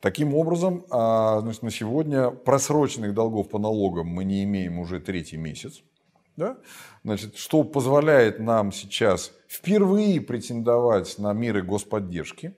Таким 0.00 0.34
образом, 0.34 0.84
а, 0.90 1.40
значит, 1.40 1.62
на 1.62 1.70
сегодня 1.70 2.30
просроченных 2.30 3.14
долгов 3.14 3.48
по 3.48 3.58
налогам 3.58 4.06
мы 4.06 4.24
не 4.24 4.44
имеем 4.44 4.78
уже 4.78 5.00
третий 5.00 5.36
месяц. 5.36 5.82
Да? 6.36 6.58
Значит, 7.02 7.36
что 7.36 7.64
позволяет 7.64 8.38
нам 8.38 8.72
сейчас 8.72 9.32
впервые 9.48 10.20
претендовать 10.20 11.18
на 11.18 11.32
меры 11.32 11.62
господдержки. 11.62 12.54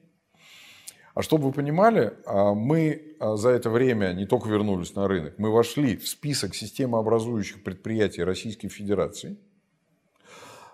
А 1.14 1.22
чтобы 1.22 1.46
вы 1.46 1.52
понимали, 1.52 2.14
а, 2.26 2.54
мы 2.54 3.16
а, 3.18 3.36
за 3.36 3.50
это 3.50 3.70
время 3.70 4.12
не 4.12 4.26
только 4.26 4.48
вернулись 4.48 4.94
на 4.94 5.08
рынок, 5.08 5.34
мы 5.38 5.50
вошли 5.50 5.96
в 5.96 6.08
список 6.08 6.54
системообразующих 6.54 7.64
предприятий 7.64 8.22
Российской 8.22 8.68
Федерации. 8.68 9.36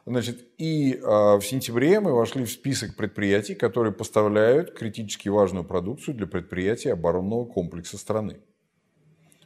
Значит, 0.07 0.47
и 0.59 1.01
в 1.03 1.41
сентябре 1.41 1.99
мы 1.99 2.13
вошли 2.13 2.45
в 2.45 2.51
список 2.51 2.95
предприятий, 2.95 3.55
которые 3.55 3.91
поставляют 3.91 4.75
критически 4.75 5.31
важную 5.31 5.65
продукцию 5.65 6.15
для 6.15 6.27
предприятий 6.27 6.91
оборонного 6.91 7.47
комплекса 7.47 7.97
страны 7.97 8.37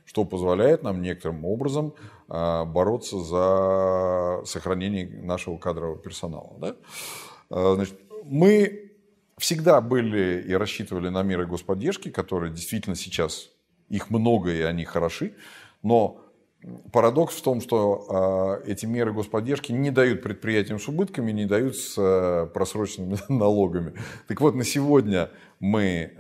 что 0.08 0.24
позволяет 0.24 0.82
нам 0.82 1.02
некоторым 1.02 1.44
образом 1.44 1.92
а, 2.28 2.64
бороться 2.64 3.18
за 3.18 4.42
сохранение 4.46 5.06
нашего 5.22 5.58
кадрового 5.58 5.98
персонала. 5.98 6.54
Да? 6.58 6.76
А, 7.50 7.74
значит, 7.74 8.00
мы 8.24 8.92
всегда 9.36 9.82
были 9.82 10.42
и 10.48 10.54
рассчитывали 10.54 11.10
на 11.10 11.22
меры 11.22 11.46
господдержки, 11.46 12.08
которые 12.10 12.50
действительно 12.50 12.96
сейчас, 12.96 13.50
их 13.90 14.08
много 14.08 14.50
и 14.50 14.62
они 14.62 14.86
хороши, 14.86 15.34
но 15.82 16.22
парадокс 16.90 17.34
в 17.34 17.42
том, 17.42 17.60
что 17.60 18.62
э, 18.64 18.70
эти 18.70 18.86
меры 18.86 19.12
господдержки 19.12 19.72
не 19.72 19.90
дают 19.90 20.22
предприятиям 20.22 20.80
с 20.80 20.88
убытками, 20.88 21.32
не 21.32 21.44
дают 21.44 21.76
с 21.76 22.50
просроченными 22.54 23.18
налогами. 23.28 23.92
Так 24.26 24.40
вот, 24.40 24.54
на 24.54 24.64
сегодня 24.64 25.28
мы 25.60 26.12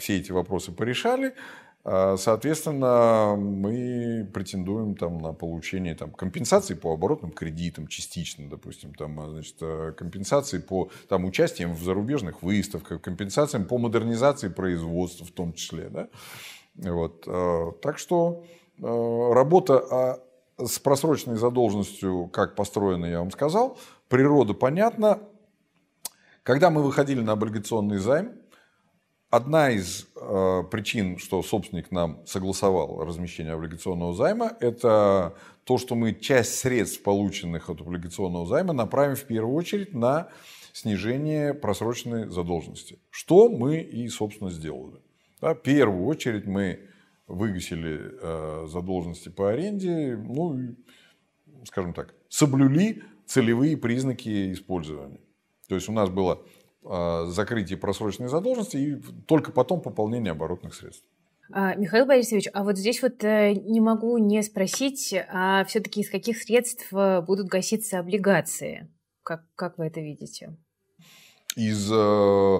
все 0.00 0.18
эти 0.18 0.32
вопросы 0.32 0.70
порешали. 0.70 1.34
А, 1.82 2.16
соответственно, 2.18 3.36
мы 3.36 4.28
претендуем 4.32 4.96
там, 4.96 5.18
на 5.18 5.32
получение 5.32 5.94
там, 5.94 6.10
компенсации 6.10 6.74
по 6.74 6.92
оборотным 6.92 7.32
кредитам 7.32 7.86
частично, 7.86 8.48
допустим, 8.48 8.92
там, 8.94 9.18
а, 9.20 9.30
значит, 9.30 9.56
а, 9.62 9.92
компенсации 9.92 10.58
по 10.58 10.90
там, 11.08 11.24
участиям 11.24 11.74
в 11.74 11.82
зарубежных 11.82 12.42
выставках, 12.42 13.00
компенсациям 13.00 13.64
по 13.64 13.78
модернизации 13.78 14.48
производства 14.48 15.24
в 15.24 15.30
том 15.30 15.54
числе. 15.54 15.88
Да? 15.88 16.08
Вот. 16.76 17.26
Так 17.80 17.98
что 17.98 18.44
работа 18.78 20.22
с 20.58 20.78
просроченной 20.78 21.36
задолженностью, 21.36 22.28
как 22.32 22.54
построена, 22.54 23.06
я 23.06 23.18
вам 23.18 23.30
сказал, 23.30 23.78
природа 24.08 24.54
понятна. 24.54 25.18
Когда 26.42 26.70
мы 26.70 26.82
выходили 26.82 27.20
на 27.20 27.32
облигационный 27.32 27.98
займ, 27.98 28.32
Одна 29.30 29.70
из 29.70 30.08
э, 30.16 30.64
причин, 30.72 31.16
что 31.18 31.40
собственник 31.44 31.92
нам 31.92 32.20
согласовал 32.26 33.04
размещение 33.04 33.52
облигационного 33.52 34.12
займа, 34.12 34.56
это 34.58 35.36
то, 35.62 35.78
что 35.78 35.94
мы 35.94 36.14
часть 36.14 36.58
средств, 36.58 37.04
полученных 37.04 37.70
от 37.70 37.80
облигационного 37.80 38.44
займа, 38.44 38.72
направим 38.72 39.14
в 39.14 39.22
первую 39.22 39.54
очередь 39.54 39.94
на 39.94 40.30
снижение 40.72 41.54
просроченной 41.54 42.28
задолженности. 42.28 42.98
Что 43.10 43.48
мы 43.48 43.78
и, 43.78 44.08
собственно, 44.08 44.50
сделали. 44.50 44.96
Да, 45.40 45.54
в 45.54 45.62
первую 45.62 46.06
очередь 46.06 46.46
мы 46.46 46.88
выгасили 47.28 48.00
э, 48.20 48.66
задолженности 48.66 49.28
по 49.28 49.50
аренде, 49.50 50.16
ну, 50.16 50.74
скажем 51.66 51.94
так, 51.94 52.16
соблюли 52.28 53.04
целевые 53.26 53.76
признаки 53.76 54.52
использования. 54.52 55.20
То 55.68 55.76
есть 55.76 55.88
у 55.88 55.92
нас 55.92 56.10
было 56.10 56.42
закрытие 56.82 57.78
просроченной 57.78 58.28
задолженности 58.28 58.76
и 58.76 58.94
только 59.26 59.52
потом 59.52 59.80
пополнение 59.80 60.32
оборотных 60.32 60.74
средств. 60.74 61.04
А, 61.52 61.74
Михаил 61.74 62.06
Борисович, 62.06 62.48
а 62.52 62.62
вот 62.62 62.78
здесь 62.78 63.02
вот 63.02 63.24
э, 63.24 63.54
не 63.54 63.80
могу 63.80 64.16
не 64.18 64.42
спросить, 64.42 65.12
а 65.32 65.64
все-таки 65.64 66.00
из 66.00 66.10
каких 66.10 66.38
средств 66.38 66.92
э, 66.92 67.22
будут 67.22 67.48
гаситься 67.48 67.98
облигации? 67.98 68.88
Как, 69.24 69.44
как 69.56 69.76
вы 69.76 69.86
это 69.86 70.00
видите? 70.00 70.56
Из 71.56 71.90
э, 71.92 72.58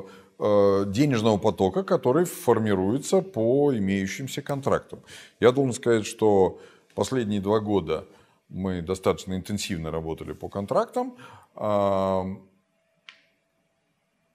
денежного 0.89 1.39
потока, 1.39 1.85
который 1.85 2.25
формируется 2.25 3.21
по 3.21 3.73
имеющимся 3.73 4.43
контрактам. 4.43 5.01
Я 5.39 5.53
должен 5.53 5.73
сказать, 5.73 6.05
что 6.05 6.61
последние 6.97 7.41
два 7.41 7.61
года 7.61 8.07
мы 8.49 8.83
достаточно 8.83 9.35
интенсивно 9.35 9.93
работали 9.93 10.33
по 10.33 10.49
контрактам 10.49 11.15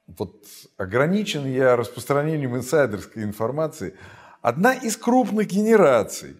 вот 0.07 0.45
ограничен 0.77 1.45
я 1.45 1.75
распространением 1.75 2.55
инсайдерской 2.55 3.23
информации. 3.23 3.95
Одна 4.41 4.73
из 4.73 4.97
крупных 4.97 5.47
генераций 5.47 6.37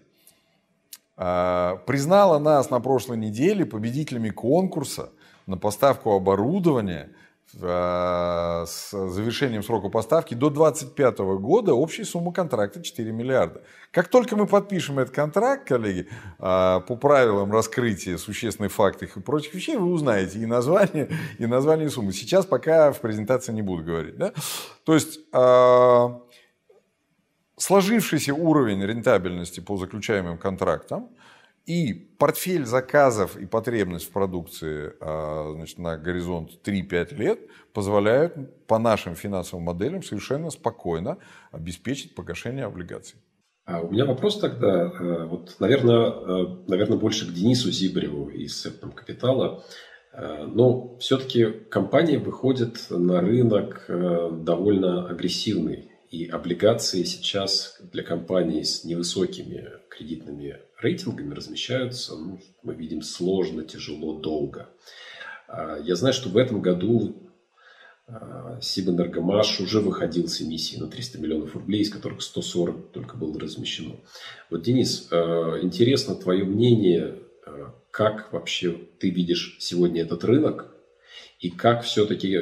э, 1.16 1.78
признала 1.86 2.38
нас 2.38 2.70
на 2.70 2.80
прошлой 2.80 3.16
неделе 3.16 3.66
победителями 3.66 4.30
конкурса 4.30 5.10
на 5.46 5.56
поставку 5.56 6.12
оборудования– 6.12 7.10
с 7.52 8.90
завершением 8.90 9.62
срока 9.62 9.88
поставки 9.88 10.34
до 10.34 10.50
2025 10.50 11.18
года 11.40 11.74
общая 11.74 12.04
сумма 12.04 12.32
контракта 12.32 12.82
4 12.82 13.12
миллиарда. 13.12 13.62
Как 13.92 14.08
только 14.08 14.36
мы 14.36 14.46
подпишем 14.46 14.98
этот 14.98 15.14
контракт, 15.14 15.66
коллеги, 15.66 16.08
э, 16.38 16.80
по 16.86 16.96
правилам 16.96 17.52
раскрытия 17.52 18.18
существенных 18.18 18.72
фактов 18.72 19.16
и 19.16 19.20
прочих 19.20 19.54
вещей, 19.54 19.76
вы 19.76 19.92
узнаете 19.92 20.40
и 20.40 20.46
название, 20.46 21.08
и 21.38 21.46
название 21.46 21.88
суммы. 21.88 22.12
Сейчас 22.12 22.44
пока 22.46 22.92
в 22.92 23.00
презентации 23.00 23.52
не 23.52 23.62
буду 23.62 23.84
говорить. 23.84 24.16
Да? 24.16 24.32
То 24.84 24.94
есть 24.94 25.20
э, 25.32 26.08
сложившийся 27.56 28.34
уровень 28.34 28.84
рентабельности 28.84 29.60
по 29.60 29.76
заключаемым 29.76 30.36
контрактам– 30.36 31.10
и 31.66 31.92
портфель 31.92 32.64
заказов 32.64 33.36
и 33.36 33.44
потребность 33.44 34.06
в 34.06 34.12
продукции 34.12 34.92
а, 35.00 35.52
значит, 35.54 35.78
на 35.78 35.96
горизонт 35.98 36.50
3-5 36.64 37.14
лет 37.16 37.40
позволяют 37.72 38.34
по 38.66 38.78
нашим 38.78 39.16
финансовым 39.16 39.64
моделям 39.64 40.02
совершенно 40.02 40.50
спокойно 40.50 41.18
обеспечить 41.50 42.14
погашение 42.14 42.64
облигаций. 42.64 43.18
А 43.64 43.80
у 43.80 43.90
меня 43.90 44.04
вопрос 44.04 44.38
тогда, 44.38 44.92
э, 44.92 45.26
вот, 45.26 45.56
наверное, 45.58 46.10
э, 46.10 46.46
наверное, 46.68 46.98
больше 46.98 47.28
к 47.28 47.34
Денису 47.34 47.72
Зибреву 47.72 48.28
из 48.28 48.62
Септом 48.62 48.92
Капитала. 48.92 49.64
Но 50.46 50.96
все-таки 50.96 51.44
компания 51.70 52.18
выходит 52.18 52.86
на 52.88 53.20
рынок 53.20 53.84
довольно 53.86 55.06
агрессивный. 55.10 55.90
И 56.10 56.26
облигации 56.26 57.02
сейчас 57.02 57.78
для 57.92 58.02
компаний 58.02 58.64
с 58.64 58.84
невысокими 58.84 59.68
кредитными 59.96 60.58
рейтингами 60.80 61.34
размещаются, 61.34 62.16
ну, 62.16 62.40
мы 62.62 62.74
видим, 62.74 63.02
сложно, 63.02 63.64
тяжело, 63.64 64.18
долго. 64.18 64.68
А, 65.48 65.78
я 65.78 65.94
знаю, 65.96 66.12
что 66.12 66.28
в 66.28 66.36
этом 66.36 66.60
году 66.60 67.16
а, 68.06 68.60
Сибэнергомаш 68.60 69.60
уже 69.60 69.80
выходил 69.80 70.28
с 70.28 70.40
эмиссией 70.40 70.80
на 70.80 70.88
300 70.88 71.18
миллионов 71.18 71.54
рублей, 71.54 71.82
из 71.82 71.90
которых 71.90 72.22
140 72.22 72.92
только 72.92 73.16
было 73.16 73.38
размещено. 73.38 73.96
Вот, 74.50 74.62
Денис, 74.62 75.08
а, 75.10 75.58
интересно 75.62 76.14
твое 76.14 76.44
мнение, 76.44 77.18
как 77.90 78.32
вообще 78.32 78.72
ты 78.72 79.08
видишь 79.08 79.56
сегодня 79.60 80.02
этот 80.02 80.24
рынок, 80.24 80.74
и 81.38 81.48
как 81.50 81.84
все-таки 81.84 82.38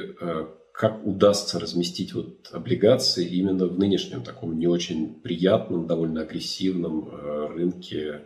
как 0.74 1.06
удастся 1.06 1.60
разместить 1.60 2.14
вот 2.14 2.50
облигации 2.52 3.24
именно 3.24 3.66
в 3.66 3.78
нынешнем 3.78 4.24
таком 4.24 4.58
не 4.58 4.66
очень 4.66 5.14
приятном, 5.14 5.86
довольно 5.86 6.22
агрессивном 6.22 7.08
э, 7.08 7.46
рынке 7.54 8.22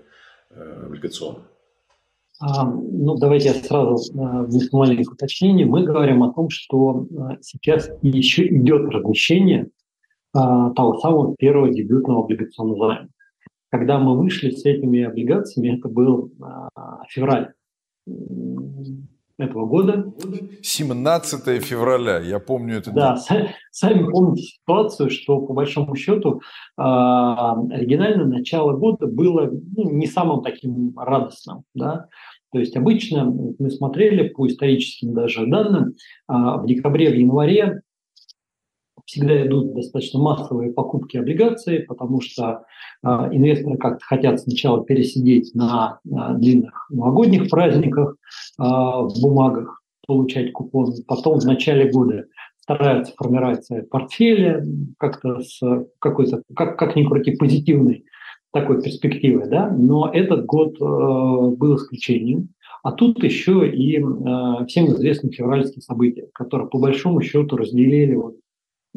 э, 0.48 0.82
облигационном? 0.86 1.42
А, 2.40 2.64
ну, 2.64 3.16
давайте 3.16 3.48
я 3.48 3.54
сразу 3.54 3.96
э, 3.96 4.46
внесу 4.46 4.78
маленькое 4.78 5.08
уточнение. 5.12 5.66
Мы 5.66 5.84
говорим 5.84 6.22
о 6.22 6.32
том, 6.32 6.48
что 6.48 7.06
сейчас 7.42 7.90
еще 8.00 8.48
идет 8.48 8.88
размещение 8.88 9.68
того 10.32 10.98
самого 11.00 11.36
первого 11.36 11.70
дебютного 11.70 12.22
облигационного 12.22 12.78
займа. 12.78 13.08
Когда 13.70 13.98
мы 13.98 14.16
вышли 14.16 14.50
с 14.50 14.64
этими 14.64 15.02
облигациями, 15.02 15.76
это 15.78 15.88
был 15.88 16.32
февраль 17.08 17.52
этого 19.38 19.66
года. 19.66 20.12
17 20.62 21.62
февраля, 21.62 22.18
я 22.18 22.38
помню 22.38 22.78
это. 22.78 22.90
Да, 22.90 23.16
сами 23.70 24.10
помните 24.10 24.42
ситуацию, 24.42 25.10
что 25.10 25.40
по 25.40 25.54
большому 25.54 25.94
счету 25.94 26.40
а, 26.76 27.52
оригинальное 27.70 28.26
начало 28.26 28.72
года 28.72 29.06
было 29.06 29.50
ну, 29.50 29.90
не 29.90 30.06
самым 30.06 30.42
таким 30.42 30.98
радостным. 30.98 31.62
Да? 31.74 32.06
То 32.52 32.58
есть 32.58 32.76
обычно 32.76 33.24
мы 33.26 33.70
смотрели 33.70 34.28
по 34.28 34.46
историческим 34.46 35.14
даже 35.14 35.46
данным, 35.46 35.94
а, 36.26 36.58
в 36.58 36.66
декабре, 36.66 37.10
в 37.10 37.14
январе 37.14 37.82
всегда 39.08 39.46
идут 39.46 39.74
достаточно 39.74 40.20
массовые 40.20 40.70
покупки 40.70 41.16
облигаций, 41.16 41.80
потому 41.80 42.20
что 42.20 42.64
э, 43.02 43.08
инвесторы 43.08 43.78
как-то 43.78 44.04
хотят 44.04 44.38
сначала 44.38 44.84
пересидеть 44.84 45.54
на, 45.54 45.98
на 46.04 46.34
длинных 46.34 46.86
новогодних 46.90 47.48
праздниках 47.48 48.12
э, 48.12 48.62
в 48.62 49.14
бумагах, 49.22 49.80
получать 50.06 50.52
купон, 50.52 50.92
потом 51.06 51.40
в 51.40 51.44
начале 51.46 51.90
года 51.90 52.26
стараются 52.60 53.14
формировать 53.16 53.64
свои 53.64 53.80
портфели 53.80 54.62
как-то 54.98 55.40
с 55.40 55.58
какой-то, 56.00 56.42
как, 56.54 56.78
как 56.78 56.94
ни 56.94 57.04
крути, 57.04 57.34
позитивной 57.34 58.04
такой 58.52 58.82
перспективой, 58.82 59.48
да, 59.48 59.70
но 59.70 60.10
этот 60.12 60.44
год 60.44 60.74
э, 60.74 61.56
был 61.56 61.76
исключением. 61.76 62.50
А 62.82 62.92
тут 62.92 63.24
еще 63.24 63.68
и 63.70 63.98
э, 63.98 64.66
всем 64.66 64.86
известны 64.88 65.30
февральские 65.30 65.80
события, 65.80 66.28
которые 66.34 66.68
по 66.68 66.78
большому 66.78 67.22
счету 67.22 67.56
разделили 67.56 68.14
вот 68.14 68.34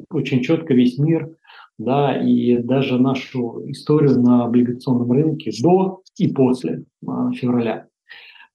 очень 0.10 0.42
четко 0.42 0.74
весь 0.74 0.98
мир, 0.98 1.36
да, 1.78 2.16
и 2.16 2.58
даже 2.58 3.00
нашу 3.00 3.64
историю 3.72 4.20
на 4.20 4.46
облигационном 4.46 5.12
рынке 5.12 5.52
до 5.62 6.02
и 6.18 6.28
после 6.28 6.84
а, 7.08 7.32
февраля. 7.32 7.88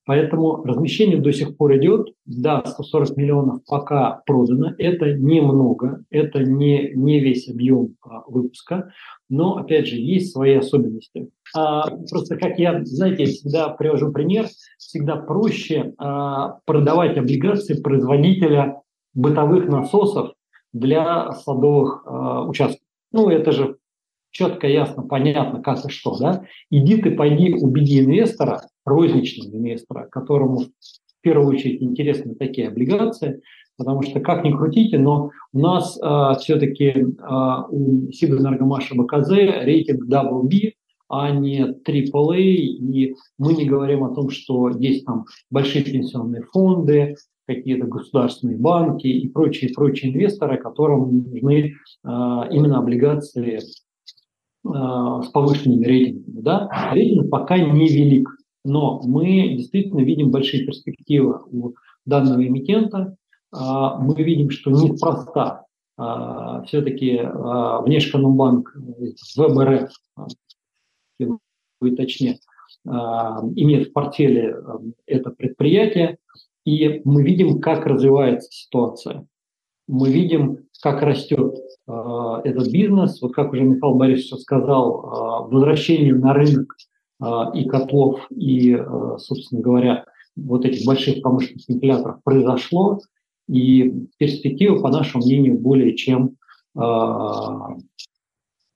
Поэтому 0.07 0.63
размещение 0.63 1.19
до 1.19 1.33
сих 1.33 1.57
пор 1.57 1.75
идет. 1.75 2.07
Да, 2.25 2.63
140 2.65 3.17
миллионов 3.17 3.59
пока 3.67 4.21
продано. 4.25 4.71
Это 4.77 5.13
немного, 5.13 6.05
это 6.09 6.39
не, 6.39 6.93
не 6.95 7.19
весь 7.19 7.49
объем 7.49 7.95
а, 8.01 8.23
выпуска. 8.25 8.89
Но, 9.29 9.57
опять 9.57 9.87
же, 9.87 9.97
есть 9.97 10.31
свои 10.31 10.55
особенности. 10.55 11.29
А, 11.53 11.89
просто 12.09 12.37
как 12.37 12.57
я, 12.57 12.85
знаете, 12.85 13.23
я 13.23 13.29
всегда 13.29 13.69
привожу 13.69 14.13
пример, 14.13 14.45
всегда 14.77 15.17
проще 15.17 15.93
а, 15.97 16.59
продавать 16.65 17.17
облигации 17.17 17.81
производителя 17.81 18.81
бытовых 19.13 19.67
насосов 19.67 20.31
для 20.79 21.31
садовых 21.31 22.03
а, 22.05 22.43
участков. 22.43 22.81
Ну, 23.11 23.29
это 23.29 23.51
же 23.51 23.77
четко, 24.31 24.67
ясно, 24.67 25.03
понятно, 25.03 25.61
как 25.61 25.83
и 25.85 25.89
что, 25.89 26.17
да, 26.17 26.43
иди 26.69 27.01
ты, 27.01 27.11
пойди, 27.11 27.53
убеди 27.53 28.01
инвестора, 28.01 28.61
розничного 28.85 29.55
инвестора, 29.55 30.07
которому 30.11 30.57
в 30.59 31.21
первую 31.21 31.55
очередь 31.55 31.81
интересны 31.81 32.35
такие 32.35 32.67
облигации, 32.67 33.41
потому 33.77 34.01
что, 34.03 34.19
как 34.19 34.43
ни 34.43 34.51
крутите, 34.51 34.97
но 34.97 35.31
у 35.53 35.59
нас 35.59 35.97
э, 35.97 36.39
все-таки 36.39 36.85
э, 36.85 36.95
у 37.69 38.11
Сибэнергомаша 38.11 38.95
БКЗ 38.95 39.29
рейтинг 39.31 40.05
WB, 40.07 40.73
а 41.09 41.31
не 41.31 41.61
AAA, 41.61 42.41
и 42.41 43.15
мы 43.37 43.53
не 43.53 43.65
говорим 43.65 44.03
о 44.03 44.13
том, 44.13 44.29
что 44.29 44.69
есть 44.69 45.05
там 45.05 45.25
большие 45.49 45.83
пенсионные 45.83 46.43
фонды, 46.43 47.15
какие-то 47.47 47.87
государственные 47.87 48.57
банки 48.57 49.07
и 49.07 49.27
прочие, 49.29 49.73
прочие 49.73 50.11
инвесторы, 50.11 50.57
которым 50.57 51.23
нужны 51.31 51.53
э, 51.63 51.71
именно 52.03 52.79
облигации 52.79 53.61
Э, 54.67 55.21
с 55.23 55.27
повышенными 55.29 55.85
рейтингами. 55.85 56.41
Да? 56.41 56.91
Рейтинг 56.91 57.29
пока 57.29 57.57
невелик, 57.57 58.29
но 58.65 59.01
мы 59.03 59.55
действительно 59.55 60.01
видим 60.01 60.29
большие 60.31 60.65
перспективы 60.65 61.39
у 61.51 61.73
данного 62.05 62.45
эмитента. 62.45 63.15
А, 63.51 63.97
мы 63.97 64.15
видим, 64.15 64.49
что 64.49 64.71
неспроста 64.71 65.63
а, 65.95 66.63
все-таки 66.63 67.17
а, 67.17 67.81
Внешэкономбанк, 67.81 68.75
ВБРФ, 69.37 69.89
вы 71.79 71.95
точнее, 71.95 72.39
имеет 72.85 73.89
в 73.89 73.93
портфеле 73.93 74.55
это 75.05 75.29
предприятие, 75.31 76.17
и 76.67 77.01
мы 77.05 77.23
видим, 77.23 77.61
как 77.61 77.85
развивается 77.85 78.51
ситуация. 78.51 79.25
Мы 79.87 80.11
видим, 80.11 80.65
как 80.81 81.01
растет 81.01 81.55
э, 81.87 82.41
этот 82.43 82.69
бизнес. 82.69 83.21
Вот 83.21 83.33
как 83.33 83.53
уже 83.53 83.63
Михаил 83.63 83.95
Борисович 83.95 84.41
сказал, 84.41 85.45
э, 85.47 85.53
возвращение 85.53 86.13
на 86.13 86.33
рынок 86.33 86.75
э, 87.23 87.25
и 87.53 87.69
котлов, 87.69 88.19
и, 88.31 88.73
э, 88.73 89.17
собственно 89.17 89.61
говоря, 89.61 90.03
вот 90.35 90.65
этих 90.65 90.85
больших 90.85 91.21
промышленных 91.21 91.69
вентиляторов 91.69 92.21
произошло, 92.25 92.99
и 93.47 94.05
перспективы, 94.17 94.81
по 94.81 94.89
нашему 94.89 95.23
мнению, 95.23 95.57
более 95.57 95.95
чем 95.95 96.35
э, 96.75 96.81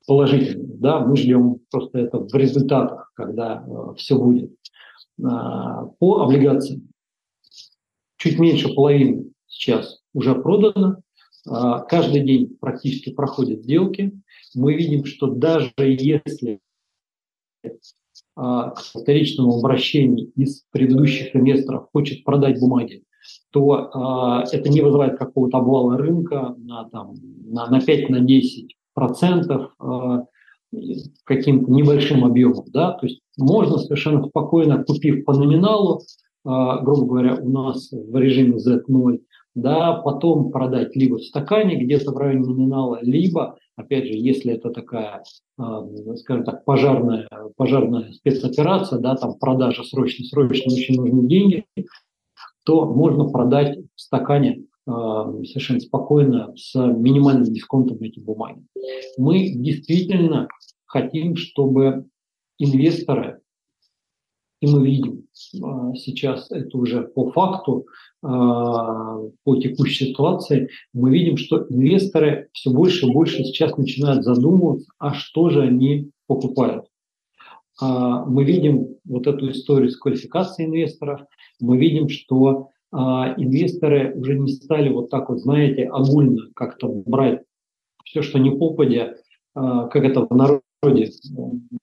положительные. 0.07 0.77
Да? 0.77 1.01
Мы 1.01 1.17
ждем 1.17 1.57
просто 1.69 1.99
это 1.99 2.19
в 2.19 2.33
результатах, 2.35 3.11
когда 3.15 3.65
э, 3.67 3.95
все 3.97 4.17
будет. 4.17 4.53
Э, 5.19 5.89
по 5.99 6.21
облигациям 6.21 6.90
чуть 8.21 8.37
меньше 8.37 8.71
половины 8.73 9.31
сейчас 9.47 9.99
уже 10.13 10.35
продано, 10.35 10.97
а, 11.47 11.79
каждый 11.79 12.21
день 12.21 12.55
практически 12.59 13.11
проходят 13.11 13.63
сделки. 13.63 14.11
Мы 14.53 14.75
видим, 14.75 15.05
что 15.05 15.27
даже 15.27 15.71
если 15.77 16.59
а, 18.35 18.69
к 18.69 18.79
вторичному 18.79 19.57
обращению 19.57 20.31
из 20.35 20.63
предыдущих 20.71 21.35
инвесторов 21.35 21.87
хочет 21.91 22.23
продать 22.23 22.59
бумаги, 22.59 23.03
то 23.51 23.89
а, 23.91 24.43
это 24.51 24.69
не 24.69 24.81
вызывает 24.81 25.17
какого-то 25.17 25.57
обвала 25.57 25.97
рынка 25.97 26.53
на, 26.59 26.87
там, 26.89 27.15
на, 27.45 27.71
на 27.71 27.79
5-10% 27.79 28.09
на 28.09 28.19
10 28.19 28.75
процентов, 28.93 29.73
каким-то 31.23 31.71
небольшим 31.71 32.23
объемом. 32.23 32.65
Да? 32.67 32.91
То 32.91 33.07
есть 33.07 33.21
можно 33.37 33.77
совершенно 33.77 34.25
спокойно, 34.27 34.83
купив 34.83 35.25
по 35.25 35.33
номиналу, 35.33 36.01
грубо 36.43 37.05
говоря, 37.05 37.35
у 37.35 37.49
нас 37.49 37.91
в 37.91 38.15
режиме 38.17 38.57
Z0, 38.57 39.19
да, 39.55 39.93
потом 39.93 40.51
продать 40.51 40.95
либо 40.95 41.17
в 41.17 41.23
стакане 41.23 41.75
где-то 41.75 42.11
в 42.11 42.17
районе 42.17 42.45
номинала, 42.45 42.99
либо, 43.01 43.57
опять 43.75 44.05
же, 44.05 44.13
если 44.13 44.53
это 44.53 44.69
такая, 44.69 45.23
а, 45.57 45.85
скажем 46.15 46.45
так, 46.45 46.63
пожарная, 46.63 47.27
пожарная 47.57 48.11
спецоперация, 48.13 48.99
да, 48.99 49.15
там 49.15 49.37
продажа 49.37 49.83
срочно, 49.83 50.25
срочно 50.25 50.73
очень 50.73 50.95
нужны 50.95 51.27
деньги, 51.27 51.65
то 52.63 52.85
можно 52.85 53.25
продать 53.27 53.79
в 53.95 54.01
стакане 54.01 54.63
а, 54.87 55.31
совершенно 55.43 55.81
спокойно 55.81 56.53
с 56.55 56.73
минимальным 56.75 57.51
дисконтом 57.51 57.97
эти 57.99 58.19
бумаги. 58.19 58.63
Мы 59.17 59.49
действительно 59.49 60.47
хотим, 60.85 61.35
чтобы 61.35 62.05
инвесторы 62.57 63.40
и 64.61 64.67
мы 64.67 64.85
видим 64.85 65.25
а, 65.63 65.93
сейчас 65.95 66.49
это 66.51 66.77
уже 66.77 67.01
по 67.01 67.31
факту, 67.31 67.87
а, 68.21 69.17
по 69.43 69.55
текущей 69.59 70.09
ситуации, 70.09 70.69
мы 70.93 71.11
видим, 71.11 71.35
что 71.35 71.65
инвесторы 71.69 72.49
все 72.53 72.69
больше 72.69 73.07
и 73.07 73.11
больше 73.11 73.43
сейчас 73.43 73.75
начинают 73.75 74.23
задумываться, 74.23 74.87
а 74.99 75.13
что 75.13 75.49
же 75.49 75.63
они 75.63 76.11
покупают. 76.27 76.85
А, 77.81 78.23
мы 78.25 78.43
видим 78.43 78.97
вот 79.03 79.25
эту 79.25 79.49
историю 79.49 79.89
с 79.89 79.97
квалификацией 79.97 80.69
инвесторов, 80.69 81.21
мы 81.59 81.77
видим, 81.77 82.07
что 82.07 82.69
инвесторы 82.93 84.13
уже 84.15 84.37
не 84.37 84.51
стали 84.51 84.89
вот 84.89 85.09
так 85.09 85.29
вот, 85.29 85.39
знаете, 85.39 85.85
огульно 85.85 86.49
как-то 86.53 86.89
брать 86.89 87.41
все, 88.03 88.21
что 88.21 88.37
не 88.37 88.51
попадя, 88.51 89.15
как 89.53 89.95
это 89.95 90.25
в 90.25 90.35
народе 90.35 90.61
вроде 90.81 91.11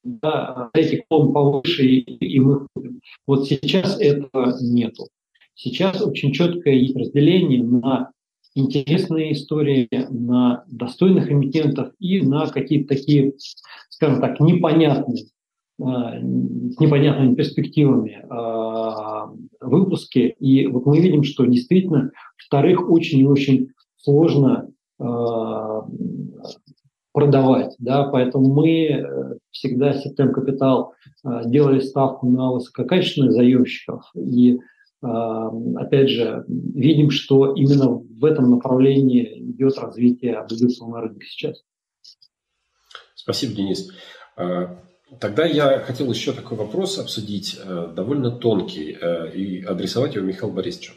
да, 0.03 0.71
эти 0.75 1.05
клон 1.09 1.33
повыше, 1.33 1.85
и, 1.85 2.41
мы 2.41 2.67
Вот 3.27 3.47
сейчас 3.47 4.01
этого 4.01 4.55
нету. 4.61 5.09
Сейчас 5.55 6.01
очень 6.03 6.33
четкое 6.33 6.75
есть 6.75 6.97
разделение 6.97 7.63
на 7.63 8.11
интересные 8.55 9.33
истории, 9.33 9.89
на 10.11 10.65
достойных 10.69 11.31
эмитентов 11.31 11.93
и 11.99 12.21
на 12.23 12.47
какие-то 12.47 12.95
такие, 12.95 13.35
скажем 13.89 14.21
так, 14.21 14.41
непонятные, 14.41 15.27
а, 15.81 16.19
с 16.19 16.81
непонятными 16.81 17.35
перспективами 17.35 18.25
а, 18.29 19.31
выпуски. 19.61 20.35
И 20.41 20.67
вот 20.67 20.87
мы 20.87 21.01
видим, 21.01 21.23
что 21.23 21.45
действительно 21.45 22.11
вторых 22.37 22.91
очень 22.91 23.21
и 23.21 23.27
очень 23.27 23.69
сложно 23.97 24.71
а, 24.99 25.87
продавать. 27.13 27.75
Да? 27.79 28.05
Поэтому 28.05 28.53
мы 28.53 28.87
э, 28.87 29.39
всегда 29.51 29.93
Септем 29.95 30.33
Капитал 30.33 30.95
э, 31.25 31.43
делали 31.47 31.81
ставку 31.81 32.29
на 32.29 32.53
высококачественных 32.53 33.33
заемщиков. 33.33 34.05
И 34.15 34.59
э, 35.03 35.07
опять 35.77 36.11
же, 36.11 36.45
видим, 36.49 37.11
что 37.11 37.55
именно 37.55 37.89
в 37.89 38.25
этом 38.25 38.51
направлении 38.51 39.51
идет 39.53 39.79
развитие 39.79 40.37
облигационного 40.37 41.03
рынка 41.03 41.25
сейчас. 41.25 41.63
Спасибо, 43.15 43.55
Денис. 43.55 43.91
Тогда 45.21 45.47
я 45.47 45.81
хотел 45.81 46.11
еще 46.11 46.33
такой 46.33 46.59
вопрос 46.59 46.99
обсудить, 46.99 47.59
довольно 47.95 48.31
тонкий, 48.31 48.97
и 49.35 49.65
адресовать 49.65 50.15
его 50.15 50.27
Михаилу 50.27 50.53
Борисовичу. 50.53 50.93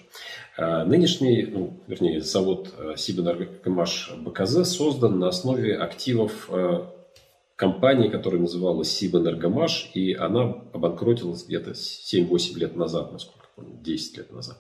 А, 0.58 0.84
нынешний, 0.84 1.46
ну, 1.46 1.82
вернее, 1.88 2.22
завод 2.22 2.74
э, 2.78 2.96
Сибэнергомаш 2.98 4.12
БКЗ 4.18 4.66
создан 4.66 5.18
на 5.18 5.30
основе 5.30 5.78
активов 5.78 6.50
э, 6.52 6.86
компании, 7.56 8.10
которая 8.10 8.42
называлась 8.42 8.92
Сибэнергомаш, 8.92 9.92
и 9.94 10.14
она 10.14 10.56
обанкротилась 10.74 11.46
где-то 11.46 11.72
7-8 11.72 12.60
лет 12.60 12.76
назад, 12.76 13.14
насколько 13.14 13.48
помню, 13.56 13.78
10 13.82 14.18
лет 14.18 14.32
назад. 14.32 14.58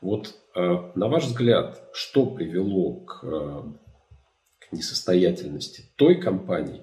Вот 0.00 0.34
э, 0.56 0.60
на 0.96 1.06
ваш 1.06 1.24
взгляд, 1.24 1.82
что 1.92 2.26
привело 2.26 2.96
к, 2.96 3.20
к 3.20 4.72
несостоятельности 4.72 5.84
той 5.96 6.20
компании, 6.20 6.82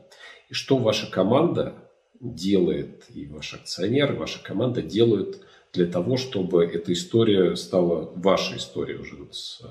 и 0.50 0.54
что 0.54 0.78
ваша 0.78 1.12
команда 1.12 1.76
делает, 2.20 3.06
и 3.14 3.26
ваш 3.28 3.54
акционер, 3.54 4.14
и 4.14 4.18
ваша 4.18 4.44
команда 4.44 4.82
делают 4.82 5.42
для 5.74 5.86
того, 5.86 6.18
чтобы 6.18 6.66
эта 6.66 6.92
история 6.94 7.56
стала 7.56 8.12
вашей 8.16 8.58
историей 8.58 9.00
уже 9.00 9.16
с, 9.32 9.62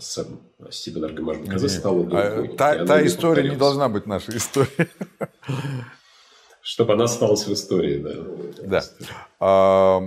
с 0.00 0.26
Сибэнергомаш 0.70 1.38
БКЗ 1.38 1.70
стала 1.70 2.04
другой. 2.04 2.48
А, 2.48 2.56
та 2.56 2.86
та 2.86 3.06
история 3.06 3.48
не 3.48 3.56
должна 3.56 3.88
быть 3.88 4.06
нашей 4.06 4.36
историей. 4.36 4.88
Чтобы 6.62 6.94
она 6.94 7.04
осталась 7.04 7.46
в 7.46 7.52
истории, 7.52 7.98
да. 7.98 8.14
Да. 8.66 8.82
А, 9.40 10.00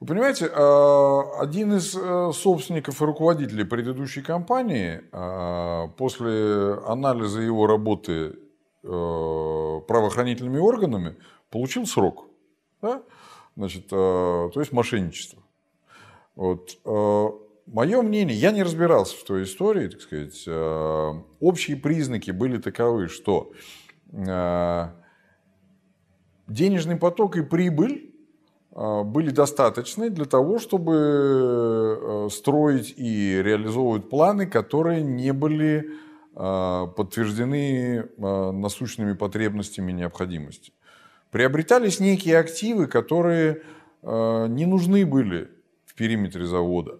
вы 0.00 0.06
понимаете, 0.06 0.50
а, 0.52 1.40
один 1.40 1.74
из 1.74 1.94
э, 1.94 2.32
собственников 2.34 3.00
и 3.00 3.04
руководителей 3.04 3.64
предыдущей 3.64 4.22
компании 4.22 5.02
а, 5.12 5.88
после 5.96 6.74
анализа 6.86 7.40
его 7.40 7.66
работы 7.66 8.12
э, 8.12 8.32
правоохранительными 8.82 10.58
органами 10.58 11.16
получил 11.50 11.86
срок. 11.86 12.26
Да? 12.82 13.02
Значит, 13.56 13.88
то 13.88 14.52
есть 14.54 14.72
мошенничество. 14.72 15.42
Вот. 16.36 16.78
Мое 17.66 18.02
мнение, 18.02 18.36
я 18.36 18.52
не 18.52 18.62
разбирался 18.62 19.16
в 19.16 19.24
той 19.24 19.44
истории, 19.44 19.88
так 19.88 20.00
сказать. 20.00 20.48
Общие 21.40 21.76
признаки 21.76 22.30
были 22.30 22.58
таковы, 22.58 23.08
что 23.08 23.52
денежный 26.48 26.96
поток 26.96 27.36
и 27.36 27.42
прибыль 27.42 28.10
были 28.70 29.30
достаточны 29.30 30.10
для 30.10 30.24
того, 30.26 30.58
чтобы 30.60 30.94
э, 30.94 32.28
строить 32.30 32.94
и 32.96 33.42
реализовывать 33.42 34.08
планы, 34.08 34.46
которые 34.46 35.02
не 35.02 35.32
были 35.32 35.90
подтверждены 36.34 38.08
а, 38.18 38.52
насущными 38.52 39.14
потребностями 39.14 39.92
и 39.92 39.94
необходимости. 39.94 40.72
Приобретались 41.30 42.00
некие 42.00 42.38
активы, 42.38 42.86
которые 42.86 43.62
не 44.02 44.64
нужны 44.64 45.04
были 45.04 45.50
в 45.84 45.94
периметре 45.94 46.46
завода. 46.46 46.98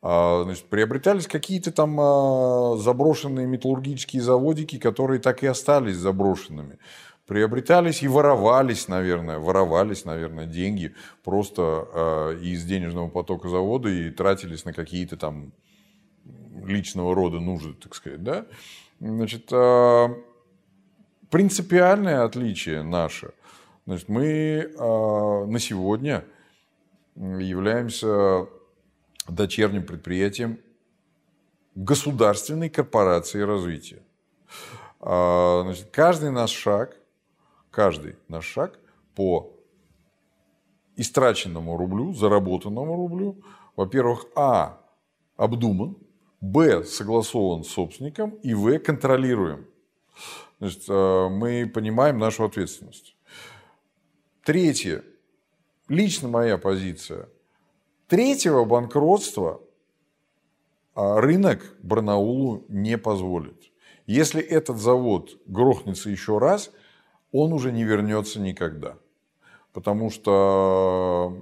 Значит, 0.00 0.66
приобретались 0.66 1.26
какие-то 1.26 1.72
там 1.72 2.78
заброшенные 2.78 3.48
металлургические 3.48 4.22
заводики, 4.22 4.78
которые 4.78 5.18
так 5.18 5.42
и 5.42 5.46
остались 5.46 5.96
заброшенными 5.96 6.78
приобретались 7.26 8.02
и 8.02 8.08
воровались, 8.08 8.88
наверное, 8.88 9.38
воровались, 9.38 10.04
наверное, 10.04 10.46
деньги 10.46 10.94
просто 11.24 12.38
из 12.40 12.64
денежного 12.64 13.08
потока 13.08 13.48
завода 13.48 13.88
и 13.88 14.10
тратились 14.10 14.64
на 14.64 14.72
какие-то 14.72 15.16
там 15.16 15.52
личного 16.64 17.14
рода 17.14 17.40
нужды, 17.40 17.74
так 17.74 17.94
сказать, 17.94 18.22
да. 18.22 18.46
Значит, 19.00 19.52
э, 19.52 20.08
принципиальное 21.30 22.24
отличие 22.24 22.82
наше, 22.82 23.32
значит, 23.86 24.08
мы 24.08 24.24
э, 24.24 24.66
на 24.76 25.58
сегодня 25.58 26.24
являемся 27.14 28.46
дочерним 29.28 29.84
предприятием 29.84 30.58
государственной 31.74 32.68
корпорации 32.68 33.40
развития. 33.40 34.02
Значит, 35.00 35.88
каждый 35.90 36.30
наш 36.30 36.50
шаг 36.50 36.96
каждый 37.76 38.16
наш 38.28 38.46
шаг 38.46 38.78
по 39.14 39.52
истраченному 40.96 41.76
рублю, 41.76 42.14
заработанному 42.14 42.96
рублю, 42.96 43.42
во-первых, 43.76 44.24
а, 44.34 44.80
обдуман, 45.36 45.98
б, 46.40 46.84
согласован 46.84 47.64
с 47.64 47.68
собственником 47.68 48.30
и 48.42 48.54
в, 48.54 48.78
контролируем. 48.78 49.66
Значит, 50.58 50.84
э, 50.88 51.28
мы 51.28 51.70
понимаем 51.72 52.18
нашу 52.18 52.44
ответственность. 52.44 53.16
Третье. 54.44 55.04
Лично 55.88 56.28
моя 56.28 56.58
позиция. 56.58 57.28
Третьего 58.08 58.64
банкротства 58.64 59.60
а, 60.94 61.20
рынок 61.20 61.74
Барнаулу 61.82 62.64
не 62.68 62.96
позволит. 62.98 63.70
Если 64.06 64.40
этот 64.40 64.78
завод 64.78 65.40
грохнется 65.46 66.10
еще 66.10 66.38
раз– 66.38 66.70
он 67.32 67.52
уже 67.52 67.72
не 67.72 67.84
вернется 67.84 68.40
никогда. 68.40 68.96
Потому 69.72 70.10
что 70.10 71.36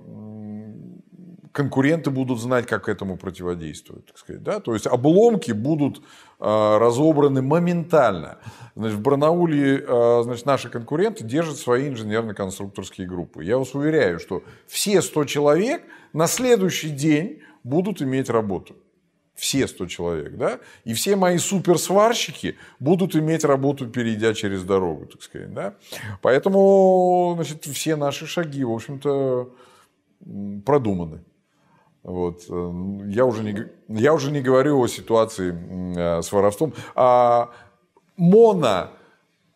конкуренты 1.55 2.11
будут 2.11 2.41
знать, 2.41 2.67
как 2.67 2.89
этому 2.89 3.17
противодействовать. 3.17 4.07
Так 4.07 4.19
сказать, 4.19 4.43
да? 4.43 4.59
То 4.59 4.75
есть 4.75 4.89
обломки 4.89 5.53
будут 5.53 5.99
э, 5.99 6.03
разобраны 6.41 7.43
моментально. 7.43 8.39
Значит, 8.75 8.99
в 8.99 9.03
Барнауле 9.03 9.85
э, 9.87 10.21
значит, 10.25 10.47
наши 10.47 10.69
конкуренты 10.69 11.23
держат 11.23 11.57
свои 11.57 11.89
инженерно-конструкторские 11.89 13.07
группы. 13.07 13.45
Я 13.45 13.59
вас 13.59 13.73
уверяю, 13.75 14.19
что 14.19 14.43
все 14.67 15.01
100 15.01 15.25
человек 15.27 15.85
на 16.13 16.27
следующий 16.27 16.91
день 16.91 17.41
будут 17.63 18.03
иметь 18.03 18.29
работу 18.29 18.75
все 19.37 19.67
100 19.67 19.87
человек, 19.87 20.37
да, 20.37 20.61
и 20.85 20.95
все 20.95 21.17
мои 21.17 21.39
суперсварщики 21.39 22.57
будут 22.79 23.17
иметь 23.17 23.45
работу, 23.45 23.89
перейдя 23.89 24.33
через 24.33 24.63
дорогу, 24.63 25.07
так 25.07 25.23
сказать, 25.23 25.53
да. 25.53 25.75
Поэтому, 26.23 27.33
значит, 27.35 27.65
все 27.65 27.97
наши 27.97 28.29
шаги, 28.29 28.63
в 28.63 28.71
общем-то, 28.71 29.51
продуманы. 30.65 31.25
Вот. 32.05 32.43
Я, 32.49 33.25
уже 33.25 33.43
не, 33.43 33.67
я 33.89 34.15
уже 34.15 34.31
не 34.31 34.41
говорю 34.41 34.81
о 34.81 34.87
ситуации 34.87 36.21
с 36.21 36.31
воровством. 36.31 36.75
А 36.95 37.51
моно 38.17 38.91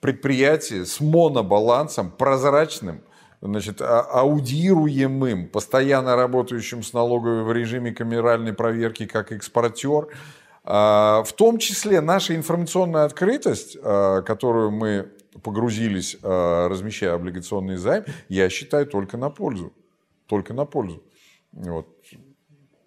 предприятие 0.00 0.86
с 0.86 1.00
монобалансом, 1.00 2.10
прозрачным, 2.10 3.02
значит, 3.40 3.80
а, 3.80 4.02
аудируемым, 4.02 5.48
постоянно 5.48 6.16
работающим 6.16 6.82
с 6.82 6.92
налоговой 6.92 7.44
в 7.44 7.52
режиме 7.52 7.92
камеральной 7.92 8.52
проверки 8.52 9.06
как 9.06 9.32
экспортер. 9.32 10.08
А, 10.64 11.22
в 11.24 11.32
том 11.32 11.58
числе 11.58 12.00
наша 12.00 12.36
информационная 12.36 13.04
открытость, 13.04 13.76
а, 13.82 14.22
которую 14.22 14.70
мы 14.70 15.10
погрузились, 15.42 16.16
размещая 16.20 17.14
облигационный 17.14 17.76
займ, 17.76 18.04
я 18.28 18.48
считаю 18.50 18.86
только 18.86 19.16
на 19.16 19.30
пользу. 19.30 19.72
Только 20.26 20.52
на 20.52 20.64
пользу. 20.64 21.00
Вот. 21.52 21.86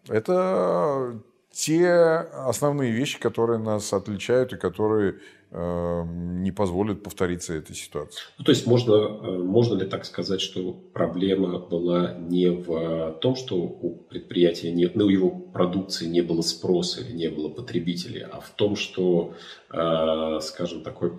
Это 0.07 1.19
те 1.51 1.89
основные 1.91 2.91
вещи, 2.91 3.19
которые 3.19 3.59
нас 3.59 3.91
отличают 3.93 4.53
и 4.53 4.57
которые 4.57 5.19
Эм, 5.53 6.43
не 6.43 6.51
позволит 6.53 7.03
повториться 7.03 7.53
этой 7.53 7.75
ситуации. 7.75 8.21
Ну, 8.37 8.45
то 8.45 8.51
есть 8.51 8.65
можно, 8.65 8.93
э, 8.93 9.37
можно 9.37 9.77
ли 9.77 9.85
так 9.85 10.05
сказать, 10.05 10.39
что 10.39 10.71
проблема 10.71 11.59
была 11.59 12.13
не 12.13 12.49
в 12.49 13.17
том, 13.19 13.35
что 13.35 13.57
у 13.57 13.95
предприятия 13.95 14.71
нет, 14.71 14.95
ну, 14.95 15.07
у 15.07 15.09
его 15.09 15.29
продукции 15.29 16.07
не 16.07 16.21
было 16.21 16.41
спроса 16.41 17.01
или 17.01 17.11
не 17.11 17.27
было 17.27 17.49
потребителей, 17.49 18.21
а 18.21 18.39
в 18.39 18.49
том, 18.51 18.77
что, 18.77 19.33
э, 19.71 20.39
скажем, 20.41 20.83
такое 20.83 21.11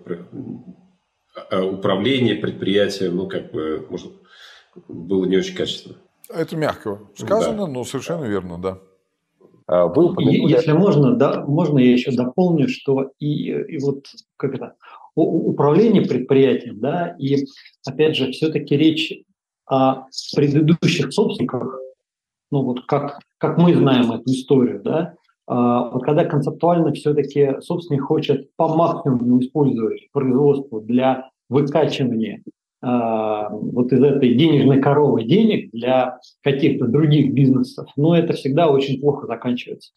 э, 1.50 1.60
управление 1.60 2.36
предприятием, 2.36 3.16
ну, 3.16 3.28
как 3.28 3.52
бы, 3.52 3.86
может, 3.90 4.12
было 4.88 5.26
не 5.26 5.36
очень 5.36 5.56
качественно. 5.56 5.98
Это 6.34 6.56
мягко 6.56 7.00
сказано, 7.14 7.66
да. 7.66 7.72
но 7.72 7.84
совершенно 7.84 8.24
верно, 8.24 8.58
да. 8.58 8.78
А, 9.66 9.86
вы 9.86 10.10
упомянули... 10.10 10.52
Если 10.52 10.72
можно, 10.72 11.14
да, 11.14 11.44
можно 11.44 11.78
я 11.78 11.92
еще 11.92 12.12
дополню, 12.12 12.68
что 12.68 13.12
и, 13.18 13.50
и 13.50 13.78
вот 13.78 14.06
как 14.36 14.54
это, 14.54 14.74
управление 15.14 16.02
предприятием, 16.02 16.80
да, 16.80 17.14
и 17.18 17.44
опять 17.86 18.16
же, 18.16 18.32
все-таки 18.32 18.76
речь 18.76 19.12
о 19.66 20.06
предыдущих 20.34 21.12
собственниках, 21.12 21.78
ну 22.50 22.62
вот 22.62 22.86
как, 22.86 23.20
как 23.38 23.58
мы 23.58 23.74
знаем 23.74 24.10
эту 24.12 24.30
историю, 24.30 24.82
да, 24.82 25.14
а, 25.46 25.90
вот 25.90 26.04
когда 26.04 26.24
концептуально 26.24 26.92
все-таки 26.92 27.60
собственник 27.60 28.02
хочет 28.02 28.54
по 28.56 28.68
максимуму 28.68 29.40
использовать 29.40 30.10
производство 30.12 30.80
для 30.80 31.30
выкачивания 31.48 32.42
вот 32.82 33.92
из 33.92 34.02
этой 34.02 34.34
денежной 34.34 34.80
коровы 34.80 35.24
денег 35.24 35.70
для 35.70 36.18
каких-то 36.42 36.86
других 36.86 37.32
бизнесов, 37.32 37.88
но 37.96 38.16
это 38.16 38.32
всегда 38.32 38.68
очень 38.68 39.00
плохо 39.00 39.26
заканчивается, 39.26 39.92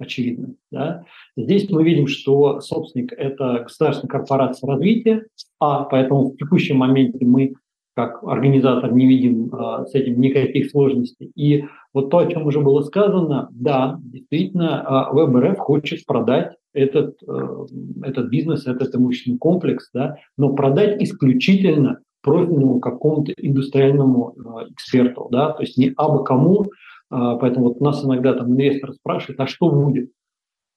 очевидно. 0.00 0.54
Да? 0.72 1.04
Здесь 1.36 1.70
мы 1.70 1.84
видим, 1.84 2.08
что 2.08 2.60
собственник– 2.60 3.12
это 3.16 3.60
государственная 3.62 4.10
корпорация 4.10 4.68
развития, 4.68 5.26
а 5.60 5.84
поэтому 5.84 6.32
в 6.32 6.36
текущем 6.36 6.78
моменте 6.78 7.24
мы 7.24 7.54
как 7.94 8.24
организатор 8.24 8.92
не 8.92 9.06
видим 9.06 9.54
а, 9.54 9.86
с 9.86 9.94
этим 9.94 10.20
никаких 10.20 10.70
сложностей. 10.70 11.30
И 11.36 11.64
вот 11.92 12.10
то, 12.10 12.18
о 12.18 12.26
чем 12.26 12.46
уже 12.46 12.60
было 12.60 12.82
сказано, 12.82 13.48
да, 13.52 13.98
действительно, 14.02 14.82
а, 14.82 15.12
ВБРФ 15.12 15.58
хочет 15.58 16.04
продать 16.04 16.56
этот, 16.72 17.22
э, 17.22 17.66
этот 18.02 18.28
бизнес, 18.30 18.66
этот 18.66 18.96
имущественный 18.96 19.38
комплекс, 19.38 19.90
да, 19.94 20.16
но 20.36 20.54
продать 20.54 21.00
исключительно 21.00 22.00
профильному 22.24 22.80
какому-то 22.80 23.32
индустриальному 23.36 24.34
э, 24.34 24.72
эксперту, 24.72 25.28
да, 25.30 25.50
то 25.52 25.62
есть 25.62 25.76
не 25.76 25.92
абы 25.96 26.24
кому, 26.24 26.64
а, 27.10 27.36
поэтому 27.36 27.68
вот 27.68 27.80
нас 27.80 28.04
иногда 28.04 28.32
там 28.32 28.50
инвестор 28.50 28.92
спрашивает, 28.94 29.38
а 29.38 29.46
что 29.46 29.68
будет? 29.70 30.10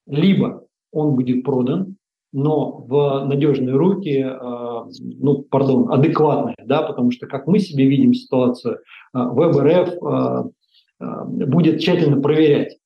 Либо 0.06 0.66
он 0.92 1.16
будет 1.16 1.44
продан, 1.44 1.96
но 2.34 2.80
в 2.82 3.26
надежные 3.26 3.76
руки, 3.76 4.20
э, 4.20 4.82
ну, 5.00 5.44
пардон, 5.50 5.92
адекватные, 5.92 6.58
да, 6.66 6.82
потому 6.84 7.12
что, 7.12 7.28
как 7.28 7.48
мы 7.48 7.60
себе 7.60 7.88
видим 7.88 8.14
ситуацию, 8.14 8.76
э, 8.76 8.80
ВБРФ 9.14 10.52
будет 11.00 11.80
тщательно 11.80 12.20
проверять 12.20 12.80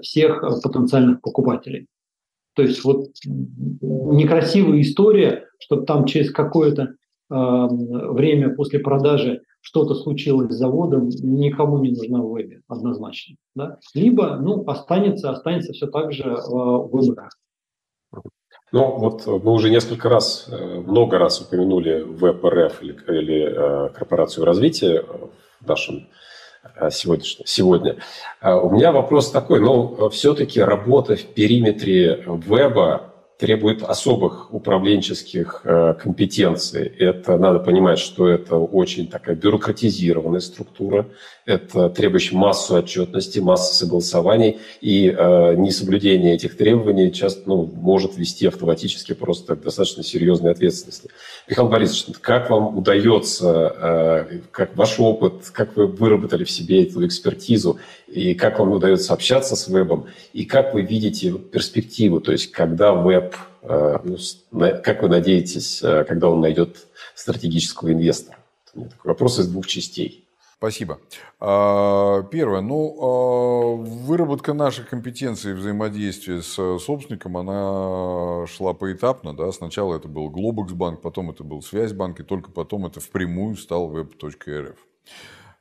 всех 0.00 0.44
потенциальных 0.62 1.20
покупателей. 1.20 1.88
То 2.54 2.62
есть 2.62 2.84
вот 2.84 3.06
некрасивая 3.80 4.80
история, 4.80 5.46
что 5.58 5.80
там 5.80 6.04
через 6.04 6.30
какое-то 6.30 6.94
время 7.28 8.54
после 8.54 8.78
продажи 8.78 9.42
что-то 9.60 9.94
случилось 9.94 10.52
с 10.52 10.58
заводом, 10.58 11.08
никому 11.08 11.78
не 11.78 11.90
нужна 11.90 12.22
в 12.22 12.30
вебе 12.30 12.62
однозначно. 12.68 13.36
Да? 13.54 13.78
Либо 13.94 14.36
ну, 14.36 14.64
останется, 14.66 15.30
останется 15.30 15.72
все 15.72 15.86
так 15.86 16.12
же 16.12 16.36
в 16.48 16.88
выборах. 16.90 17.30
Ну, 18.70 18.98
вот 18.98 19.26
мы 19.26 19.52
уже 19.52 19.70
несколько 19.70 20.08
раз, 20.08 20.46
э, 20.50 20.80
много 20.80 21.18
раз 21.18 21.40
упомянули 21.40 22.02
ВПРФ 22.02 22.82
или, 22.82 22.96
или 23.08 23.86
э, 23.86 23.88
Корпорацию 23.94 24.44
развития 24.44 25.04
нашем 25.66 26.06
э, 26.76 26.90
сегодняшнем, 26.90 27.46
сегодня. 27.46 27.96
У 28.42 28.70
меня 28.70 28.92
вопрос 28.92 29.30
такой, 29.30 29.60
ну, 29.60 30.10
все-таки 30.10 30.60
работа 30.60 31.16
в 31.16 31.24
периметре 31.24 32.24
веба 32.26 33.07
требует 33.38 33.84
особых 33.84 34.52
управленческих 34.52 35.60
э, 35.62 35.94
компетенций. 35.94 36.84
Это 36.86 37.38
надо 37.38 37.60
понимать, 37.60 38.00
что 38.00 38.28
это 38.28 38.56
очень 38.56 39.06
такая 39.06 39.36
бюрократизированная 39.36 40.40
структура, 40.40 41.06
это 41.46 41.88
требующая 41.88 42.36
массу 42.36 42.74
отчетности, 42.74 43.38
массу 43.38 43.74
согласований, 43.74 44.58
и 44.80 45.08
э, 45.08 45.54
несоблюдение 45.54 46.34
этих 46.34 46.56
требований 46.56 47.12
часто 47.12 47.42
ну, 47.46 47.62
может 47.62 48.18
вести 48.18 48.44
автоматически 48.46 49.14
просто 49.14 49.54
к 49.54 49.62
достаточно 49.62 50.02
серьезной 50.02 50.50
ответственности. 50.50 51.08
Михаил 51.48 51.68
Борисович, 51.68 52.16
как 52.20 52.50
вам 52.50 52.76
удается, 52.76 54.26
э, 54.30 54.38
как 54.50 54.76
ваш 54.76 54.98
опыт, 54.98 55.48
как 55.52 55.76
вы 55.76 55.86
выработали 55.86 56.42
в 56.42 56.50
себе 56.50 56.82
эту 56.82 57.06
экспертизу, 57.06 57.78
и 58.10 58.34
как 58.34 58.58
вам 58.58 58.72
удается 58.72 59.12
общаться 59.12 59.56
с 59.56 59.68
вебом, 59.68 60.06
и 60.32 60.44
как 60.44 60.74
вы 60.74 60.82
видите 60.82 61.32
перспективу, 61.32 62.20
то 62.20 62.32
есть 62.32 62.50
когда 62.50 62.92
веб, 62.92 63.34
э, 63.62 63.98
ну, 64.02 64.16
как 64.82 65.02
вы 65.02 65.08
надеетесь, 65.08 65.82
э, 65.82 66.04
когда 66.04 66.28
он 66.28 66.40
найдет 66.40 66.86
стратегического 67.14 67.92
инвестора? 67.92 68.38
У 68.74 68.80
меня 68.80 68.90
такой 68.90 69.10
вопрос 69.10 69.38
из 69.38 69.48
двух 69.48 69.66
частей. 69.66 70.24
Спасибо. 70.58 70.98
А, 71.38 72.24
первое. 72.24 72.60
Ну, 72.60 72.96
а, 73.00 73.76
выработка 73.76 74.54
наших 74.54 74.88
компетенций 74.88 75.54
взаимодействия 75.54 76.42
с 76.42 76.78
собственником, 76.80 77.36
она 77.36 78.44
шла 78.48 78.74
поэтапно. 78.74 79.36
Да? 79.36 79.52
Сначала 79.52 79.94
это 79.94 80.08
был 80.08 80.30
Globox 80.30 80.74
банк, 80.74 81.00
потом 81.00 81.30
это 81.30 81.44
был 81.44 81.62
Связьбанк, 81.62 82.18
и 82.18 82.24
только 82.24 82.50
потом 82.50 82.86
это 82.86 82.98
впрямую 82.98 83.56
стал 83.56 83.88
web.rf. 83.94 84.74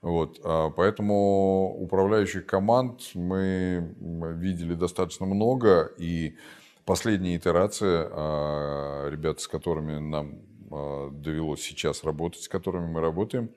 Вот, 0.08 0.40
а, 0.42 0.70
поэтому 0.70 1.76
управляющих 1.78 2.46
команд 2.46 3.02
мы 3.14 3.94
видели 4.00 4.74
достаточно 4.74 5.26
много, 5.26 5.92
и 5.98 6.38
последняя 6.86 7.36
итерация, 7.36 8.08
а, 8.10 9.10
ребята, 9.10 9.42
с 9.42 9.50
которыми 9.50 10.00
нам 10.00 10.40
а, 10.72 11.10
довелось 11.12 11.62
сейчас 11.62 12.06
работать, 12.06 12.44
с 12.44 12.48
которыми 12.48 12.88
мы 12.88 13.02
работаем, 13.02 13.50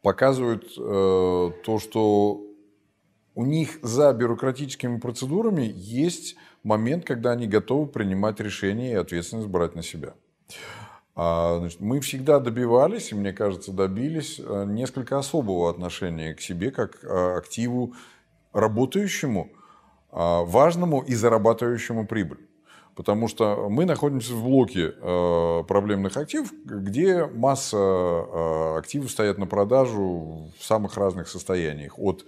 показывают 0.00 0.72
э, 0.78 1.50
то, 1.64 1.78
что 1.78 2.42
у 3.34 3.44
них 3.44 3.78
за 3.82 4.12
бюрократическими 4.12 4.98
процедурами 4.98 5.70
есть 5.74 6.36
момент, 6.62 7.06
когда 7.06 7.32
они 7.32 7.46
готовы 7.46 7.86
принимать 7.86 8.38
решения 8.40 8.92
и 8.92 8.96
ответственность 8.96 9.48
брать 9.48 9.74
на 9.74 9.82
себя. 9.82 10.14
А, 11.16 11.58
значит, 11.58 11.80
мы 11.80 12.00
всегда 12.00 12.40
добивались, 12.40 13.12
и 13.12 13.14
мне 13.14 13.32
кажется, 13.32 13.72
добились 13.72 14.40
э, 14.40 14.64
несколько 14.66 15.18
особого 15.18 15.70
отношения 15.70 16.34
к 16.34 16.40
себе 16.40 16.72
как 16.72 17.04
э, 17.04 17.36
активу 17.36 17.94
работающему, 18.52 19.50
а, 20.10 20.42
важному 20.44 21.02
и 21.02 21.14
зарабатывающему 21.14 22.06
прибыль. 22.06 22.38
Потому 22.96 23.26
что 23.26 23.68
мы 23.68 23.84
находимся 23.84 24.32
в 24.34 24.44
блоке 24.44 24.94
э, 24.96 25.64
проблемных 25.66 26.16
активов, 26.16 26.52
где 26.64 27.26
масса 27.26 28.76
активов 28.78 29.10
стоят 29.10 29.38
на 29.38 29.46
продажу 29.46 30.52
в 30.56 30.64
самых 30.64 30.96
разных 30.96 31.26
состояниях. 31.28 31.98
От 31.98 32.24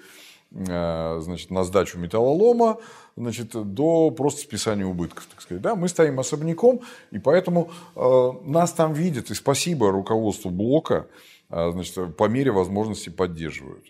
значит, 0.50 1.50
на 1.50 1.64
сдачу 1.64 1.98
металлолома 1.98 2.78
значит, 3.16 3.50
до 3.52 4.10
просто 4.10 4.42
списания 4.42 4.84
убытков. 4.84 5.26
Так 5.26 5.40
сказать. 5.40 5.62
Да? 5.62 5.74
Мы 5.74 5.88
стоим 5.88 6.20
особняком, 6.20 6.80
и 7.10 7.18
поэтому 7.18 7.70
э, 7.94 8.30
нас 8.44 8.72
там 8.72 8.92
видят, 8.92 9.30
и 9.30 9.34
спасибо 9.34 9.90
руководству 9.90 10.50
блока, 10.50 11.08
э, 11.50 11.70
значит, 11.72 12.16
по 12.16 12.28
мере 12.28 12.52
возможности 12.52 13.08
поддерживают. 13.08 13.86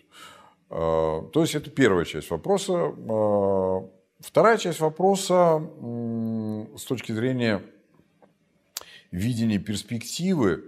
Э, 0.69 1.23
то 1.31 1.41
есть 1.41 1.55
это 1.55 1.69
первая 1.69 2.05
часть 2.05 2.29
вопроса. 2.29 2.73
Э, 2.73 3.81
вторая 4.19 4.57
часть 4.57 4.79
вопроса 4.79 5.61
э, 5.61 6.65
с 6.77 6.83
точки 6.83 7.11
зрения 7.11 7.61
видения 9.11 9.59
перспективы. 9.59 10.63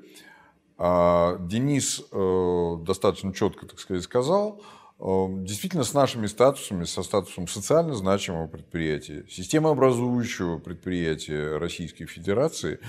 Э, 0.78 1.38
Денис 1.40 2.04
э, 2.12 2.76
достаточно 2.82 3.34
четко, 3.34 3.66
так 3.66 3.80
сказать, 3.80 4.04
сказал– 4.04 4.62
действительно 5.00 5.84
с 5.84 5.93
нашими 5.93 6.28
статусами, 6.28 6.84
со 6.84 7.04
статусом 7.04 7.47
социально 7.47 7.93
значимого 7.93 8.47
предприятия, 8.47 9.26
системообразующего 9.30 10.58
предприятия 10.58 11.58
Российской 11.58 12.06
Федерации, 12.06 12.80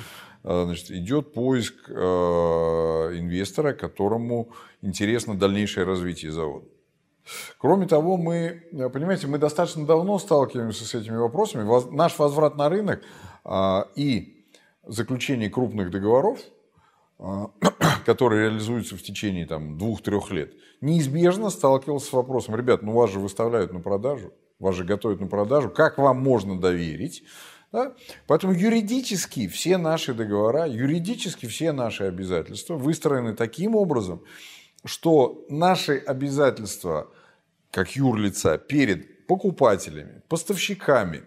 э, 0.43 0.65
значит, 0.65 0.91
идет 0.91 1.33
поиск 1.33 1.75
э, 1.89 1.93
инвестора, 1.93 3.75
которому 3.75 4.51
интересно 4.83 5.39
дальнейшее 5.39 5.87
развитие 5.87 6.33
завода. 6.33 6.67
Кроме 7.59 7.87
того, 7.87 8.17
мы, 8.17 8.65
э, 8.73 8.89
понимаете, 8.89 9.29
мы 9.29 9.39
достаточно 9.39 9.87
давно 9.87 10.19
сталкиваемся 10.19 10.85
с 10.85 10.95
этими 10.97 11.17
вопросами. 11.17 11.95
Наш 11.95 12.19
возврат 12.19 12.57
на 12.57 12.69
рынок 12.69 13.03
и 13.95 14.45
заключение 14.85 15.49
крупных 15.49 15.91
договоров– 15.91 16.41
который 18.07 18.45
реализуется 18.45 18.97
в 18.97 19.03
течение 19.03 19.47
там, 19.47 19.77
двух-трех 19.77 20.31
лет, 20.31 20.55
неизбежно 20.81 21.51
сталкивался 21.51 22.07
с 22.07 22.13
вопросом, 22.13 22.57
ребят, 22.57 22.83
ну 22.83 22.93
вас 22.93 23.11
же 23.11 23.19
выставляют 23.19 23.73
на 23.73 23.81
продажу, 23.81 24.33
вас 24.59 24.75
же 24.75 24.85
готовят 24.85 25.21
на 25.21 25.27
продажу, 25.27 25.69
как 25.69 25.99
вам 25.99 26.21
можно 26.21 26.59
доверить? 26.59 27.23
Да? 27.73 27.95
Поэтому 28.27 28.55
юридически 28.55 29.49
все 29.49 29.77
наши 29.77 30.15
договора, 30.15 30.67
юридически 30.67 31.47
все 31.47 31.73
наши 31.73 32.05
обязательства 32.05 32.75
выстроены 32.75 33.35
таким 33.35 33.77
образом, 33.77 34.23
что 34.85 35.45
наши 35.51 35.99
обязательства 35.99 37.09
как 37.71 37.95
юрлица 37.95 38.57
перед 38.59 39.27
покупателями, 39.27 40.23
поставщиками, 40.29 41.23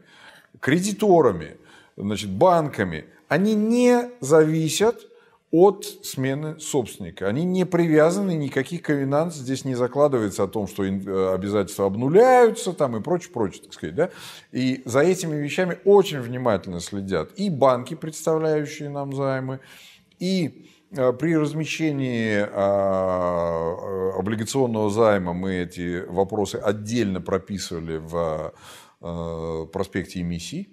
кредиторами, 0.59 1.57
значит, 1.95 2.31
банками, 2.31 3.05
они 3.29 3.53
не 3.53 4.09
зависят 4.19 5.07
от 5.53 5.85
смены 6.01 6.59
собственника. 6.59 7.27
Они 7.27 7.43
не 7.45 7.63
привязаны, 7.63 8.33
никаких 8.33 8.81
ковенант 8.81 9.35
здесь 9.35 9.65
не 9.65 9.75
закладывается 9.75 10.43
о 10.43 10.47
том, 10.47 10.67
что 10.67 10.83
э, 10.83 11.31
обязательства 11.31 11.85
обнуляются 11.85 12.73
там, 12.73 12.97
и 12.97 13.01
прочее, 13.01 13.31
прочее, 13.31 13.61
так 13.61 13.73
сказать. 13.73 13.93
Да? 13.93 14.09
И 14.51 14.81
за 14.85 15.01
этими 15.01 15.35
вещами 15.35 15.77
очень 15.85 16.21
внимательно 16.21 16.79
следят 16.79 17.33
и 17.35 17.51
банки, 17.51 17.93
представляющие 17.93 18.89
нам 18.89 19.13
займы, 19.13 19.59
и 20.17 20.71
э, 20.89 21.13
при 21.13 21.37
размещении 21.37 22.43
а, 22.51 23.75
э, 24.15 24.19
облигационного 24.19 24.89
займа 24.89 25.33
мы 25.33 25.57
эти 25.57 26.03
вопросы 26.07 26.55
отдельно 26.55 27.21
прописывали 27.21 27.97
в 27.97 28.53
проспекте 29.73 30.21
эмиссий 30.21 30.69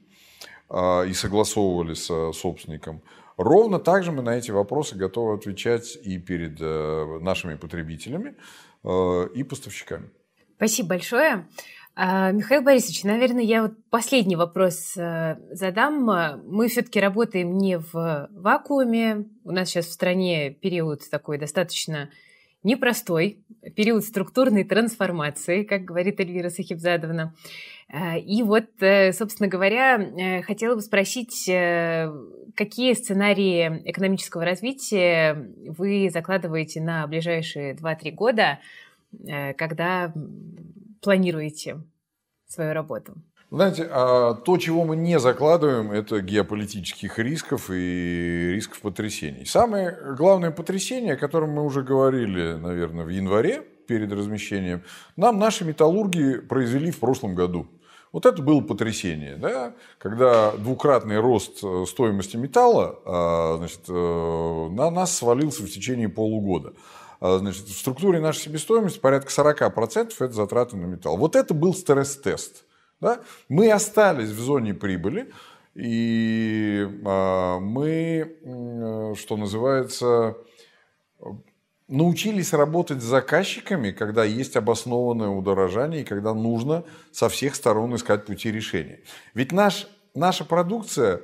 а, 0.70 1.02
и 1.02 1.12
согласовывали 1.12 1.94
с 1.94 2.32
собственником. 2.32 3.02
Ровно 3.42 3.78
так 3.78 4.04
же 4.04 4.12
мы 4.12 4.20
на 4.20 4.36
эти 4.36 4.50
вопросы 4.50 4.96
готовы 4.96 5.32
отвечать 5.32 5.96
и 6.02 6.18
перед 6.18 6.60
э, 6.60 7.18
нашими 7.22 7.54
потребителями, 7.54 8.36
э, 8.84 9.28
и 9.34 9.42
поставщиками. 9.44 10.10
Спасибо 10.56 10.90
большое. 10.90 11.48
А, 11.96 12.32
Михаил 12.32 12.60
Борисович, 12.60 13.02
наверное, 13.04 13.42
я 13.42 13.62
вот 13.62 13.72
последний 13.88 14.36
вопрос 14.36 14.94
э, 14.94 15.38
задам. 15.52 16.04
Мы 16.44 16.68
все-таки 16.68 17.00
работаем 17.00 17.56
не 17.56 17.78
в 17.78 18.28
вакууме. 18.30 19.24
У 19.44 19.52
нас 19.52 19.70
сейчас 19.70 19.86
в 19.86 19.92
стране 19.92 20.50
период 20.50 21.08
такой 21.10 21.38
достаточно 21.38 22.10
непростой, 22.62 23.44
период 23.74 24.04
структурной 24.04 24.64
трансформации, 24.64 25.64
как 25.64 25.84
говорит 25.84 26.20
Эльвира 26.20 26.50
Сахибзадовна. 26.50 27.34
Э, 27.92 28.18
и 28.18 28.42
вот, 28.42 28.66
э, 28.80 29.12
собственно 29.12 29.48
говоря, 29.48 29.96
э, 29.96 30.42
хотела 30.42 30.74
бы 30.74 30.80
спросить, 30.80 31.44
какие 32.54 32.94
сценарии 32.94 33.82
экономического 33.84 34.44
развития 34.44 35.50
вы 35.66 36.10
закладываете 36.12 36.80
на 36.80 37.06
ближайшие 37.06 37.74
2-3 37.74 38.10
года, 38.10 38.58
когда 39.56 40.12
планируете 41.00 41.82
свою 42.46 42.72
работу? 42.72 43.14
Знаете, 43.50 43.88
а 43.90 44.34
то, 44.34 44.58
чего 44.58 44.84
мы 44.84 44.94
не 44.94 45.18
закладываем, 45.18 45.90
это 45.90 46.20
геополитических 46.20 47.18
рисков 47.18 47.68
и 47.68 48.52
рисков 48.54 48.80
потрясений. 48.80 49.44
Самое 49.44 49.98
главное 50.16 50.52
потрясение, 50.52 51.14
о 51.14 51.16
котором 51.16 51.50
мы 51.50 51.64
уже 51.64 51.82
говорили, 51.82 52.52
наверное, 52.52 53.04
в 53.04 53.08
январе 53.08 53.62
перед 53.88 54.12
размещением, 54.12 54.84
нам 55.16 55.40
наши 55.40 55.64
металлурги 55.64 56.38
произвели 56.38 56.92
в 56.92 57.00
прошлом 57.00 57.34
году. 57.34 57.66
Вот 58.12 58.24
это 58.24 58.40
было 58.40 58.60
потрясение, 58.60 59.34
да? 59.36 59.74
когда 59.98 60.52
двукратный 60.52 61.18
рост 61.18 61.58
э, 61.62 61.84
стоимости 61.88 62.36
металла 62.36 62.98
а, 63.04 63.56
значит, 63.58 63.82
э, 63.88 64.68
на 64.70 64.90
нас 64.90 65.16
свалился 65.16 65.62
в 65.62 65.70
течение 65.70 66.08
полугода. 66.08 66.72
А, 67.20 67.38
значит, 67.38 67.66
в 67.66 67.78
структуре 67.78 68.20
нашей 68.20 68.42
себестоимости 68.42 68.98
порядка 68.98 69.30
40% 69.30 70.12
это 70.18 70.32
затраты 70.32 70.76
на 70.76 70.86
металл. 70.86 71.16
Вот 71.16 71.34
это 71.36 71.54
был 71.54 71.74
стресс-тест. 71.74 72.64
Да? 73.00 73.20
Мы 73.48 73.70
остались 73.70 74.28
в 74.28 74.40
зоне 74.40 74.74
прибыли, 74.74 75.32
и 75.74 76.86
а, 77.04 77.58
мы, 77.60 79.14
что 79.16 79.36
называется, 79.36 80.36
научились 81.90 82.52
работать 82.52 83.02
с 83.02 83.04
заказчиками, 83.04 83.90
когда 83.90 84.24
есть 84.24 84.56
обоснованное 84.56 85.28
удорожание 85.28 86.02
и 86.02 86.04
когда 86.04 86.34
нужно 86.34 86.84
со 87.12 87.28
всех 87.28 87.54
сторон 87.54 87.94
искать 87.96 88.26
пути 88.26 88.52
решения. 88.52 89.00
Ведь 89.34 89.52
наш, 89.52 89.88
наша 90.14 90.44
продукция 90.44 91.20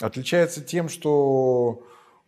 отличается 0.00 0.62
тем, 0.62 0.88
что 0.88 1.84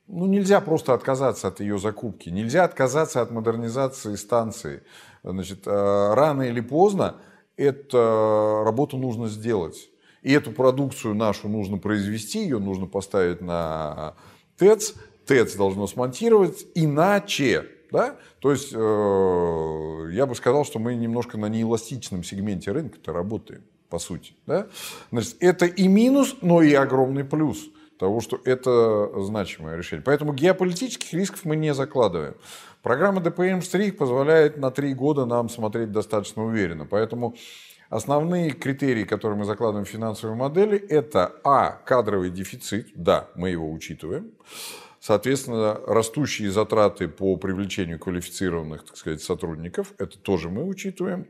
ну, 0.09 0.26
нельзя 0.26 0.61
просто 0.61 0.94
отказаться 0.94 1.49
от 1.49 1.61
ее 1.61 1.78
закупки, 1.78 2.28
нельзя 2.28 2.64
отказаться 2.64 3.20
от 3.20 3.30
модернизации 3.30 4.16
станции. 4.16 4.82
Значит, 5.22 5.66
э, 5.66 6.14
рано 6.14 6.42
или 6.42 6.61
поздно 6.61 7.16
эту 7.57 8.62
работу 8.64 8.96
нужно 8.96 9.28
сделать. 9.28 9.88
И 10.22 10.32
эту 10.32 10.52
продукцию 10.52 11.14
нашу 11.14 11.48
нужно 11.48 11.78
произвести, 11.78 12.40
ее 12.40 12.59
нужно 12.59 12.86
поставить 12.86 13.40
на 13.40 14.14
ТЭЦ, 14.59 14.94
ТЭЦ 15.26 15.54
должно 15.54 15.86
смонтировать, 15.86 16.66
иначе 16.74 17.66
да? 17.90 18.16
То 18.40 18.52
есть 18.52 18.72
э, 18.74 20.11
я 20.12 20.26
бы 20.26 20.34
сказал, 20.34 20.64
что 20.64 20.78
мы 20.78 20.94
немножко 20.94 21.38
на 21.38 21.46
неэластичном 21.46 22.24
сегменте 22.24 22.72
рынка-то 22.72 23.12
работаем, 23.12 23.62
по 23.88 23.98
сути. 23.98 24.34
Да? 24.46 24.66
Значит, 25.11 25.36
это 25.40 25.66
и 25.66 25.88
минус, 25.88 26.36
но 26.42 26.62
и 26.62 26.72
огромный 26.74 27.24
плюс 27.24 27.68
того, 27.98 28.20
что 28.20 28.40
это 28.44 29.11
значимое 29.22 29.76
решение. 29.76 30.02
Поэтому 30.04 30.34
геополитических 30.34 31.12
рисков 31.14 31.44
мы 31.44 31.57
не 31.57 31.72
закладываем. 31.72 32.34
Программа 32.87 33.20
ДПМ 33.20 33.62
Штрих 33.62 33.97
позволяет 33.97 34.59
на 34.59 34.70
три 34.70 34.95
года 34.95 35.26
нам 35.26 35.49
смотреть 35.49 35.91
достаточно 35.91 36.45
уверенно. 36.45 36.87
Поэтому 36.87 37.34
основные 37.91 38.53
критерии, 38.53 39.03
которые 39.03 39.37
мы 39.37 39.45
закладываем 39.45 39.84
в 39.84 39.89
финансовой 39.89 40.37
модели, 40.37 40.78
это 40.78 41.32
а. 41.43 41.80
кадровый 41.84 42.30
дефицит, 42.30 42.91
да, 42.95 43.28
мы 43.34 43.51
его 43.51 43.68
учитываем. 43.72 44.30
Соответственно, 45.01 45.80
растущие 45.84 46.53
затраты 46.53 47.09
по 47.09 47.37
привлечению 47.37 47.99
квалифицированных, 47.99 48.84
так 48.84 48.97
сказать, 48.97 49.20
сотрудников, 49.20 49.93
это 49.99 50.16
тоже 50.16 50.49
мы 50.49 50.62
учитываем. 50.62 51.26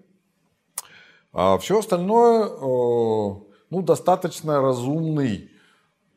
А 1.33 1.57
все 1.57 1.79
остальное, 1.79 2.49
э, 2.49 3.41
ну, 3.71 3.81
достаточно 3.81 4.61
разумный, 4.61 5.51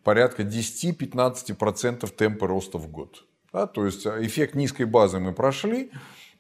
порядка 0.03 0.43
10-15% 0.43 2.13
темпа 2.13 2.45
роста 2.45 2.77
в 2.77 2.91
год. 2.91 3.23
Да, 3.53 3.67
то 3.67 3.85
есть 3.85 4.05
эффект 4.05 4.55
низкой 4.55 4.85
базы 4.85 5.19
мы 5.19 5.33
прошли. 5.33 5.91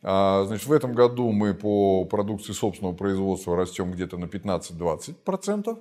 А, 0.01 0.45
значит, 0.45 0.67
в 0.67 0.71
этом 0.71 0.93
году 0.93 1.31
мы 1.31 1.53
по 1.53 2.05
продукции 2.05 2.53
собственного 2.53 2.93
производства 2.93 3.55
растем 3.55 3.91
где-то 3.91 4.17
на 4.17 4.25
15-20%. 4.25 5.77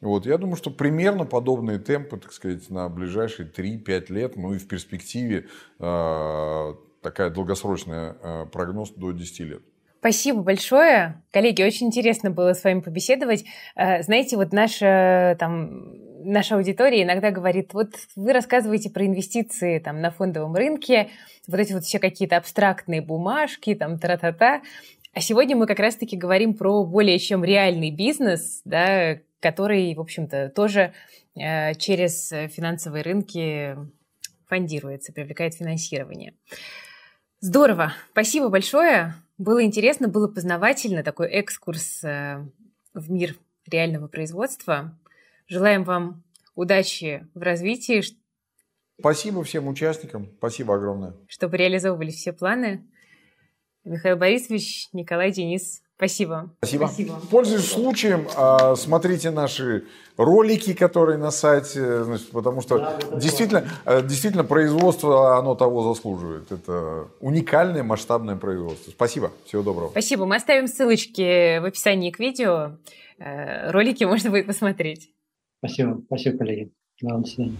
Вот, 0.00 0.26
я 0.26 0.36
думаю, 0.36 0.56
что 0.56 0.70
примерно 0.70 1.24
подобные 1.24 1.78
темпы, 1.78 2.18
так 2.18 2.32
сказать, 2.32 2.68
на 2.68 2.88
ближайшие 2.88 3.48
3-5 3.48 4.12
лет, 4.12 4.36
ну 4.36 4.52
и 4.52 4.58
в 4.58 4.68
перспективе 4.68 5.46
э, 5.78 6.74
такая 7.00 7.30
долгосрочная 7.30 8.16
э, 8.20 8.46
прогноз 8.52 8.90
до 8.90 9.12
10 9.12 9.40
лет. 9.40 9.62
Спасибо 10.00 10.42
большое. 10.42 11.22
Коллеги, 11.32 11.62
очень 11.62 11.86
интересно 11.86 12.30
было 12.30 12.52
с 12.52 12.62
вами 12.64 12.80
побеседовать. 12.80 13.46
Э, 13.76 14.02
знаете, 14.02 14.36
вот 14.36 14.52
наша, 14.52 15.36
там, 15.40 15.94
наша 16.24 16.56
аудитория 16.56 17.02
иногда 17.02 17.30
говорит, 17.30 17.74
вот 17.74 17.94
вы 18.16 18.32
рассказываете 18.32 18.90
про 18.90 19.06
инвестиции 19.06 19.78
там, 19.78 20.00
на 20.00 20.10
фондовом 20.10 20.54
рынке, 20.54 21.10
вот 21.46 21.60
эти 21.60 21.72
вот 21.72 21.84
все 21.84 21.98
какие-то 21.98 22.36
абстрактные 22.36 23.02
бумажки, 23.02 23.74
там, 23.74 23.98
тра-та-та. 23.98 24.62
А 25.12 25.20
сегодня 25.20 25.56
мы 25.56 25.66
как 25.66 25.78
раз-таки 25.78 26.16
говорим 26.16 26.54
про 26.54 26.84
более 26.84 27.18
чем 27.18 27.44
реальный 27.44 27.90
бизнес, 27.90 28.62
да, 28.64 29.18
который, 29.40 29.94
в 29.94 30.00
общем-то, 30.00 30.48
тоже 30.48 30.92
э, 31.36 31.74
через 31.74 32.30
финансовые 32.30 33.02
рынки 33.02 33.76
фондируется, 34.46 35.12
привлекает 35.12 35.54
финансирование. 35.54 36.34
Здорово, 37.40 37.92
спасибо 38.12 38.48
большое. 38.48 39.14
Было 39.36 39.62
интересно, 39.64 40.08
было 40.08 40.28
познавательно, 40.28 41.02
такой 41.02 41.28
экскурс 41.28 42.02
э, 42.04 42.44
в 42.94 43.10
мир 43.10 43.36
реального 43.66 44.08
производства. 44.08 44.98
Желаем 45.46 45.84
вам 45.84 46.24
удачи 46.54 47.26
в 47.34 47.42
развитии. 47.42 48.02
Спасибо 48.98 49.42
всем 49.42 49.68
участникам, 49.68 50.30
спасибо 50.38 50.74
огромное. 50.76 51.14
Чтобы 51.26 51.56
реализовывались 51.56 52.16
все 52.16 52.32
планы. 52.32 52.86
Михаил 53.84 54.16
Борисович, 54.16 54.88
Николай 54.92 55.30
Денис, 55.30 55.84
Спасибо. 55.96 56.50
Спасибо. 56.58 56.86
Спасибо. 56.86 57.20
Пользуясь 57.30 57.70
случаем, 57.70 58.26
а, 58.36 58.74
смотрите 58.74 59.30
наши 59.30 59.84
ролики, 60.16 60.74
которые 60.74 61.18
на 61.18 61.30
сайте, 61.30 62.02
значит, 62.02 62.30
потому 62.30 62.62
что 62.62 62.78
да, 62.78 62.98
действительно, 63.16 63.68
э, 63.84 64.02
действительно 64.02 64.42
производство, 64.42 65.38
оно 65.38 65.54
того 65.54 65.94
заслуживает. 65.94 66.50
Это 66.50 67.06
уникальное 67.20 67.84
масштабное 67.84 68.34
производство. 68.34 68.90
Спасибо. 68.90 69.30
Всего 69.46 69.62
доброго. 69.62 69.90
Спасибо. 69.90 70.26
Мы 70.26 70.34
оставим 70.34 70.66
ссылочки 70.66 71.58
в 71.60 71.64
описании 71.64 72.10
к 72.10 72.18
видео. 72.18 72.72
Э, 73.18 73.70
ролики 73.70 74.02
можно 74.02 74.30
будет 74.30 74.48
посмотреть. 74.48 75.10
Спасибо. 75.64 76.02
Спасибо, 76.06 76.38
коллеги. 76.38 76.72
До 77.00 77.24
свидания. 77.24 77.56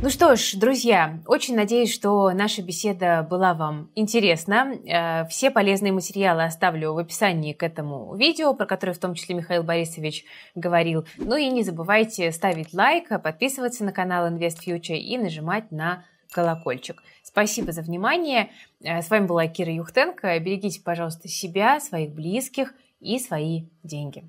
Ну 0.00 0.10
что 0.10 0.36
ж, 0.36 0.54
друзья, 0.54 1.20
очень 1.26 1.56
надеюсь, 1.56 1.92
что 1.92 2.30
наша 2.32 2.62
беседа 2.62 3.26
была 3.28 3.54
вам 3.54 3.90
интересна. 3.94 4.74
Э, 4.86 5.26
все 5.28 5.50
полезные 5.50 5.92
материалы 5.92 6.44
оставлю 6.44 6.92
в 6.92 6.98
описании 6.98 7.52
к 7.52 7.62
этому 7.62 8.14
видео, 8.16 8.54
про 8.54 8.66
которое 8.66 8.92
в 8.92 8.98
том 8.98 9.14
числе 9.14 9.34
Михаил 9.34 9.62
Борисович 9.62 10.24
говорил. 10.54 11.04
Ну 11.16 11.36
и 11.36 11.48
не 11.48 11.62
забывайте 11.62 12.30
ставить 12.32 12.74
лайк, 12.74 13.08
подписываться 13.22 13.84
на 13.84 13.92
канал 13.92 14.28
Invest 14.28 14.58
Future 14.66 14.96
и 14.96 15.16
нажимать 15.16 15.72
на 15.72 16.04
колокольчик. 16.30 17.02
Спасибо 17.22 17.72
за 17.72 17.82
внимание. 17.82 18.50
Э, 18.80 19.00
с 19.00 19.10
вами 19.10 19.26
была 19.26 19.46
Кира 19.46 19.72
Юхтенко. 19.72 20.38
Берегите, 20.40 20.80
пожалуйста, 20.80 21.28
себя, 21.28 21.80
своих 21.80 22.14
близких 22.14 22.74
и 23.00 23.18
свои 23.18 23.66
деньги. 23.82 24.28